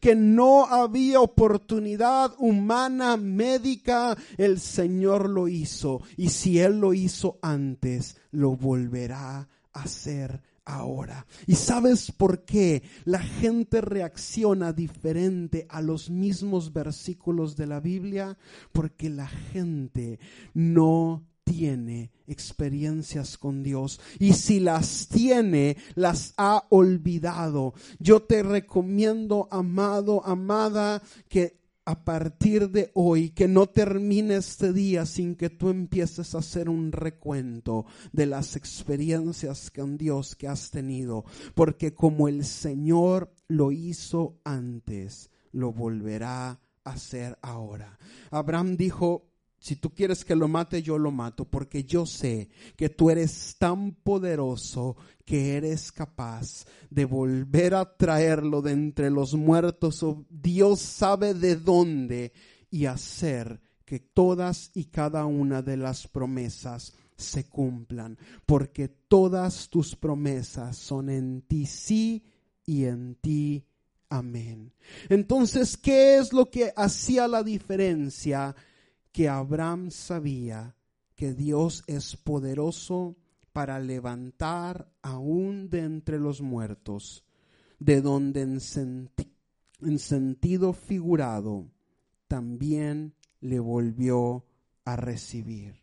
que 0.00 0.14
no 0.14 0.66
había 0.66 1.20
oportunidad 1.20 2.32
humana, 2.38 3.16
médica, 3.16 4.16
el 4.36 4.60
Señor 4.60 5.28
lo 5.28 5.48
hizo. 5.48 6.02
Y 6.16 6.30
si 6.30 6.58
Él 6.58 6.80
lo 6.80 6.94
hizo 6.94 7.38
antes, 7.42 8.16
lo 8.30 8.56
volverá 8.56 9.48
a 9.72 9.82
hacer 9.82 10.42
ahora. 10.64 11.26
¿Y 11.46 11.54
sabes 11.54 12.12
por 12.12 12.44
qué 12.44 12.82
la 13.04 13.20
gente 13.20 13.80
reacciona 13.80 14.72
diferente 14.72 15.66
a 15.68 15.80
los 15.80 16.10
mismos 16.10 16.72
versículos 16.72 17.56
de 17.56 17.66
la 17.66 17.80
Biblia? 17.80 18.38
Porque 18.72 19.10
la 19.10 19.26
gente 19.28 20.18
no 20.54 21.24
tiene 21.44 22.10
experiencias 22.26 23.38
con 23.38 23.62
Dios 23.62 24.00
y 24.18 24.32
si 24.32 24.60
las 24.60 25.08
tiene, 25.08 25.76
las 25.94 26.34
ha 26.36 26.64
olvidado. 26.70 27.74
Yo 27.98 28.22
te 28.22 28.42
recomiendo, 28.42 29.48
amado, 29.50 30.24
amada, 30.24 31.02
que 31.28 31.60
a 31.84 32.04
partir 32.04 32.70
de 32.70 32.92
hoy, 32.94 33.30
que 33.30 33.48
no 33.48 33.68
termine 33.68 34.36
este 34.36 34.72
día 34.72 35.04
sin 35.04 35.34
que 35.34 35.50
tú 35.50 35.68
empieces 35.68 36.34
a 36.34 36.38
hacer 36.38 36.68
un 36.68 36.92
recuento 36.92 37.86
de 38.12 38.26
las 38.26 38.54
experiencias 38.54 39.70
con 39.70 39.96
Dios 39.96 40.36
que 40.36 40.46
has 40.46 40.70
tenido, 40.70 41.24
porque 41.54 41.92
como 41.92 42.28
el 42.28 42.44
Señor 42.44 43.34
lo 43.48 43.72
hizo 43.72 44.38
antes, 44.44 45.30
lo 45.50 45.72
volverá 45.72 46.60
hacer 46.84 47.38
ahora. 47.42 47.98
Abraham 48.30 48.76
dijo, 48.76 49.31
si 49.62 49.76
tú 49.76 49.94
quieres 49.94 50.24
que 50.24 50.34
lo 50.34 50.48
mate, 50.48 50.82
yo 50.82 50.98
lo 50.98 51.12
mato, 51.12 51.44
porque 51.44 51.84
yo 51.84 52.04
sé 52.04 52.48
que 52.76 52.88
tú 52.88 53.10
eres 53.10 53.54
tan 53.60 53.92
poderoso 53.92 54.96
que 55.24 55.56
eres 55.56 55.92
capaz 55.92 56.66
de 56.90 57.04
volver 57.04 57.76
a 57.76 57.96
traerlo 57.96 58.60
de 58.60 58.72
entre 58.72 59.08
los 59.08 59.34
muertos, 59.34 60.02
o 60.02 60.26
Dios 60.28 60.80
sabe 60.80 61.32
de 61.32 61.54
dónde, 61.54 62.32
y 62.72 62.86
hacer 62.86 63.60
que 63.84 64.00
todas 64.00 64.72
y 64.74 64.86
cada 64.86 65.26
una 65.26 65.62
de 65.62 65.76
las 65.76 66.08
promesas 66.08 66.94
se 67.16 67.44
cumplan, 67.44 68.18
porque 68.44 68.88
todas 68.88 69.68
tus 69.68 69.94
promesas 69.94 70.76
son 70.76 71.08
en 71.08 71.42
ti 71.42 71.66
sí 71.66 72.24
y 72.66 72.86
en 72.86 73.14
ti 73.14 73.64
amén. 74.08 74.72
Entonces, 75.08 75.76
¿qué 75.76 76.18
es 76.18 76.32
lo 76.32 76.50
que 76.50 76.72
hacía 76.74 77.28
la 77.28 77.44
diferencia? 77.44 78.56
Que 79.12 79.28
Abraham 79.28 79.90
sabía 79.90 80.74
que 81.14 81.34
Dios 81.34 81.84
es 81.86 82.16
poderoso 82.16 83.16
para 83.52 83.78
levantar 83.78 84.90
aún 85.02 85.68
de 85.68 85.80
entre 85.80 86.18
los 86.18 86.40
muertos, 86.40 87.24
de 87.78 88.00
donde 88.00 88.42
en, 88.42 88.60
en 89.80 89.98
sentido 89.98 90.72
figurado 90.72 91.70
también 92.26 93.14
le 93.40 93.60
volvió 93.60 94.46
a 94.84 94.96
recibir. 94.96 95.82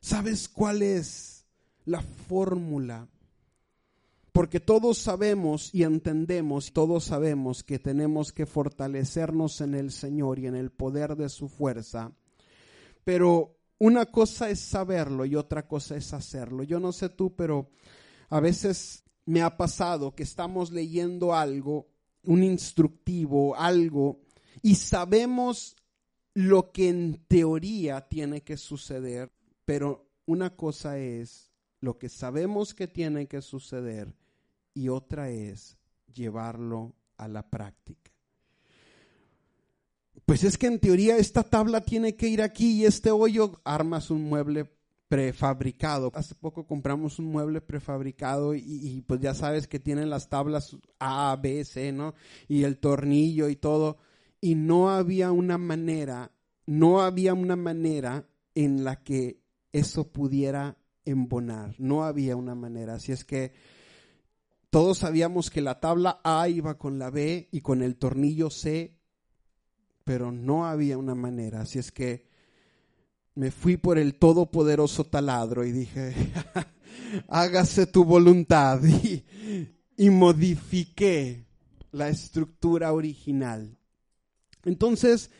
¿Sabes 0.00 0.48
cuál 0.48 0.82
es 0.82 1.44
la 1.84 2.02
fórmula? 2.02 3.08
Porque 4.32 4.60
todos 4.60 4.98
sabemos 4.98 5.74
y 5.74 5.82
entendemos, 5.82 6.72
todos 6.72 7.04
sabemos 7.04 7.62
que 7.62 7.78
tenemos 7.78 8.32
que 8.32 8.46
fortalecernos 8.46 9.60
en 9.60 9.74
el 9.74 9.90
Señor 9.90 10.38
y 10.38 10.46
en 10.46 10.54
el 10.54 10.70
poder 10.70 11.16
de 11.16 11.28
su 11.28 11.48
fuerza. 11.48 12.12
Pero 13.04 13.56
una 13.78 14.06
cosa 14.06 14.50
es 14.50 14.60
saberlo 14.60 15.24
y 15.24 15.34
otra 15.34 15.66
cosa 15.66 15.96
es 15.96 16.12
hacerlo. 16.12 16.62
Yo 16.62 16.78
no 16.78 16.92
sé 16.92 17.08
tú, 17.08 17.34
pero 17.34 17.70
a 18.28 18.40
veces 18.40 19.04
me 19.24 19.42
ha 19.42 19.56
pasado 19.56 20.14
que 20.14 20.22
estamos 20.22 20.70
leyendo 20.72 21.34
algo, 21.34 21.88
un 22.24 22.42
instructivo, 22.42 23.56
algo, 23.56 24.20
y 24.62 24.74
sabemos 24.74 25.76
lo 26.34 26.72
que 26.72 26.88
en 26.88 27.24
teoría 27.28 28.08
tiene 28.08 28.42
que 28.42 28.56
suceder, 28.56 29.32
pero 29.64 30.08
una 30.26 30.54
cosa 30.56 30.98
es 30.98 31.50
lo 31.80 31.98
que 31.98 32.08
sabemos 32.08 32.74
que 32.74 32.88
tiene 32.88 33.26
que 33.26 33.42
suceder 33.42 34.17
y 34.74 34.88
otra 34.88 35.30
es 35.30 35.76
llevarlo 36.12 36.94
a 37.16 37.28
la 37.28 37.48
práctica. 37.48 38.12
Pues 40.24 40.44
es 40.44 40.58
que 40.58 40.66
en 40.66 40.78
teoría 40.78 41.16
esta 41.16 41.42
tabla 41.42 41.80
tiene 41.80 42.14
que 42.14 42.28
ir 42.28 42.42
aquí 42.42 42.72
y 42.72 42.84
este 42.84 43.10
hoyo 43.10 43.60
armas 43.64 44.10
un 44.10 44.24
mueble 44.24 44.70
prefabricado. 45.08 46.12
Hace 46.14 46.34
poco 46.34 46.66
compramos 46.66 47.18
un 47.18 47.26
mueble 47.26 47.60
prefabricado 47.60 48.54
y, 48.54 49.02
pues 49.06 49.20
ya 49.20 49.34
sabes 49.34 49.66
que 49.66 49.80
tienen 49.80 50.10
las 50.10 50.28
tablas 50.28 50.76
A, 50.98 51.36
B, 51.40 51.64
C, 51.64 51.92
¿no? 51.92 52.14
Y 52.46 52.64
el 52.64 52.78
tornillo 52.78 53.48
y 53.48 53.56
todo. 53.56 53.96
Y 54.40 54.54
no 54.54 54.90
había 54.90 55.32
una 55.32 55.58
manera, 55.58 56.30
no 56.66 57.00
había 57.00 57.34
una 57.34 57.56
manera 57.56 58.28
en 58.54 58.84
la 58.84 59.02
que 59.02 59.40
eso 59.72 60.12
pudiera 60.12 60.76
embonar. 61.04 61.74
No 61.78 62.04
había 62.04 62.36
una 62.36 62.54
manera. 62.54 62.94
Así 62.94 63.12
es 63.12 63.24
que 63.24 63.52
todos 64.70 64.98
sabíamos 64.98 65.50
que 65.50 65.60
la 65.60 65.80
tabla 65.80 66.20
A 66.24 66.48
iba 66.48 66.76
con 66.76 66.98
la 66.98 67.10
B 67.10 67.48
y 67.50 67.60
con 67.60 67.82
el 67.82 67.96
tornillo 67.96 68.50
C, 68.50 68.98
pero 70.04 70.30
no 70.30 70.66
había 70.66 70.98
una 70.98 71.14
manera. 71.14 71.62
Así 71.62 71.78
es 71.78 71.90
que 71.90 72.28
me 73.34 73.50
fui 73.50 73.76
por 73.76 73.98
el 73.98 74.16
todopoderoso 74.16 75.04
taladro 75.04 75.64
y 75.64 75.72
dije, 75.72 76.14
hágase 77.28 77.86
tu 77.86 78.04
voluntad. 78.04 78.80
Y, 79.04 79.24
y 79.96 80.10
modifiqué 80.10 81.46
la 81.90 82.08
estructura 82.08 82.92
original. 82.92 83.78
Entonces, 84.64 85.30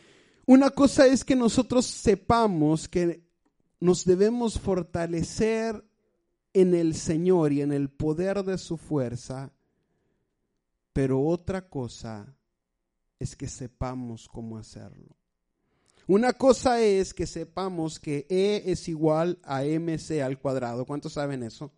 una 0.46 0.70
cosa 0.70 1.06
es 1.06 1.24
que 1.24 1.36
nosotros 1.36 1.86
sepamos 1.86 2.88
que 2.88 3.22
nos 3.80 4.04
debemos 4.04 4.58
fortalecer 4.58 5.84
en 6.60 6.74
el 6.74 6.94
Señor 6.94 7.52
y 7.52 7.62
en 7.62 7.72
el 7.72 7.88
poder 7.88 8.42
de 8.42 8.58
su 8.58 8.76
fuerza, 8.76 9.52
pero 10.92 11.22
otra 11.22 11.68
cosa 11.68 12.34
es 13.18 13.36
que 13.36 13.46
sepamos 13.46 14.28
cómo 14.28 14.58
hacerlo. 14.58 15.16
Una 16.08 16.32
cosa 16.32 16.80
es 16.80 17.12
que 17.12 17.26
sepamos 17.26 18.00
que 18.00 18.26
E 18.28 18.62
es 18.66 18.88
igual 18.88 19.38
a 19.44 19.62
MC 19.62 20.22
al 20.22 20.38
cuadrado. 20.38 20.86
¿Cuántos 20.86 21.12
saben 21.12 21.42
eso? 21.42 21.70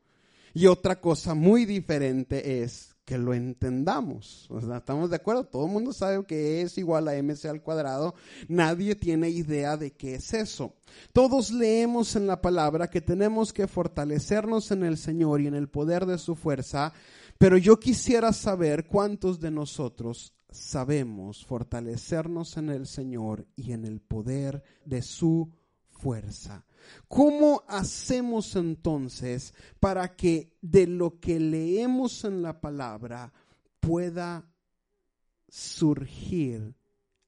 Y 0.54 0.66
otra 0.66 1.00
cosa 1.00 1.34
muy 1.34 1.64
diferente 1.64 2.62
es 2.62 2.89
que 3.10 3.18
lo 3.18 3.34
entendamos. 3.34 4.48
¿Estamos 4.72 5.10
de 5.10 5.16
acuerdo? 5.16 5.42
Todo 5.42 5.66
el 5.66 5.72
mundo 5.72 5.92
sabe 5.92 6.24
que 6.26 6.62
es 6.62 6.78
igual 6.78 7.08
a 7.08 7.20
mc 7.20 7.44
al 7.46 7.60
cuadrado. 7.60 8.14
Nadie 8.46 8.94
tiene 8.94 9.30
idea 9.30 9.76
de 9.76 9.90
qué 9.90 10.14
es 10.14 10.32
eso. 10.32 10.76
Todos 11.12 11.50
leemos 11.50 12.14
en 12.14 12.28
la 12.28 12.40
palabra 12.40 12.88
que 12.88 13.00
tenemos 13.00 13.52
que 13.52 13.66
fortalecernos 13.66 14.70
en 14.70 14.84
el 14.84 14.96
Señor 14.96 15.40
y 15.40 15.48
en 15.48 15.56
el 15.56 15.68
poder 15.68 16.06
de 16.06 16.18
su 16.18 16.36
fuerza, 16.36 16.92
pero 17.36 17.56
yo 17.56 17.80
quisiera 17.80 18.32
saber 18.32 18.86
cuántos 18.86 19.40
de 19.40 19.50
nosotros 19.50 20.32
sabemos 20.48 21.44
fortalecernos 21.44 22.58
en 22.58 22.70
el 22.70 22.86
Señor 22.86 23.44
y 23.56 23.72
en 23.72 23.86
el 23.86 24.00
poder 24.00 24.62
de 24.84 25.02
su 25.02 25.50
fuerza. 25.88 26.64
¿Cómo 27.08 27.64
hacemos 27.68 28.56
entonces 28.56 29.54
para 29.78 30.14
que 30.16 30.56
de 30.60 30.86
lo 30.86 31.18
que 31.20 31.40
leemos 31.40 32.24
en 32.24 32.42
la 32.42 32.60
palabra 32.60 33.32
pueda 33.80 34.48
surgir 35.48 36.74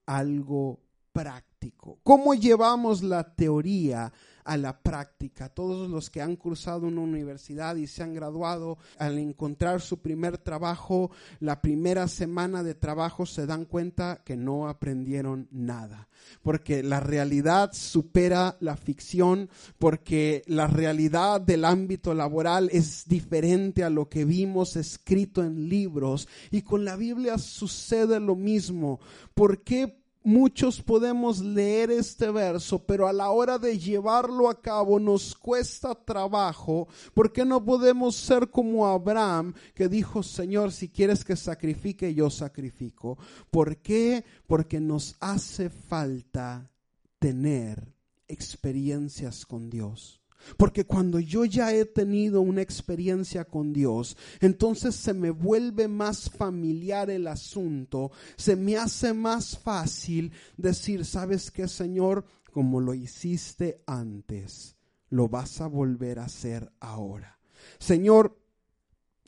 algo 0.07 0.81
práctico? 1.13 1.99
¿Cómo 2.03 2.35
llevamos 2.35 3.03
la 3.03 3.35
teoría 3.35 4.13
a 4.45 4.57
la 4.57 4.81
práctica. 4.81 5.49
Todos 5.49 5.91
los 5.91 6.11
que 6.11 6.23
han 6.23 6.37
cursado 6.37 6.87
una 6.87 7.01
universidad 7.01 7.77
y 7.77 7.87
se 7.87 8.03
han 8.03 8.15
graduado, 8.15 8.79
al 8.99 9.19
encontrar 9.19 9.81
su 9.81 10.01
primer 10.01 10.39
trabajo, 10.39 11.11
la 11.41 11.61
primera 11.61 12.09
semana 12.09 12.63
de 12.63 12.75
trabajo 12.75 13.27
se 13.27 13.47
dan 13.47 13.65
cuenta 13.65 14.23
que 14.25 14.37
no 14.37 14.69
aprendieron 14.69 15.49
nada, 15.51 16.09
porque 16.43 16.83
la 16.83 17.01
realidad 17.01 17.71
supera 17.73 18.57
la 18.61 18.77
ficción, 18.77 19.51
porque 19.79 20.43
la 20.47 20.67
realidad 20.67 21.41
del 21.41 21.65
ámbito 21.65 22.15
laboral 22.15 22.69
es 22.73 23.07
diferente 23.07 23.85
a 23.85 23.91
lo 23.91 24.09
que 24.09 24.25
vimos 24.25 24.77
escrito 24.77 25.43
en 25.43 25.69
libros 25.69 26.29
y 26.51 26.63
con 26.63 26.85
la 26.85 26.97
Biblia 26.97 27.39
sucede 27.39 28.21
lo 28.21 28.37
mismo. 28.37 29.01
¿Por 29.35 29.63
qué 29.63 30.02
muchos 30.25 30.81
podemos 30.81 31.41
leer 31.41 31.91
este 31.91 32.31
verso, 32.31 32.79
pero 32.85 33.07
a 33.07 33.13
la 33.13 33.31
hora 33.31 33.59
de 33.59 33.79
llevarlo 33.79 34.49
a 34.49 34.61
cabo 34.61 34.99
nos 34.99 35.35
cuesta 35.35 35.95
trabajo, 35.95 36.89
porque 37.15 37.45
no 37.45 37.65
podemos 37.65 38.17
ser 38.17 38.49
como 38.51 38.87
Abraham, 38.87 39.55
que 39.75 39.89
dijo, 39.89 40.23
Señor, 40.23 40.73
si 40.73 40.89
quieres 40.89 41.25
que 41.25 41.37
sacrifique, 41.37 42.15
yo 42.15 42.31
sacrifico. 42.31 43.19
¿Por 43.51 43.79
qué? 43.79 44.25
Porque 44.47 44.81
nos 44.81 45.17
hace 45.21 45.71
falta 45.71 46.71
tener 47.19 47.95
experiencias 48.29 49.45
con 49.45 49.69
Dios. 49.69 50.22
Porque 50.57 50.85
cuando 50.85 51.21
yo 51.21 51.45
ya 51.45 51.73
he 51.73 51.85
tenido 51.85 52.41
una 52.41 52.63
experiencia 52.63 53.45
con 53.45 53.73
Dios, 53.73 54.17
entonces 54.41 54.95
se 54.95 55.15
me 55.15 55.31
vuelve 55.31 55.89
más 55.89 56.31
familiar 56.31 57.11
el 57.11 57.27
asunto, 57.27 58.11
se 58.37 58.57
me 58.57 58.77
hace 58.77 59.13
más 59.13 59.59
fácil 59.59 60.33
decir, 60.57 61.05
¿sabes 61.05 61.51
qué, 61.51 61.69
Señor? 61.69 62.25
Como 62.51 62.81
lo 62.81 62.95
hiciste 62.95 63.83
antes, 63.87 64.77
lo 65.09 65.29
vas 65.29 65.61
a 65.61 65.67
volver 65.67 66.19
a 66.19 66.25
hacer 66.25 66.71
ahora. 66.81 67.39
Señor, 67.79 68.39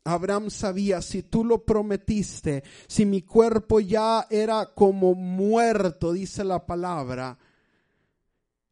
Abraham 0.05 0.51
sabía, 0.51 1.01
si 1.01 1.23
tú 1.23 1.45
lo 1.45 1.65
prometiste, 1.65 2.63
si 2.87 3.07
mi 3.07 3.23
cuerpo 3.23 3.81
ya 3.81 4.27
era 4.29 4.75
como 4.75 5.15
muerto, 5.15 6.13
dice 6.13 6.45
la 6.45 6.67
palabra, 6.67 7.39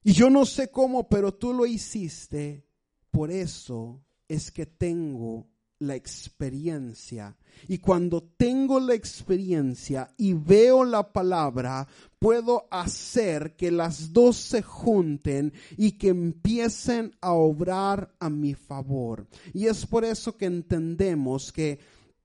y 0.04 0.12
yo 0.12 0.30
no 0.30 0.44
sé 0.44 0.70
cómo, 0.70 1.08
pero 1.08 1.32
tú 1.32 1.52
lo 1.52 1.66
hiciste. 1.66 2.66
Por 3.10 3.30
eso 3.30 4.02
es 4.28 4.50
que 4.50 4.66
tengo 4.66 5.46
la 5.82 5.94
experiencia. 5.94 7.36
Y 7.68 7.78
cuando 7.78 8.22
tengo 8.22 8.80
la 8.80 8.94
experiencia 8.94 10.08
y 10.16 10.32
veo 10.32 10.84
la 10.84 11.12
palabra, 11.12 11.86
puedo 12.18 12.66
hacer 12.70 13.56
que 13.56 13.70
las 13.70 14.12
dos 14.12 14.36
se 14.36 14.62
junten 14.62 15.52
y 15.76 15.92
que 15.92 16.08
empiecen 16.08 17.14
a 17.20 17.32
obrar 17.32 18.14
a 18.18 18.30
mi 18.30 18.54
favor. 18.54 19.26
Y 19.52 19.66
es 19.66 19.84
por 19.84 20.04
eso 20.04 20.36
que 20.36 20.46
entendemos 20.46 21.52
que 21.52 21.78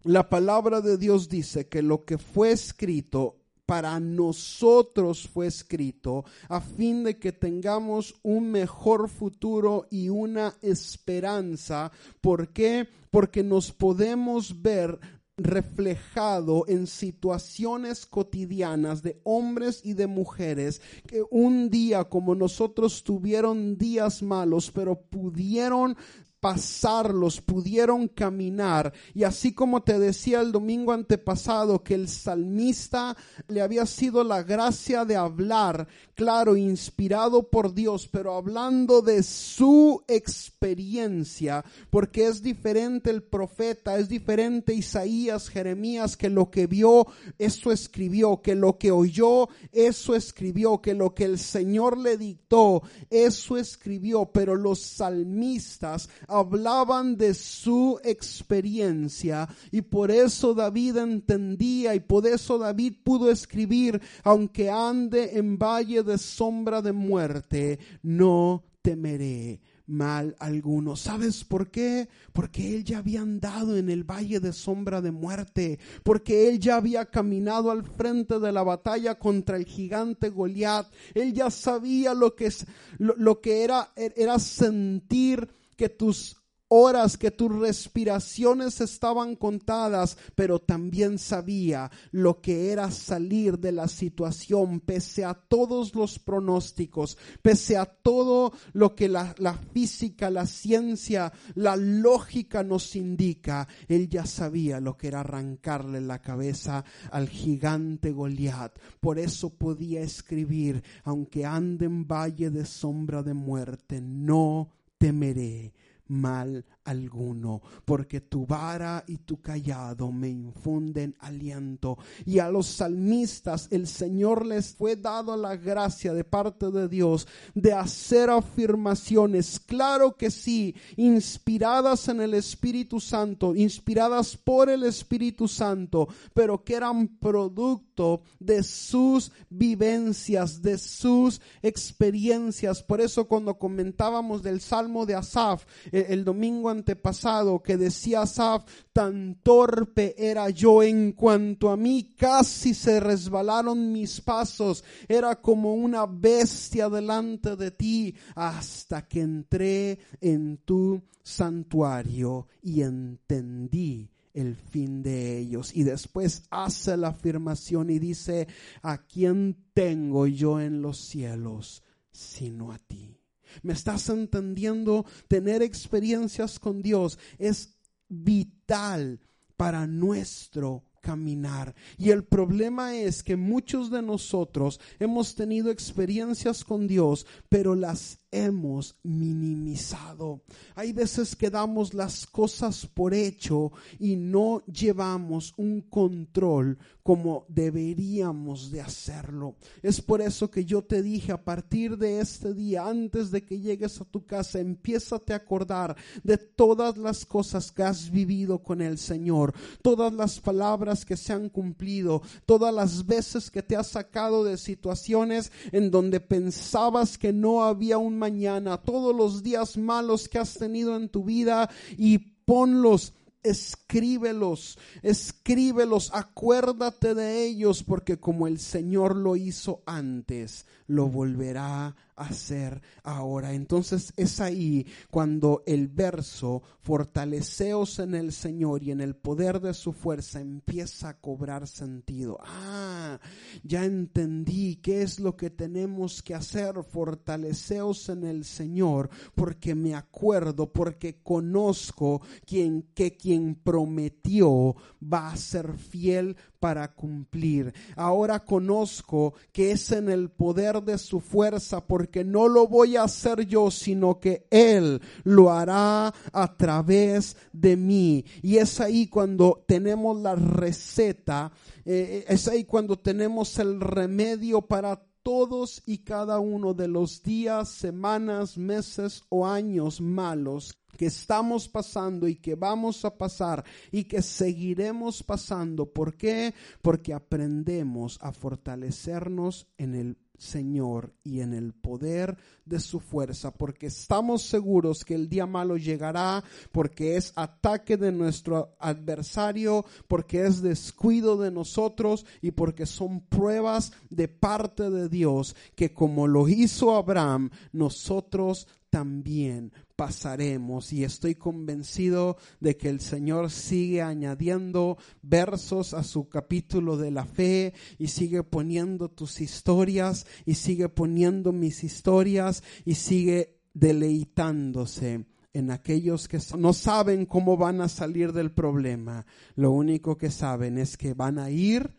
la 0.03 0.29
palabra 0.29 0.79
de 0.79 0.97
Dios 0.97 1.27
dice 1.27 1.67
que 1.67 1.81
lo 1.81 2.05
que 2.05 2.17
fue 2.17 2.51
escrito 2.51 3.41
para 3.67 3.99
nosotros 3.99 5.27
fue 5.27 5.45
escrito, 5.45 6.23
a 6.47 6.61
fin 6.61 7.03
de 7.03 7.19
que 7.19 7.33
tengamos 7.33 8.15
un 8.23 8.49
mejor 8.49 9.09
futuro 9.09 9.87
y 9.91 10.07
una 10.07 10.55
esperanza. 10.61 11.91
¿Por 12.21 12.53
qué? 12.53 12.87
Porque 13.11 13.43
nos 13.43 13.73
podemos 13.73 14.61
ver 14.61 14.97
reflejado 15.37 16.63
en 16.67 16.87
situaciones 16.87 18.05
cotidianas 18.05 19.03
de 19.03 19.19
hombres 19.23 19.81
y 19.83 19.93
de 19.93 20.07
mujeres 20.07 20.81
que 21.05 21.21
un 21.29 21.69
día 21.69 22.05
como 22.05 22.33
nosotros 22.35 23.03
tuvieron 23.03 23.77
días 23.77 24.23
malos, 24.23 24.71
pero 24.71 24.95
pudieron 24.95 25.95
pasarlos, 26.39 27.41
pudieron 27.41 28.07
caminar. 28.07 28.93
Y 29.13 29.23
así 29.23 29.53
como 29.53 29.81
te 29.81 29.99
decía 29.99 30.41
el 30.41 30.51
domingo 30.51 30.91
antepasado 30.91 31.83
que 31.83 31.95
el 31.95 32.07
salmista 32.07 33.15
le 33.47 33.61
había 33.61 33.85
sido 33.85 34.23
la 34.23 34.43
gracia 34.43 35.05
de 35.05 35.15
hablar, 35.15 35.87
claro, 36.17 36.57
inspirado 36.57 37.43
por 37.43 37.75
Dios, 37.75 38.09
pero 38.11 38.33
hablando 38.33 39.03
de 39.03 39.21
su 39.21 40.03
experiencia, 40.07 41.63
porque 41.91 42.25
es 42.25 42.41
diferente 42.41 43.11
el 43.11 43.21
profeta, 43.21 43.99
es 43.99 44.09
diferente 44.09 44.73
Isaías, 44.73 45.47
Jeremías, 45.47 46.17
que 46.17 46.31
lo 46.31 46.49
que 46.49 46.65
vio, 46.65 47.05
eso 47.37 47.71
escribió, 47.71 48.41
que 48.41 48.55
lo 48.55 48.79
que 48.79 48.89
oyó, 48.89 49.47
eso 49.71 50.15
escribió, 50.15 50.81
que 50.81 50.95
lo 50.95 51.13
que 51.13 51.25
el 51.25 51.37
Señor 51.37 51.99
le 51.99 52.17
dictó, 52.17 52.81
eso 53.11 53.55
escribió, 53.55 54.25
pero 54.25 54.55
los 54.55 54.79
salmistas 54.79 56.09
hablaban 56.27 57.15
de 57.15 57.35
su 57.35 57.99
experiencia 58.03 59.47
y 59.71 59.83
por 59.83 60.09
eso 60.09 60.55
David 60.55 60.97
entendía 60.97 61.93
y 61.93 61.99
por 61.99 62.25
eso 62.25 62.57
David 62.57 62.95
pudo 63.03 63.29
escribir, 63.29 64.01
aunque 64.23 64.71
ande 64.71 65.37
en 65.37 65.59
valle 65.59 66.06
de 66.07 66.17
sombra 66.17 66.81
de 66.81 66.93
muerte, 66.93 67.77
no 68.01 68.63
temeré 68.81 69.61
mal 69.87 70.35
alguno. 70.39 70.95
¿Sabes 70.95 71.43
por 71.43 71.71
qué? 71.71 72.09
Porque 72.33 72.75
él 72.75 72.83
ya 72.83 72.99
había 72.99 73.21
andado 73.21 73.77
en 73.77 73.89
el 73.89 74.03
valle 74.03 74.39
de 74.39 74.53
sombra 74.53 75.01
de 75.01 75.11
muerte, 75.11 75.79
porque 76.03 76.49
él 76.49 76.59
ya 76.59 76.75
había 76.75 77.05
caminado 77.05 77.71
al 77.71 77.83
frente 77.83 78.39
de 78.39 78.51
la 78.51 78.63
batalla 78.63 79.19
contra 79.19 79.57
el 79.57 79.65
gigante 79.65 80.29
Goliat. 80.29 80.91
Él 81.13 81.33
ya 81.33 81.49
sabía 81.49 82.13
lo 82.13 82.35
que 82.35 82.47
es 82.47 82.65
lo, 82.97 83.15
lo 83.17 83.41
que 83.41 83.63
era 83.63 83.91
era 83.95 84.39
sentir 84.39 85.47
que 85.75 85.89
tus 85.89 86.37
horas 86.69 87.17
que 87.17 87.31
tus 87.31 87.53
respiraciones 87.55 88.81
estaban 88.81 89.35
contadas, 89.35 90.17
pero 90.35 90.59
también 90.59 91.17
sabía 91.17 91.91
lo 92.11 92.41
que 92.41 92.71
era 92.71 92.91
salir 92.91 93.59
de 93.59 93.71
la 93.71 93.87
situación 93.87 94.79
pese 94.81 95.23
a 95.23 95.33
todos 95.33 95.95
los 95.95 96.19
pronósticos, 96.19 97.17
pese 97.41 97.77
a 97.77 97.85
todo 97.85 98.53
lo 98.73 98.95
que 98.95 99.07
la, 99.07 99.33
la 99.37 99.53
física, 99.53 100.29
la 100.29 100.45
ciencia, 100.45 101.31
la 101.55 101.75
lógica 101.75 102.63
nos 102.63 102.95
indica. 102.95 103.67
Él 103.87 104.09
ya 104.09 104.25
sabía 104.25 104.79
lo 104.79 104.97
que 104.97 105.07
era 105.07 105.21
arrancarle 105.21 106.01
la 106.01 106.21
cabeza 106.21 106.83
al 107.11 107.29
gigante 107.29 108.11
Goliat. 108.11 108.77
Por 108.99 109.19
eso 109.19 109.49
podía 109.49 110.01
escribir, 110.01 110.83
aunque 111.03 111.45
ande 111.45 111.85
en 111.85 112.07
valle 112.07 112.49
de 112.49 112.65
sombra 112.65 113.23
de 113.23 113.33
muerte, 113.33 114.01
no 114.01 114.69
temeré 114.97 115.73
mal 116.09 116.63
alguno, 116.87 117.61
porque 117.85 118.21
tu 118.21 118.45
vara 118.45 119.03
y 119.07 119.17
tu 119.17 119.41
callado 119.41 120.11
me 120.11 120.29
infunden 120.29 121.15
aliento. 121.19 121.97
Y 122.25 122.39
a 122.39 122.49
los 122.49 122.67
salmistas 122.67 123.67
el 123.71 123.87
Señor 123.87 124.45
les 124.45 124.73
fue 124.73 124.95
dado 124.95 125.35
la 125.35 125.57
gracia 125.57 126.13
de 126.13 126.23
parte 126.23 126.71
de 126.71 126.87
Dios 126.87 127.27
de 127.53 127.73
hacer 127.73 128.29
afirmaciones, 128.29 129.59
claro 129.59 130.15
que 130.15 130.31
sí, 130.31 130.75
inspiradas 130.95 132.07
en 132.07 132.21
el 132.21 132.33
Espíritu 132.33 132.99
Santo, 132.99 133.53
inspiradas 133.53 134.37
por 134.37 134.69
el 134.69 134.83
Espíritu 134.83 135.47
Santo, 135.47 136.07
pero 136.33 136.63
que 136.63 136.75
eran 136.75 137.07
producto 137.19 138.21
de 138.39 138.63
sus 138.63 139.31
vivencias, 139.49 140.61
de 140.61 140.77
sus 140.77 141.41
experiencias. 141.61 142.81
Por 142.81 143.01
eso 143.01 143.27
cuando 143.27 143.57
comentábamos 143.57 144.41
del 144.41 144.61
Salmo 144.61 145.05
de 145.05 145.15
Asaf 145.15 145.65
el, 145.91 146.05
el 146.09 146.23
domingo 146.23 146.69
antepasado 146.77 147.61
que 147.61 147.77
decía 147.77 148.21
Asaf, 148.21 148.65
tan 148.93 149.41
torpe 149.43 150.15
era 150.17 150.49
yo 150.49 150.81
en 150.83 151.11
cuanto 151.11 151.69
a 151.69 151.77
mí, 151.77 152.15
casi 152.17 152.73
se 152.73 152.99
resbalaron 152.99 153.91
mis 153.91 154.21
pasos, 154.21 154.83
era 155.07 155.41
como 155.41 155.73
una 155.73 156.05
bestia 156.05 156.89
delante 156.89 157.55
de 157.55 157.71
ti, 157.71 158.15
hasta 158.35 159.07
que 159.07 159.21
entré 159.21 159.99
en 160.21 160.57
tu 160.57 161.01
santuario 161.23 162.47
y 162.61 162.81
entendí 162.81 164.09
el 164.33 164.55
fin 164.55 165.01
de 165.01 165.39
ellos. 165.39 165.75
Y 165.75 165.83
después 165.83 166.43
hace 166.51 166.95
la 166.95 167.09
afirmación 167.09 167.89
y 167.89 167.99
dice, 167.99 168.47
¿a 168.81 169.05
quién 169.05 169.57
tengo 169.73 170.27
yo 170.27 170.61
en 170.61 170.81
los 170.81 170.99
cielos 170.99 171.83
sino 172.11 172.71
a 172.71 172.77
ti? 172.77 173.16
¿Me 173.61 173.73
estás 173.73 174.09
entendiendo? 174.09 175.05
Tener 175.27 175.61
experiencias 175.61 176.59
con 176.59 176.81
Dios 176.81 177.17
es 177.37 177.77
vital 178.07 179.19
para 179.55 179.87
nuestro 179.87 180.83
caminar. 181.01 181.73
Y 181.97 182.09
el 182.09 182.25
problema 182.25 182.95
es 182.95 183.23
que 183.23 183.35
muchos 183.37 183.89
de 183.89 184.01
nosotros 184.01 184.79
hemos 184.99 185.35
tenido 185.35 185.71
experiencias 185.71 186.63
con 186.65 186.85
Dios, 186.85 187.25
pero 187.49 187.75
las 187.75 188.19
hemos 188.45 188.95
minimizado. 189.03 190.41
Hay 190.75 190.93
veces 190.93 191.35
que 191.35 191.49
damos 191.49 191.93
las 191.93 192.25
cosas 192.25 192.85
por 192.85 193.13
hecho 193.13 193.71
y 193.99 194.15
no 194.15 194.63
llevamos 194.65 195.53
un 195.57 195.81
control 195.81 196.77
como 197.07 197.45
deberíamos 197.47 198.69
de 198.69 198.81
hacerlo. 198.81 199.55
Es 199.81 200.01
por 200.01 200.21
eso 200.21 200.51
que 200.51 200.65
yo 200.65 200.83
te 200.83 201.01
dije 201.01 201.31
a 201.31 201.41
partir 201.41 201.97
de 201.97 202.19
este 202.19 202.53
día, 202.53 202.85
antes 202.85 203.31
de 203.31 203.45
que 203.45 203.61
llegues 203.61 204.01
a 204.01 204.03
tu 204.03 204.25
casa, 204.25 204.59
empiézate 204.59 205.31
a 205.31 205.37
acordar 205.37 205.95
de 206.23 206.37
todas 206.37 206.97
las 206.97 207.25
cosas 207.25 207.71
que 207.71 207.83
has 207.83 208.11
vivido 208.11 208.61
con 208.61 208.81
el 208.81 208.97
Señor, 208.97 209.53
todas 209.81 210.11
las 210.11 210.41
palabras 210.41 211.05
que 211.05 211.15
se 211.15 211.31
han 211.31 211.47
cumplido, 211.47 212.21
todas 212.45 212.73
las 212.73 213.05
veces 213.05 213.49
que 213.49 213.63
te 213.63 213.77
has 213.77 213.87
sacado 213.87 214.43
de 214.43 214.57
situaciones 214.57 215.53
en 215.71 215.89
donde 215.91 216.19
pensabas 216.19 217.17
que 217.17 217.31
no 217.31 217.63
había 217.63 217.97
un 217.97 218.17
mañana, 218.27 218.75
todos 218.75 219.15
los 219.15 219.41
días 219.41 219.77
malos 219.77 220.27
que 220.27 220.37
has 220.37 220.55
tenido 220.55 220.97
en 220.97 221.07
tu 221.07 221.23
vida 221.23 221.69
y 221.97 222.17
ponlos 222.17 223.13
escríbelos, 223.41 224.77
escríbelos, 225.01 226.11
acuérdate 226.13 227.15
de 227.15 227.45
ellos, 227.45 227.83
porque 227.83 228.19
como 228.19 228.47
el 228.47 228.59
Señor 228.59 229.15
lo 229.15 229.37
hizo 229.37 229.81
antes, 229.85 230.65
lo 230.87 231.09
volverá 231.09 231.87
a 231.87 231.95
hacer 232.15 232.81
ahora. 233.03 233.53
Entonces 233.53 234.11
es 234.17 234.41
ahí 234.41 234.85
cuando 235.11 235.63
el 235.65 235.87
verso, 235.87 236.63
fortaleceos 236.81 237.99
en 237.99 238.15
el 238.15 238.31
Señor 238.31 238.83
y 238.83 238.91
en 238.91 239.01
el 239.01 239.15
poder 239.15 239.59
de 239.59 239.73
su 239.73 239.93
fuerza, 239.93 240.39
empieza 240.39 241.09
a 241.09 241.19
cobrar 241.19 241.67
sentido. 241.67 242.39
Ah, 242.41 243.19
ya 243.63 243.85
entendí 243.85 244.77
qué 244.77 245.03
es 245.03 245.19
lo 245.19 245.35
que 245.35 245.49
tenemos 245.49 246.23
que 246.23 246.33
hacer, 246.33 246.83
fortaleceos 246.83 248.09
en 248.09 248.23
el 248.23 248.45
Señor, 248.45 249.09
porque 249.35 249.75
me 249.75 249.93
acuerdo, 249.93 250.71
porque 250.71 251.21
conozco 251.21 252.21
quien, 252.45 252.83
que 252.93 253.15
quien 253.15 253.55
prometió 253.55 254.75
va 255.01 255.29
a 255.29 255.37
ser 255.37 255.77
fiel 255.77 256.35
para 256.59 256.93
cumplir. 256.93 257.73
Ahora 257.95 258.43
conozco 258.43 259.33
que 259.51 259.71
es 259.71 259.91
en 259.91 260.09
el 260.09 260.29
poder 260.29 260.81
de 260.83 260.97
su 260.97 261.19
fuerza, 261.19 261.85
porque 261.85 262.23
no 262.23 262.47
lo 262.47 262.67
voy 262.67 262.95
a 262.95 263.03
hacer 263.03 263.45
yo, 263.45 263.71
sino 263.71 264.19
que 264.19 264.47
Él 264.49 265.01
lo 265.23 265.51
hará 265.51 266.13
a 266.31 266.57
través 266.57 267.37
de 267.53 267.77
mí. 267.77 268.25
Y 268.41 268.57
es 268.57 268.79
ahí 268.79 269.07
cuando 269.07 269.63
tenemos 269.67 270.19
la 270.21 270.35
receta, 270.35 271.51
eh, 271.85 272.25
es 272.27 272.47
ahí 272.47 272.63
cuando 272.63 272.97
tenemos 272.97 273.57
el 273.59 273.79
remedio 273.79 274.61
para 274.61 275.01
todos 275.23 275.83
y 275.85 275.99
cada 275.99 276.39
uno 276.39 276.73
de 276.73 276.87
los 276.87 277.21
días, 277.21 277.69
semanas, 277.69 278.57
meses 278.57 279.23
o 279.29 279.45
años 279.45 279.99
malos 279.99 280.77
que 280.97 281.05
estamos 281.05 281.69
pasando 281.69 282.27
y 282.27 282.35
que 282.35 282.55
vamos 282.55 283.05
a 283.05 283.17
pasar 283.17 283.63
y 283.91 284.03
que 284.03 284.21
seguiremos 284.21 285.23
pasando. 285.23 285.85
¿Por 285.85 286.17
qué? 286.17 286.53
Porque 286.81 287.13
aprendemos 287.13 288.17
a 288.21 288.33
fortalecernos 288.33 289.67
en 289.77 289.95
el 289.95 290.17
Señor 290.37 291.13
y 291.23 291.41
en 291.41 291.53
el 291.53 291.73
poder 291.73 292.37
de 292.65 292.79
su 292.79 292.99
fuerza, 292.99 293.51
porque 293.51 293.87
estamos 293.87 294.43
seguros 294.43 295.03
que 295.03 295.15
el 295.15 295.29
día 295.29 295.45
malo 295.45 295.77
llegará, 295.77 296.43
porque 296.71 297.17
es 297.17 297.33
ataque 297.35 297.97
de 297.97 298.11
nuestro 298.11 298.75
adversario, 298.79 299.85
porque 300.07 300.45
es 300.45 300.61
descuido 300.61 301.37
de 301.37 301.51
nosotros 301.51 302.25
y 302.41 302.51
porque 302.51 302.85
son 302.85 303.21
pruebas 303.21 303.93
de 304.09 304.27
parte 304.27 304.89
de 304.89 305.09
Dios, 305.09 305.55
que 305.75 305.93
como 305.93 306.27
lo 306.27 306.47
hizo 306.47 306.95
Abraham, 306.95 307.49
nosotros 307.71 308.67
también 308.89 309.73
pasaremos 309.95 310.93
y 310.93 311.03
estoy 311.03 311.35
convencido 311.35 312.37
de 312.59 312.77
que 312.77 312.89
el 312.89 312.99
Señor 312.99 313.49
sigue 313.51 314.01
añadiendo 314.01 314.97
versos 315.21 315.93
a 315.93 316.03
su 316.03 316.29
capítulo 316.29 316.97
de 316.97 317.11
la 317.11 317.25
fe 317.25 317.73
y 317.97 318.07
sigue 318.07 318.43
poniendo 318.43 319.09
tus 319.09 319.41
historias 319.41 320.25
y 320.45 320.55
sigue 320.55 320.89
poniendo 320.89 321.51
mis 321.51 321.83
historias 321.83 322.63
y 322.85 322.95
sigue 322.95 323.59
deleitándose 323.73 325.25
en 325.53 325.71
aquellos 325.71 326.27
que 326.27 326.39
no 326.57 326.73
saben 326.73 327.25
cómo 327.25 327.57
van 327.57 327.81
a 327.81 327.89
salir 327.89 328.31
del 328.31 328.51
problema. 328.51 329.25
Lo 329.55 329.71
único 329.71 330.17
que 330.17 330.29
saben 330.29 330.77
es 330.77 330.97
que 330.97 331.13
van 331.13 331.39
a 331.39 331.49
ir, 331.49 331.95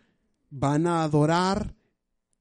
van 0.48 0.86
a 0.86 1.02
adorar 1.02 1.74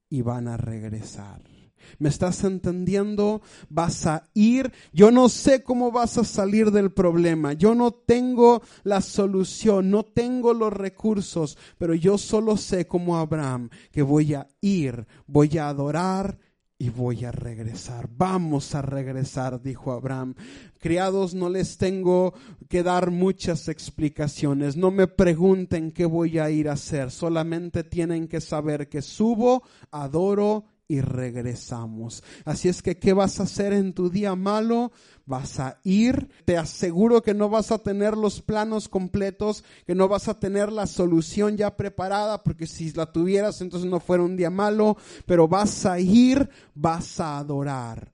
y 0.09 0.21
van 0.21 0.47
a 0.47 0.57
regresar. 0.57 1.56
¿Me 1.99 2.09
estás 2.09 2.43
entendiendo? 2.43 3.41
Vas 3.69 4.05
a 4.05 4.23
ir. 4.33 4.71
Yo 4.93 5.11
no 5.11 5.29
sé 5.29 5.63
cómo 5.63 5.91
vas 5.91 6.17
a 6.17 6.23
salir 6.23 6.71
del 6.71 6.91
problema. 6.91 7.53
Yo 7.53 7.75
no 7.75 7.91
tengo 7.91 8.61
la 8.83 9.01
solución, 9.01 9.89
no 9.89 10.03
tengo 10.03 10.53
los 10.53 10.73
recursos, 10.73 11.57
pero 11.77 11.93
yo 11.93 12.17
solo 12.17 12.57
sé 12.57 12.87
como 12.87 13.17
Abraham 13.17 13.69
que 13.91 14.01
voy 14.01 14.33
a 14.33 14.47
ir, 14.61 15.07
voy 15.27 15.57
a 15.57 15.69
adorar 15.69 16.37
y 16.79 16.89
voy 16.89 17.25
a 17.25 17.31
regresar. 17.31 18.07
Vamos 18.15 18.75
a 18.75 18.81
regresar, 18.81 19.61
dijo 19.61 19.91
Abraham. 19.91 20.35
Criados, 20.79 21.33
no 21.33 21.49
les 21.49 21.77
tengo 21.77 22.33
que 22.69 22.83
dar 22.83 23.09
muchas 23.09 23.67
explicaciones. 23.67 24.77
No 24.77 24.91
me 24.91 25.07
pregunten 25.07 25.91
qué 25.91 26.05
voy 26.05 26.37
a 26.37 26.49
ir 26.51 26.69
a 26.69 26.73
hacer. 26.73 27.09
Solamente 27.09 27.83
tienen 27.83 28.27
que 28.27 28.41
saber 28.41 28.89
que 28.89 29.01
subo, 29.01 29.63
adoro 29.91 30.65
y 30.87 31.01
regresamos. 31.01 32.23
Así 32.45 32.69
es 32.69 32.81
que, 32.81 32.97
¿qué 32.97 33.13
vas 33.13 33.39
a 33.39 33.43
hacer 33.43 33.73
en 33.73 33.93
tu 33.93 34.09
día 34.09 34.35
malo? 34.35 34.91
Vas 35.25 35.59
a 35.59 35.79
ir, 35.83 36.29
te 36.45 36.57
aseguro 36.57 37.21
que 37.21 37.33
no 37.33 37.49
vas 37.49 37.71
a 37.71 37.79
tener 37.79 38.15
los 38.15 38.41
planos 38.41 38.87
completos, 38.87 39.63
que 39.85 39.95
no 39.95 40.07
vas 40.07 40.29
a 40.29 40.39
tener 40.39 40.71
la 40.71 40.87
solución 40.87 41.57
ya 41.57 41.75
preparada, 41.75 42.43
porque 42.43 42.67
si 42.67 42.91
la 42.93 43.11
tuvieras 43.11 43.61
entonces 43.61 43.89
no 43.89 43.99
fuera 43.99 44.23
un 44.23 44.37
día 44.37 44.49
malo, 44.49 44.97
pero 45.25 45.47
vas 45.47 45.85
a 45.85 45.99
ir, 45.99 46.49
vas 46.73 47.19
a 47.19 47.37
adorar. 47.37 48.13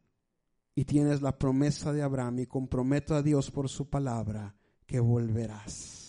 Y 0.76 0.86
tienes 0.86 1.22
la 1.22 1.38
promesa 1.38 1.94
de 1.94 2.02
Abraham 2.02 2.40
y 2.40 2.46
comprometo 2.48 3.14
a 3.14 3.22
Dios 3.22 3.52
por 3.52 3.70
su 3.70 3.90
palabra 3.90 4.56
que 4.88 5.00
volverás 5.00 6.03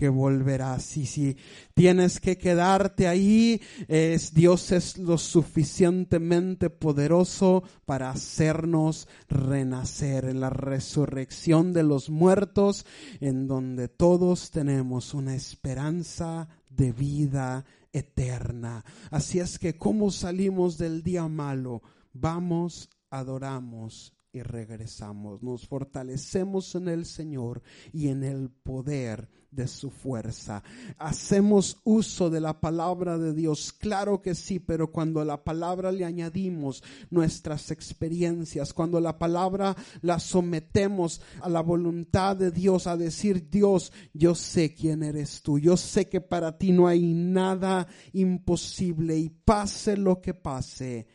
que 0.00 0.08
volverás. 0.08 0.96
Y 0.96 1.04
si 1.04 1.36
tienes 1.74 2.20
que 2.20 2.38
quedarte 2.38 3.06
ahí, 3.06 3.60
es, 3.86 4.32
Dios 4.32 4.72
es 4.72 4.96
lo 4.96 5.18
suficientemente 5.18 6.70
poderoso 6.70 7.62
para 7.84 8.08
hacernos 8.08 9.08
renacer 9.28 10.24
en 10.24 10.40
la 10.40 10.48
resurrección 10.48 11.74
de 11.74 11.82
los 11.82 12.08
muertos, 12.08 12.86
en 13.20 13.46
donde 13.46 13.88
todos 13.88 14.50
tenemos 14.50 15.12
una 15.12 15.34
esperanza 15.34 16.48
de 16.70 16.92
vida 16.92 17.66
eterna. 17.92 18.82
Así 19.10 19.38
es 19.38 19.58
que, 19.58 19.76
¿cómo 19.76 20.10
salimos 20.10 20.78
del 20.78 21.02
día 21.02 21.28
malo? 21.28 21.82
Vamos, 22.14 22.88
adoramos 23.10 24.14
y 24.32 24.40
regresamos. 24.40 25.42
Nos 25.42 25.68
fortalecemos 25.68 26.74
en 26.74 26.88
el 26.88 27.04
Señor 27.04 27.60
y 27.92 28.08
en 28.08 28.24
el 28.24 28.48
poder 28.48 29.28
de 29.50 29.66
su 29.66 29.90
fuerza. 29.90 30.62
Hacemos 30.98 31.78
uso 31.84 32.30
de 32.30 32.40
la 32.40 32.60
palabra 32.60 33.18
de 33.18 33.34
Dios, 33.34 33.72
claro 33.72 34.22
que 34.22 34.34
sí, 34.34 34.58
pero 34.58 34.90
cuando 34.90 35.20
a 35.20 35.24
la 35.24 35.42
palabra 35.42 35.92
le 35.92 36.04
añadimos 36.04 36.82
nuestras 37.10 37.70
experiencias, 37.70 38.72
cuando 38.72 39.00
la 39.00 39.18
palabra 39.18 39.76
la 40.02 40.18
sometemos 40.18 41.20
a 41.40 41.48
la 41.48 41.60
voluntad 41.60 42.36
de 42.36 42.50
Dios, 42.50 42.86
a 42.86 42.96
decir, 42.96 43.50
Dios, 43.50 43.92
yo 44.12 44.34
sé 44.34 44.74
quién 44.74 45.02
eres 45.02 45.42
tú, 45.42 45.58
yo 45.58 45.76
sé 45.76 46.08
que 46.08 46.20
para 46.20 46.56
ti 46.56 46.72
no 46.72 46.86
hay 46.86 47.02
nada 47.02 47.86
imposible 48.12 49.16
y 49.18 49.28
pase 49.28 49.96
lo 49.96 50.20
que 50.20 50.34
pase, 50.34 51.06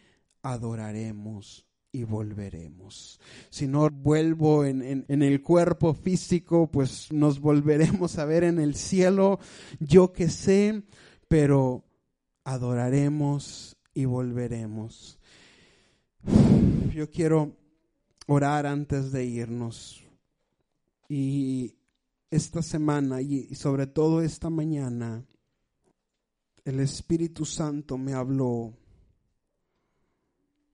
adoraremos 0.41 1.64
y 1.95 2.03
volveremos. 2.03 3.19
Si 3.49 3.67
no 3.67 3.89
vuelvo 3.89 4.65
en, 4.65 5.05
el 5.07 5.41
cuerpo 5.41 5.93
físico, 5.93 6.69
pues 6.69 7.11
nos 7.13 7.39
volveremos 7.39 8.17
a 8.17 8.25
ver 8.25 8.43
en 8.43 8.59
el 8.59 8.75
cielo, 8.75 9.39
yo 9.79 10.11
que 10.11 10.29
sé, 10.29 10.83
pero 11.29 11.85
adoraremos 12.43 13.77
y 13.93 14.05
volveremos. 14.05 15.17
Yo 16.93 17.09
quiero 17.09 17.55
orar 18.27 18.65
antes 18.65 19.11
de 19.13 19.23
irnos. 19.23 20.03
Y 21.07 21.75
esta 22.29 22.61
semana 22.61 23.21
y 23.21 23.55
sobre 23.55 23.87
todo 23.87 24.21
esta 24.21 24.49
mañana, 24.49 25.23
el 26.65 26.81
Espíritu 26.81 27.45
Santo 27.45 27.97
me 27.97 28.13
habló 28.13 28.73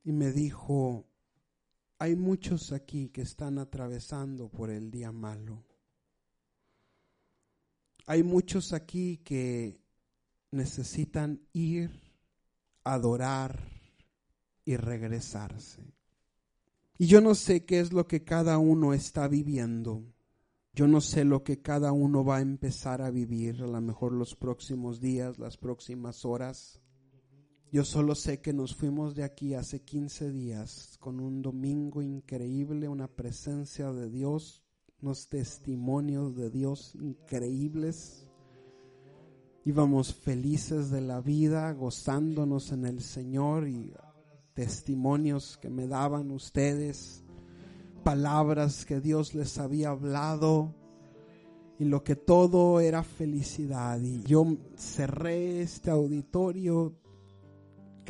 y 0.04 0.12
me 0.12 0.32
dijo, 0.32 1.06
hay 2.02 2.16
muchos 2.16 2.72
aquí 2.72 3.10
que 3.10 3.22
están 3.22 3.60
atravesando 3.60 4.50
por 4.50 4.72
el 4.72 4.90
día 4.90 5.12
malo. 5.12 5.64
Hay 8.08 8.24
muchos 8.24 8.74
aquí 8.74 9.18
que 9.18 9.80
necesitan 10.50 11.42
ir, 11.54 11.92
adorar 12.84 13.70
y 14.66 14.78
regresarse. 14.78 15.94
Y 16.98 17.06
yo 17.06 17.22
no 17.22 17.36
sé 17.36 17.66
qué 17.66 17.80
es 17.80 17.94
lo 17.94 18.08
que 18.08 18.24
cada 18.24 18.58
uno 18.58 18.96
está 18.96 19.28
viviendo. 19.28 20.04
Yo 20.74 20.88
no 20.88 21.02
sé 21.02 21.24
lo 21.24 21.44
que 21.44 21.62
cada 21.62 21.92
uno 21.92 22.26
va 22.26 22.38
a 22.38 22.42
empezar 22.42 23.04
a 23.04 23.12
vivir, 23.12 23.62
a 23.62 23.68
lo 23.68 23.80
mejor 23.80 24.14
los 24.14 24.36
próximos 24.36 25.02
días, 25.02 25.38
las 25.38 25.56
próximas 25.56 26.26
horas. 26.26 26.81
Yo 27.74 27.86
solo 27.86 28.16
sé 28.16 28.42
que 28.42 28.52
nos 28.52 28.76
fuimos 28.76 29.16
de 29.16 29.24
aquí 29.24 29.54
hace 29.54 29.80
15 29.80 30.30
días 30.30 30.98
con 31.00 31.22
un 31.22 31.42
domingo 31.42 32.02
increíble, 32.02 32.90
una 32.90 33.08
presencia 33.08 33.94
de 33.94 34.10
Dios, 34.10 34.62
unos 35.02 35.30
testimonios 35.30 36.36
de 36.36 36.50
Dios 36.50 36.94
increíbles. 36.96 38.28
Íbamos 39.64 40.14
felices 40.14 40.92
de 40.92 41.00
la 41.00 41.22
vida, 41.22 41.72
gozándonos 41.72 42.74
en 42.74 42.86
el 42.86 43.00
Señor 43.00 43.70
y 43.70 43.94
testimonios 44.54 45.58
que 45.58 45.70
me 45.70 45.88
daban 45.88 46.30
ustedes, 46.32 47.24
palabras 48.04 48.86
que 48.86 49.00
Dios 49.00 49.34
les 49.34 49.58
había 49.58 49.92
hablado 49.92 50.76
y 51.80 51.86
lo 51.86 52.04
que 52.04 52.18
todo 52.18 52.82
era 52.82 53.02
felicidad. 53.02 54.02
Y 54.02 54.24
yo 54.24 54.58
cerré 54.76 55.62
este 55.62 55.90
auditorio 55.90 57.01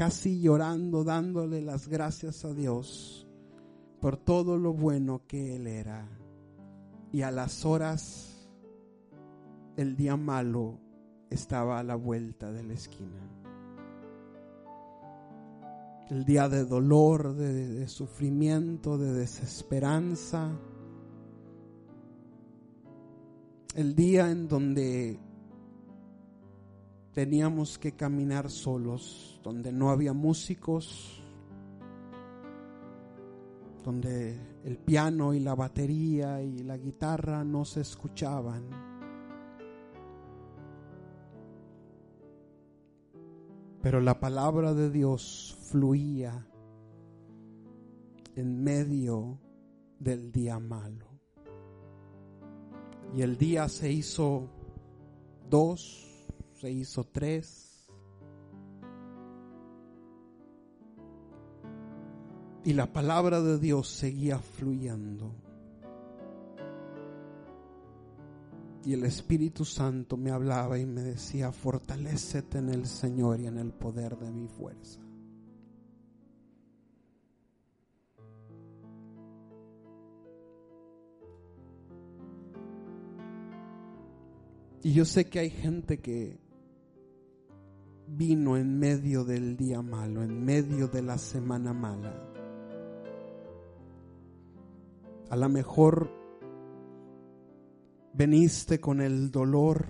casi 0.01 0.41
llorando, 0.41 1.03
dándole 1.03 1.61
las 1.61 1.87
gracias 1.87 2.43
a 2.43 2.55
Dios 2.55 3.27
por 3.99 4.17
todo 4.17 4.57
lo 4.57 4.73
bueno 4.73 5.27
que 5.27 5.55
Él 5.55 5.67
era. 5.67 6.09
Y 7.11 7.21
a 7.21 7.29
las 7.29 7.67
horas, 7.67 8.49
el 9.77 9.95
día 9.95 10.17
malo 10.17 10.79
estaba 11.29 11.77
a 11.77 11.83
la 11.83 11.93
vuelta 11.93 12.51
de 12.51 12.63
la 12.63 12.73
esquina. 12.73 13.29
El 16.09 16.25
día 16.25 16.49
de 16.49 16.65
dolor, 16.65 17.35
de, 17.35 17.87
sufrimiento, 17.87 18.97
de 18.97 19.13
desesperanza. 19.13 20.49
El 23.75 23.93
día 23.93 24.31
en 24.31 24.47
donde 24.47 25.19
teníamos 27.13 27.77
que 27.77 27.93
caminar 27.93 28.49
solos, 28.49 29.39
donde 29.43 29.71
no 29.71 29.89
había 29.89 30.13
músicos, 30.13 31.21
donde 33.83 34.39
el 34.63 34.77
piano 34.77 35.33
y 35.33 35.39
la 35.39 35.55
batería 35.55 36.41
y 36.41 36.63
la 36.63 36.77
guitarra 36.77 37.43
no 37.43 37.65
se 37.65 37.81
escuchaban. 37.81 38.91
Pero 43.81 43.99
la 43.99 44.19
palabra 44.19 44.73
de 44.75 44.91
Dios 44.91 45.57
fluía 45.71 46.47
en 48.35 48.63
medio 48.63 49.39
del 49.99 50.31
día 50.31 50.59
malo. 50.59 51.07
Y 53.15 53.23
el 53.23 53.37
día 53.37 53.67
se 53.67 53.91
hizo 53.91 54.47
dos, 55.49 56.10
se 56.61 56.71
hizo 56.71 57.03
tres. 57.05 57.87
Y 62.63 62.73
la 62.73 62.93
palabra 62.93 63.41
de 63.41 63.57
Dios 63.57 63.87
seguía 63.87 64.37
fluyendo. 64.37 65.33
Y 68.85 68.93
el 68.93 69.05
Espíritu 69.05 69.65
Santo 69.65 70.17
me 70.17 70.29
hablaba 70.29 70.77
y 70.77 70.85
me 70.85 71.01
decía, 71.01 71.51
fortalécete 71.51 72.59
en 72.59 72.69
el 72.69 72.85
Señor 72.85 73.39
y 73.39 73.47
en 73.47 73.57
el 73.57 73.73
poder 73.73 74.15
de 74.19 74.31
mi 74.31 74.47
fuerza. 74.47 75.01
Y 84.83 84.93
yo 84.93 85.05
sé 85.05 85.27
que 85.27 85.39
hay 85.39 85.49
gente 85.49 85.99
que 85.99 86.50
vino 88.17 88.57
en 88.57 88.77
medio 88.77 89.23
del 89.23 89.55
día 89.55 89.81
malo, 89.81 90.21
en 90.21 90.43
medio 90.43 90.87
de 90.87 91.01
la 91.01 91.17
semana 91.17 91.73
mala. 91.73 92.13
A 95.29 95.35
lo 95.35 95.47
mejor 95.47 96.11
veniste 98.13 98.79
con 98.81 99.01
el 99.01 99.31
dolor. 99.31 99.85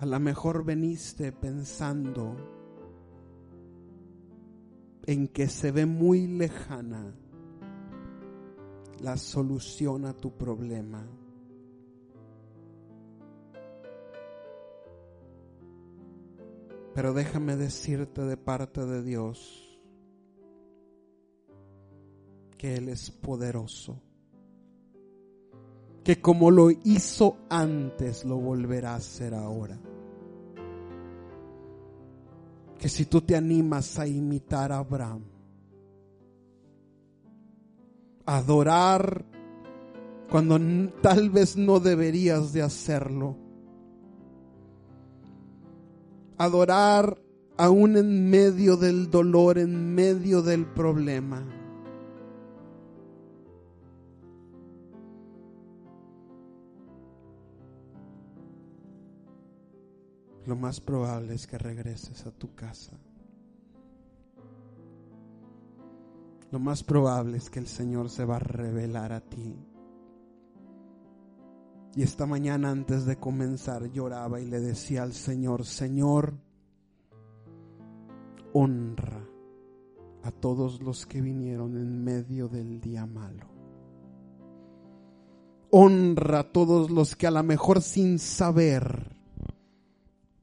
A 0.00 0.06
lo 0.06 0.20
mejor 0.20 0.64
veniste 0.64 1.32
pensando 1.32 2.36
en 5.06 5.28
que 5.28 5.46
se 5.48 5.70
ve 5.70 5.86
muy 5.86 6.26
lejana 6.26 7.14
la 9.00 9.16
solución 9.16 10.04
a 10.04 10.12
tu 10.14 10.36
problema. 10.36 11.06
Pero 16.96 17.12
déjame 17.12 17.56
decirte 17.56 18.22
de 18.22 18.38
parte 18.38 18.86
de 18.86 19.02
Dios 19.02 19.78
que 22.56 22.76
Él 22.76 22.88
es 22.88 23.10
poderoso. 23.10 24.00
Que 26.02 26.22
como 26.22 26.50
lo 26.50 26.70
hizo 26.70 27.36
antes, 27.50 28.24
lo 28.24 28.38
volverá 28.38 28.94
a 28.94 28.96
hacer 28.96 29.34
ahora. 29.34 29.78
Que 32.78 32.88
si 32.88 33.04
tú 33.04 33.20
te 33.20 33.36
animas 33.36 33.98
a 33.98 34.06
imitar 34.06 34.72
a 34.72 34.78
Abraham, 34.78 35.24
adorar 38.24 39.22
cuando 40.30 40.58
tal 41.02 41.28
vez 41.28 41.58
no 41.58 41.78
deberías 41.78 42.54
de 42.54 42.62
hacerlo. 42.62 43.45
Adorar 46.38 47.18
aún 47.56 47.96
en 47.96 48.30
medio 48.30 48.76
del 48.76 49.10
dolor, 49.10 49.58
en 49.58 49.94
medio 49.94 50.42
del 50.42 50.66
problema. 50.66 51.42
Lo 60.44 60.54
más 60.54 60.80
probable 60.80 61.34
es 61.34 61.46
que 61.46 61.58
regreses 61.58 62.26
a 62.26 62.30
tu 62.30 62.54
casa. 62.54 62.96
lo 66.50 66.60
más 66.60 66.82
probable 66.82 67.36
es 67.36 67.50
que 67.50 67.58
el 67.58 67.66
Señor 67.66 68.08
se 68.08 68.24
va 68.24 68.36
a 68.36 68.40
revelar 68.40 69.12
a 69.12 69.20
ti. 69.20 69.54
Y 71.96 72.02
esta 72.02 72.26
mañana 72.26 72.70
antes 72.70 73.06
de 73.06 73.16
comenzar 73.16 73.90
lloraba 73.90 74.40
y 74.40 74.46
le 74.46 74.60
decía 74.60 75.02
al 75.02 75.14
Señor, 75.14 75.64
Señor, 75.64 76.34
honra 78.52 79.26
a 80.22 80.30
todos 80.30 80.82
los 80.82 81.06
que 81.06 81.20
vinieron 81.20 81.76
en 81.76 82.04
medio 82.04 82.48
del 82.48 82.80
día 82.80 83.06
malo. 83.06 83.46
Honra 85.70 86.40
a 86.40 86.52
todos 86.52 86.90
los 86.90 87.16
que 87.16 87.26
a 87.26 87.30
lo 87.30 87.42
mejor 87.42 87.80
sin 87.80 88.18
saber 88.18 89.16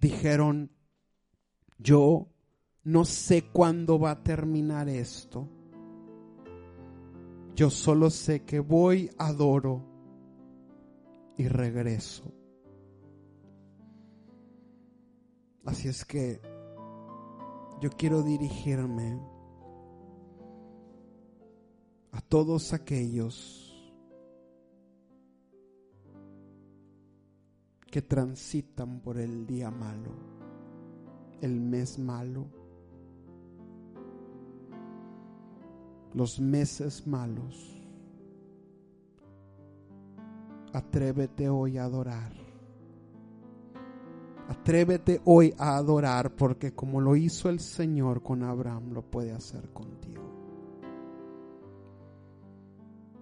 dijeron, 0.01 0.71
yo 1.77 2.27
no 2.83 3.05
sé 3.05 3.43
cuándo 3.53 3.99
va 3.99 4.11
a 4.11 4.23
terminar 4.23 4.89
esto 4.89 5.47
yo 7.55 7.69
solo 7.69 8.09
sé 8.09 8.43
que 8.43 8.59
voy, 8.59 9.11
adoro 9.17 9.92
y 11.37 11.47
regreso. 11.47 12.31
Así 15.65 15.87
es 15.87 16.05
que 16.05 16.41
yo 17.81 17.89
quiero 17.91 18.21
dirigirme 18.21 19.19
a 22.11 22.21
todos 22.21 22.73
aquellos 22.73 23.59
que 27.89 28.01
transitan 28.01 29.01
por 29.01 29.19
el 29.19 29.45
día 29.45 29.71
malo, 29.71 30.11
el 31.41 31.59
mes 31.59 31.99
malo 31.99 32.63
los 36.13 36.39
meses 36.39 37.05
malos. 37.07 37.82
Atrévete 40.73 41.49
hoy 41.49 41.77
a 41.77 41.83
adorar. 41.83 42.33
Atrévete 44.49 45.21
hoy 45.25 45.53
a 45.57 45.77
adorar 45.77 46.35
porque 46.35 46.73
como 46.73 46.99
lo 46.99 47.15
hizo 47.15 47.49
el 47.49 47.59
Señor 47.59 48.23
con 48.23 48.43
Abraham, 48.43 48.91
lo 48.91 49.03
puede 49.03 49.31
hacer 49.31 49.69
contigo. 49.69 50.23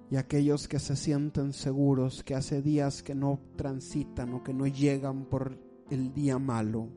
Y 0.10 0.16
aquellos 0.16 0.68
que 0.68 0.80
se 0.80 0.96
sienten 0.96 1.52
seguros, 1.52 2.24
que 2.24 2.36
hace 2.36 2.62
días 2.62 3.04
que 3.04 3.16
no 3.16 3.40
transitan 3.58 4.34
o 4.34 4.44
que 4.44 4.54
no 4.54 4.66
llegan 4.66 5.26
por 5.26 5.58
el 5.90 6.14
día 6.14 6.40
malo, 6.40 6.88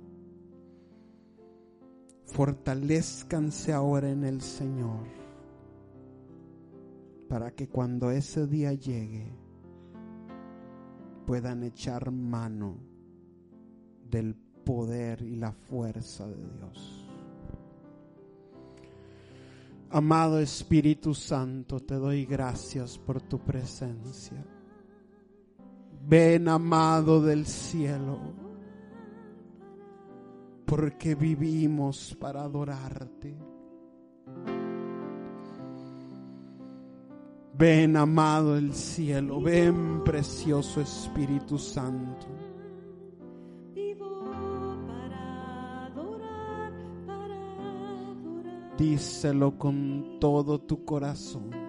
fortalezcanse 2.26 3.72
ahora 3.72 4.08
en 4.10 4.24
el 4.24 4.40
Señor 4.40 5.06
para 7.28 7.50
que 7.50 7.68
cuando 7.68 8.10
ese 8.10 8.46
día 8.46 8.72
llegue 8.72 9.43
puedan 11.26 11.62
echar 11.62 12.10
mano 12.10 12.76
del 14.10 14.34
poder 14.34 15.22
y 15.22 15.36
la 15.36 15.52
fuerza 15.52 16.26
de 16.26 16.36
Dios. 16.36 17.06
Amado 19.90 20.40
Espíritu 20.40 21.14
Santo, 21.14 21.80
te 21.80 21.94
doy 21.94 22.24
gracias 22.24 22.98
por 22.98 23.22
tu 23.22 23.38
presencia. 23.38 24.44
Ven, 26.06 26.48
amado 26.48 27.22
del 27.22 27.46
cielo, 27.46 28.18
porque 30.66 31.14
vivimos 31.14 32.16
para 32.20 32.42
adorarte 32.42 33.53
Ven, 37.56 37.96
amado 37.96 38.56
el 38.56 38.74
cielo, 38.74 39.40
ven, 39.40 40.02
precioso 40.02 40.80
Espíritu 40.80 41.56
Santo. 41.56 42.26
Díselo 48.76 49.56
con 49.56 50.18
todo 50.18 50.60
tu 50.60 50.84
corazón. 50.84 51.63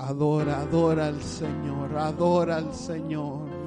Adora, 0.00 0.60
adora 0.60 1.08
al 1.08 1.20
Señor, 1.20 1.96
adora 1.98 2.56
al 2.58 2.72
Señor. 2.72 3.57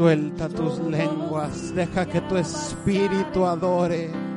Suelta 0.00 0.48
tus 0.48 0.78
lenguas, 0.78 1.74
deja 1.74 2.06
que 2.06 2.22
tu 2.22 2.38
espíritu 2.38 3.44
adore. 3.44 4.29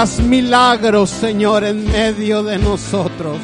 Haz 0.00 0.18
milagros, 0.18 1.10
Señor, 1.10 1.62
en 1.62 1.86
medio 1.92 2.42
de 2.42 2.56
nosotros. 2.56 3.36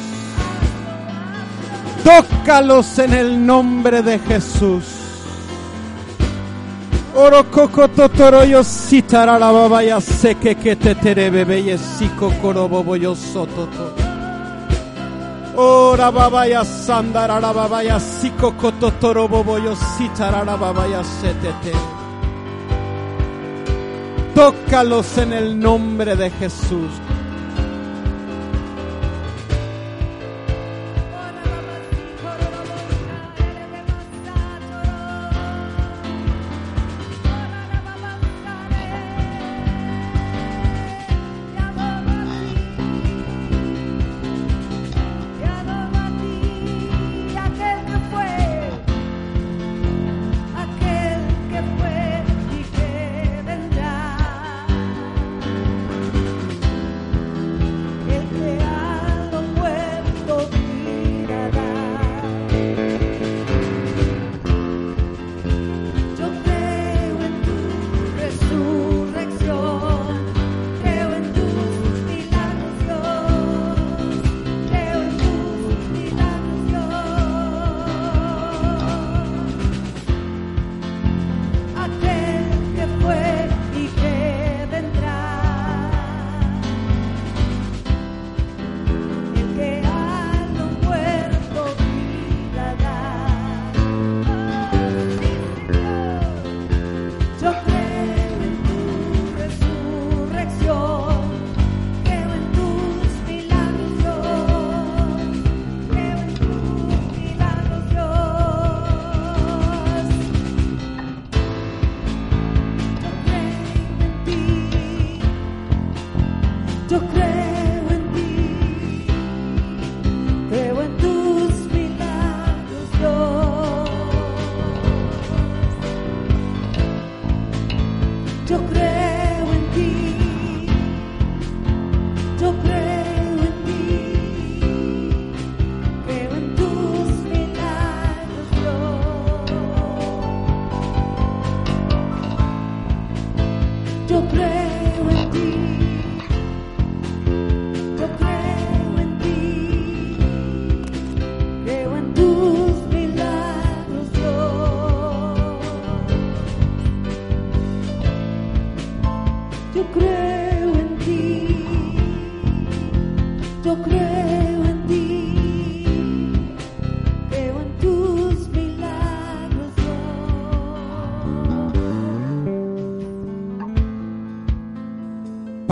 Tócalos 2.03 2.97
en 2.97 3.13
el 3.13 3.45
nombre 3.45 4.01
de 4.01 4.17
Jesús. 4.17 4.83
Oro 7.13 7.51
coco 7.51 7.87
totoro 7.89 8.43
yo 8.43 8.63
sitara 8.63 9.37
la 9.37 9.51
baba 9.51 9.83
ya 9.83 10.01
sé 10.01 10.33
que 10.33 10.55
que 10.55 10.75
te 10.75 10.95
tere 10.95 11.29
bebe 11.29 11.59
y 11.59 11.77
sico 11.77 12.33
corobo 12.41 12.95
yo 12.95 13.15
sototo. 13.15 13.93
Ora 15.57 16.09
baba 16.09 16.47
ya 16.47 16.65
sandara 16.65 17.39
la 17.39 17.51
baba 17.51 17.83
ya 17.83 17.99
sico 17.99 18.57
cototoro 18.57 19.27
bobo 19.27 19.59
yo 19.59 19.75
la 20.19 20.55
baba 20.55 20.87
ya 20.87 21.03
setete. 21.03 21.96
Tócalos 24.37 25.17
en 25.17 25.33
el 25.33 25.59
nombre 25.59 26.15
de 26.15 26.29
Jesús. 26.29 26.91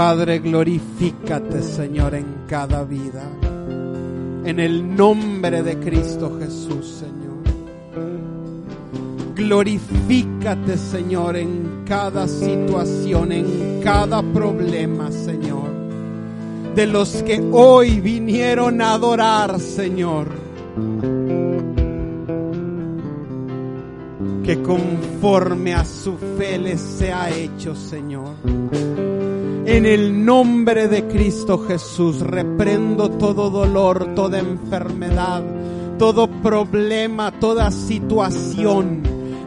Padre, 0.07 0.37
glorifícate, 0.37 1.63
Señor, 1.63 2.13
en 2.13 2.43
cada 2.47 2.83
vida. 2.83 3.27
En 4.45 4.59
el 4.59 4.95
nombre 4.95 5.63
de 5.63 5.79
Cristo 5.79 6.37
Jesús, 6.39 6.99
Señor. 6.99 7.41
Glorifícate, 9.33 10.77
Señor, 10.77 11.37
en 11.37 11.85
cada 11.87 12.27
situación, 12.27 13.31
en 13.31 13.81
cada 13.83 14.21
problema, 14.21 15.11
Señor. 15.11 15.71
De 16.75 16.85
los 16.85 17.23
que 17.23 17.43
hoy 17.51 17.99
vinieron 17.99 18.83
a 18.83 18.93
adorar, 18.93 19.59
Señor. 19.59 20.27
Que 24.43 24.61
conforme 24.61 25.73
a 25.73 25.83
su 25.83 26.15
fe 26.37 26.59
les 26.59 26.79
sea 26.79 27.35
hecho, 27.35 27.75
Señor. 27.75 28.35
En 29.67 29.87
el 29.87 30.23
nombre 30.23 30.87
de 30.87 31.07
Cristo 31.07 31.57
Jesús 31.57 32.19
reprendo 32.19 33.09
todo 33.09 33.49
dolor, 33.49 34.13
toda 34.13 34.37
enfermedad, 34.37 35.43
todo 35.97 36.27
problema, 36.27 37.31
toda 37.31 37.71
situación, 37.71 39.01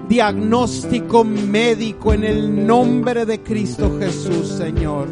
diagnóstico 0.09 1.23
médico 1.23 2.13
en 2.13 2.25
el 2.25 2.67
nombre 2.67 3.27
de 3.27 3.45
Cristo 3.45 3.97
Jesús, 4.01 4.49
Señor. 4.49 5.07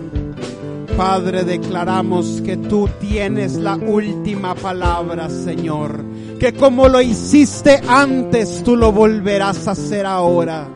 Padre, 0.97 1.45
declaramos 1.45 2.43
que 2.45 2.57
tú 2.57 2.89
tienes 2.99 3.55
la 3.55 3.77
última 3.77 4.57
palabra, 4.57 5.31
Señor. 5.31 6.05
Que 6.41 6.53
como 6.53 6.89
lo 6.89 7.01
hiciste 7.01 7.81
antes, 7.87 8.65
tú 8.65 8.75
lo 8.75 8.91
volverás 8.91 9.69
a 9.69 9.71
hacer 9.71 10.05
ahora 10.05 10.67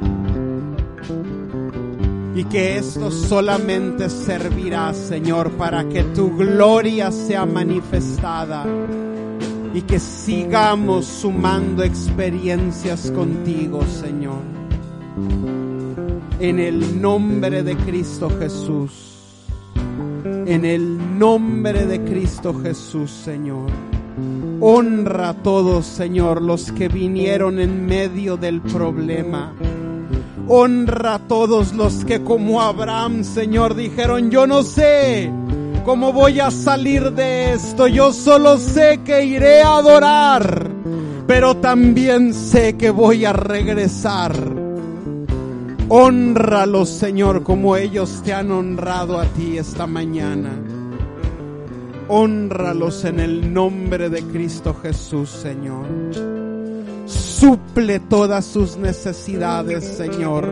y 2.34 2.44
que 2.44 2.78
esto 2.78 3.10
solamente 3.10 4.08
servirá, 4.08 4.94
Señor, 4.94 5.50
para 5.52 5.88
que 5.88 6.04
tu 6.04 6.36
gloria 6.36 7.10
sea 7.10 7.44
manifestada 7.44 8.64
y 9.74 9.82
que 9.82 9.98
sigamos 9.98 11.06
sumando 11.06 11.82
experiencias 11.82 13.10
contigo, 13.10 13.84
Señor. 13.86 14.42
En 16.38 16.58
el 16.58 17.00
nombre 17.00 17.62
de 17.62 17.76
Cristo 17.76 18.30
Jesús. 18.38 19.08
En 20.24 20.64
el 20.64 21.18
nombre 21.18 21.86
de 21.86 22.02
Cristo 22.02 22.54
Jesús, 22.54 23.10
Señor. 23.10 23.70
Honra 24.60 25.30
a 25.30 25.34
todos, 25.34 25.86
Señor, 25.86 26.42
los 26.42 26.70
que 26.72 26.88
vinieron 26.88 27.58
en 27.58 27.86
medio 27.86 28.36
del 28.36 28.60
problema 28.60 29.54
Honra 30.52 31.14
a 31.14 31.18
todos 31.20 31.74
los 31.74 32.04
que 32.04 32.24
como 32.24 32.60
Abraham, 32.60 33.22
Señor, 33.22 33.76
dijeron, 33.76 34.32
yo 34.32 34.48
no 34.48 34.64
sé 34.64 35.30
cómo 35.84 36.12
voy 36.12 36.40
a 36.40 36.50
salir 36.50 37.12
de 37.12 37.52
esto, 37.52 37.86
yo 37.86 38.12
solo 38.12 38.58
sé 38.58 38.98
que 39.04 39.24
iré 39.24 39.62
a 39.62 39.76
adorar, 39.76 40.68
pero 41.28 41.56
también 41.58 42.34
sé 42.34 42.76
que 42.76 42.90
voy 42.90 43.24
a 43.24 43.32
regresar. 43.32 44.34
Honralos, 45.88 46.88
Señor, 46.88 47.44
como 47.44 47.76
ellos 47.76 48.20
te 48.24 48.32
han 48.32 48.50
honrado 48.50 49.20
a 49.20 49.26
ti 49.26 49.56
esta 49.56 49.86
mañana. 49.86 50.50
Honralos 52.08 53.04
en 53.04 53.20
el 53.20 53.54
nombre 53.54 54.10
de 54.10 54.20
Cristo 54.24 54.74
Jesús, 54.82 55.30
Señor. 55.30 55.86
Suple 57.40 58.00
todas 58.00 58.44
sus 58.44 58.76
necesidades, 58.76 59.82
Señor. 59.82 60.46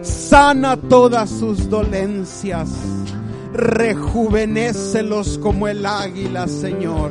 Sana 0.00 0.78
todas 0.78 1.28
sus 1.28 1.68
dolencias. 1.68 2.70
Rejuvenécelos 3.52 5.36
como 5.36 5.68
el 5.68 5.84
águila, 5.84 6.48
Señor. 6.48 7.10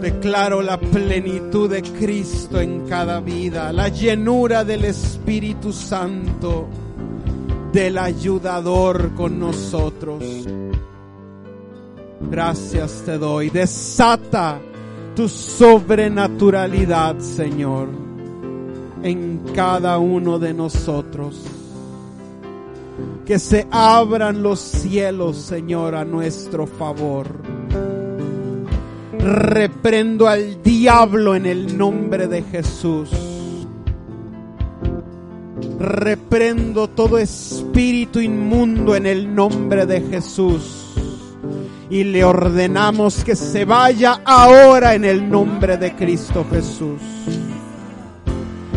Declaro 0.00 0.62
la 0.62 0.80
plenitud 0.80 1.68
de 1.68 1.82
Cristo 1.82 2.58
en 2.58 2.86
cada 2.86 3.20
vida, 3.20 3.74
la 3.74 3.88
llenura 3.88 4.64
del 4.64 4.86
Espíritu 4.86 5.70
Santo, 5.70 6.66
del 7.74 7.98
ayudador 7.98 9.12
con 9.14 9.38
nosotros. 9.38 10.24
Gracias 12.30 13.02
te 13.04 13.18
doy. 13.18 13.50
Desata 13.50 14.62
tu 15.16 15.28
sobrenaturalidad, 15.30 17.18
Señor, 17.20 17.88
en 19.02 19.40
cada 19.54 19.98
uno 19.98 20.38
de 20.38 20.52
nosotros. 20.52 21.42
Que 23.24 23.38
se 23.38 23.66
abran 23.70 24.42
los 24.42 24.60
cielos, 24.60 25.38
Señor, 25.38 25.94
a 25.94 26.04
nuestro 26.04 26.66
favor. 26.66 27.26
Reprendo 29.18 30.28
al 30.28 30.62
diablo 30.62 31.34
en 31.34 31.46
el 31.46 31.76
nombre 31.76 32.28
de 32.28 32.42
Jesús. 32.42 33.10
Reprendo 35.80 36.88
todo 36.88 37.18
espíritu 37.18 38.20
inmundo 38.20 38.94
en 38.94 39.06
el 39.06 39.34
nombre 39.34 39.86
de 39.86 40.02
Jesús 40.02 40.86
y 41.88 42.04
le 42.04 42.24
ordenamos 42.24 43.22
que 43.22 43.36
se 43.36 43.64
vaya 43.64 44.20
ahora 44.24 44.94
en 44.94 45.04
el 45.04 45.28
nombre 45.28 45.76
de 45.76 45.94
Cristo 45.94 46.46
Jesús. 46.50 47.00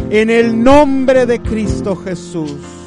En 0.09 0.29
el 0.29 0.63
nombre 0.63 1.25
de 1.25 1.41
Cristo 1.41 1.95
Jesús. 1.95 2.79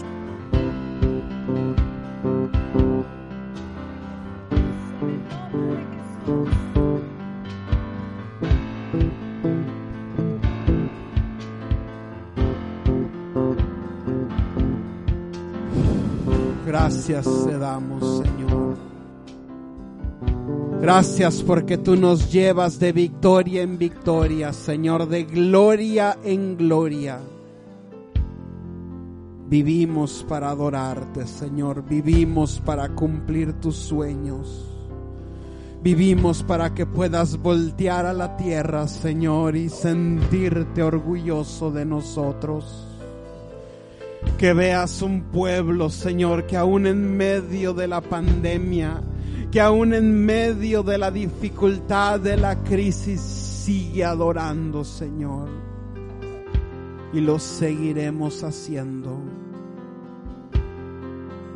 Gracias 16.67 17.27
te 17.47 17.59
damos. 17.59 18.32
Gracias 20.83 21.45
porque 21.45 21.79
tú 21.79 21.95
nos 21.95 22.33
llevas 22.33 22.81
de 22.81 22.91
victoria 22.91 23.63
en 23.63 23.79
victoria, 23.79 24.53
Señor, 24.53 25.09
de 25.09 25.23
gloria 25.23 26.19
en 26.25 26.57
gloria. 26.57 27.21
Vivimos 29.49 30.27
para 30.29 30.51
adorarte, 30.51 31.29
Señor. 31.29 31.85
Vivimos 31.89 32.61
para 32.67 32.89
cumplir 32.97 33.53
tus 33.61 33.77
sueños. 33.77 34.67
Vivimos 35.85 36.43
para 36.43 36.75
que 36.75 36.85
puedas 36.85 37.37
voltear 37.37 38.05
a 38.05 38.13
la 38.13 38.37
tierra, 38.37 38.89
Señor, 38.89 39.55
y 39.55 39.69
sentirte 39.69 40.83
orgulloso 40.83 41.71
de 41.71 41.85
nosotros. 41.85 42.89
Que 44.37 44.53
veas 44.53 45.01
un 45.01 45.23
pueblo, 45.31 45.91
Señor, 45.91 46.49
que 46.49 46.57
aún 46.57 46.89
en 46.89 47.17
medio 47.17 47.73
de 47.73 47.87
la 47.87 48.01
pandemia, 48.01 49.01
que 49.53 49.61
aún 49.61 49.93
en 49.93 50.25
medio 50.25 50.83
de 50.83 50.97
la 50.97 51.11
dificultad 51.11 52.19
de 52.19 52.39
la 52.39 52.65
crisis 52.65 53.21
sigue 53.21 54.03
adorando, 54.03 54.83
Señor. 54.83 55.51
Y 57.13 57.21
lo 57.21 57.39
seguiremos 57.39 58.43
haciendo. 58.45 59.21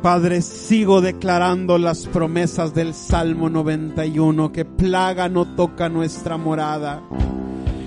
Padre, 0.03 0.43
sigo 0.43 1.01
declarando 1.01 1.79
las 1.79 2.05
promesas 2.05 2.75
del 2.75 2.93
Salmo 2.93 3.49
91, 3.49 4.51
que 4.51 4.63
plaga 4.63 5.27
no 5.27 5.55
toca 5.55 5.89
nuestra 5.89 6.37
morada, 6.37 7.01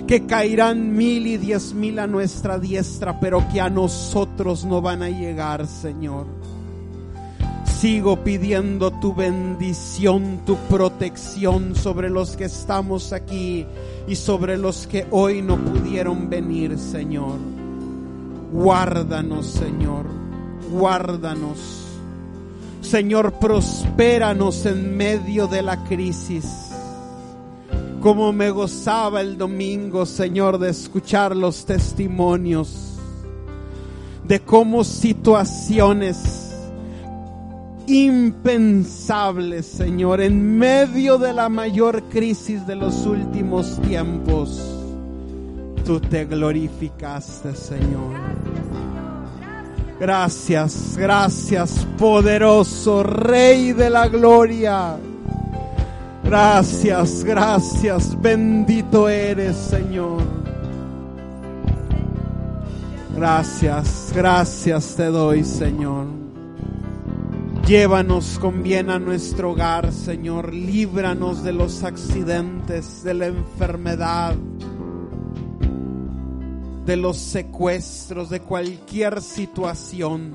que 0.07 0.25
caerán 0.25 0.91
mil 0.91 1.25
y 1.25 1.37
diez 1.37 1.73
mil 1.73 1.99
a 1.99 2.07
nuestra 2.07 2.59
diestra, 2.59 3.17
pero 3.21 3.47
que 3.53 3.61
a 3.61 3.69
nosotros 3.69 4.65
no 4.65 4.81
van 4.81 5.03
a 5.03 5.09
llegar, 5.09 5.65
Señor 5.67 6.40
sigo 7.81 8.23
pidiendo 8.23 8.91
tu 8.91 9.15
bendición, 9.15 10.41
tu 10.45 10.55
protección 10.69 11.75
sobre 11.75 12.11
los 12.11 12.37
que 12.37 12.43
estamos 12.43 13.11
aquí 13.11 13.65
y 14.07 14.15
sobre 14.15 14.55
los 14.55 14.85
que 14.85 15.07
hoy 15.09 15.41
no 15.41 15.57
pudieron 15.57 16.29
venir, 16.29 16.77
Señor. 16.77 17.39
Guárdanos, 18.53 19.47
Señor, 19.47 20.05
guárdanos. 20.71 21.57
Señor, 22.81 23.33
prospéranos 23.39 24.63
en 24.67 24.95
medio 24.95 25.47
de 25.47 25.63
la 25.63 25.83
crisis. 25.85 26.45
Como 27.99 28.31
me 28.31 28.51
gozaba 28.51 29.21
el 29.21 29.39
domingo, 29.39 30.05
Señor, 30.05 30.59
de 30.59 30.69
escuchar 30.69 31.35
los 31.35 31.65
testimonios 31.65 32.99
de 34.27 34.39
cómo 34.39 34.83
situaciones 34.83 36.50
impensable, 37.87 39.63
Señor, 39.63 40.21
en 40.21 40.57
medio 40.57 41.17
de 41.17 41.33
la 41.33 41.49
mayor 41.49 42.03
crisis 42.03 42.65
de 42.67 42.75
los 42.75 43.05
últimos 43.05 43.81
tiempos. 43.81 44.61
Tú 45.85 45.99
te 45.99 46.25
glorificaste, 46.25 47.55
Señor. 47.55 48.15
Gracias, 49.99 50.95
gracias, 50.97 51.85
poderoso 51.97 53.03
Rey 53.03 53.73
de 53.73 53.89
la 53.89 54.07
Gloria. 54.07 54.97
Gracias, 56.23 57.23
gracias, 57.23 58.19
bendito 58.19 59.09
eres, 59.09 59.57
Señor. 59.57 60.23
Gracias, 63.15 64.11
gracias 64.15 64.95
te 64.95 65.05
doy, 65.05 65.43
Señor. 65.43 66.20
Llévanos 67.71 68.37
con 68.37 68.63
bien 68.63 68.89
a 68.89 68.99
nuestro 68.99 69.51
hogar, 69.51 69.93
Señor. 69.93 70.53
Líbranos 70.53 71.41
de 71.41 71.53
los 71.53 71.83
accidentes, 71.83 73.01
de 73.01 73.13
la 73.13 73.27
enfermedad, 73.27 74.35
de 76.85 76.97
los 76.97 77.15
secuestros, 77.15 78.29
de 78.29 78.41
cualquier 78.41 79.21
situación. 79.21 80.33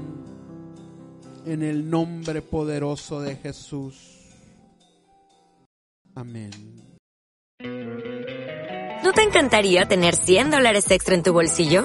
En 1.45 1.63
el 1.63 1.91
nombre 1.91 2.41
poderoso 2.41 3.21
de 3.21 3.37
Jesús. 3.37 4.33
Amén. 6.15 6.53
¿No 9.05 9.13
te 9.13 9.23
encantaría 9.25 9.87
tener 9.87 10.15
100 10.15 10.53
dólares 10.53 10.91
extra 10.91 11.15
en 11.15 11.23
tu 11.23 11.35
bolsillo? 11.35 11.85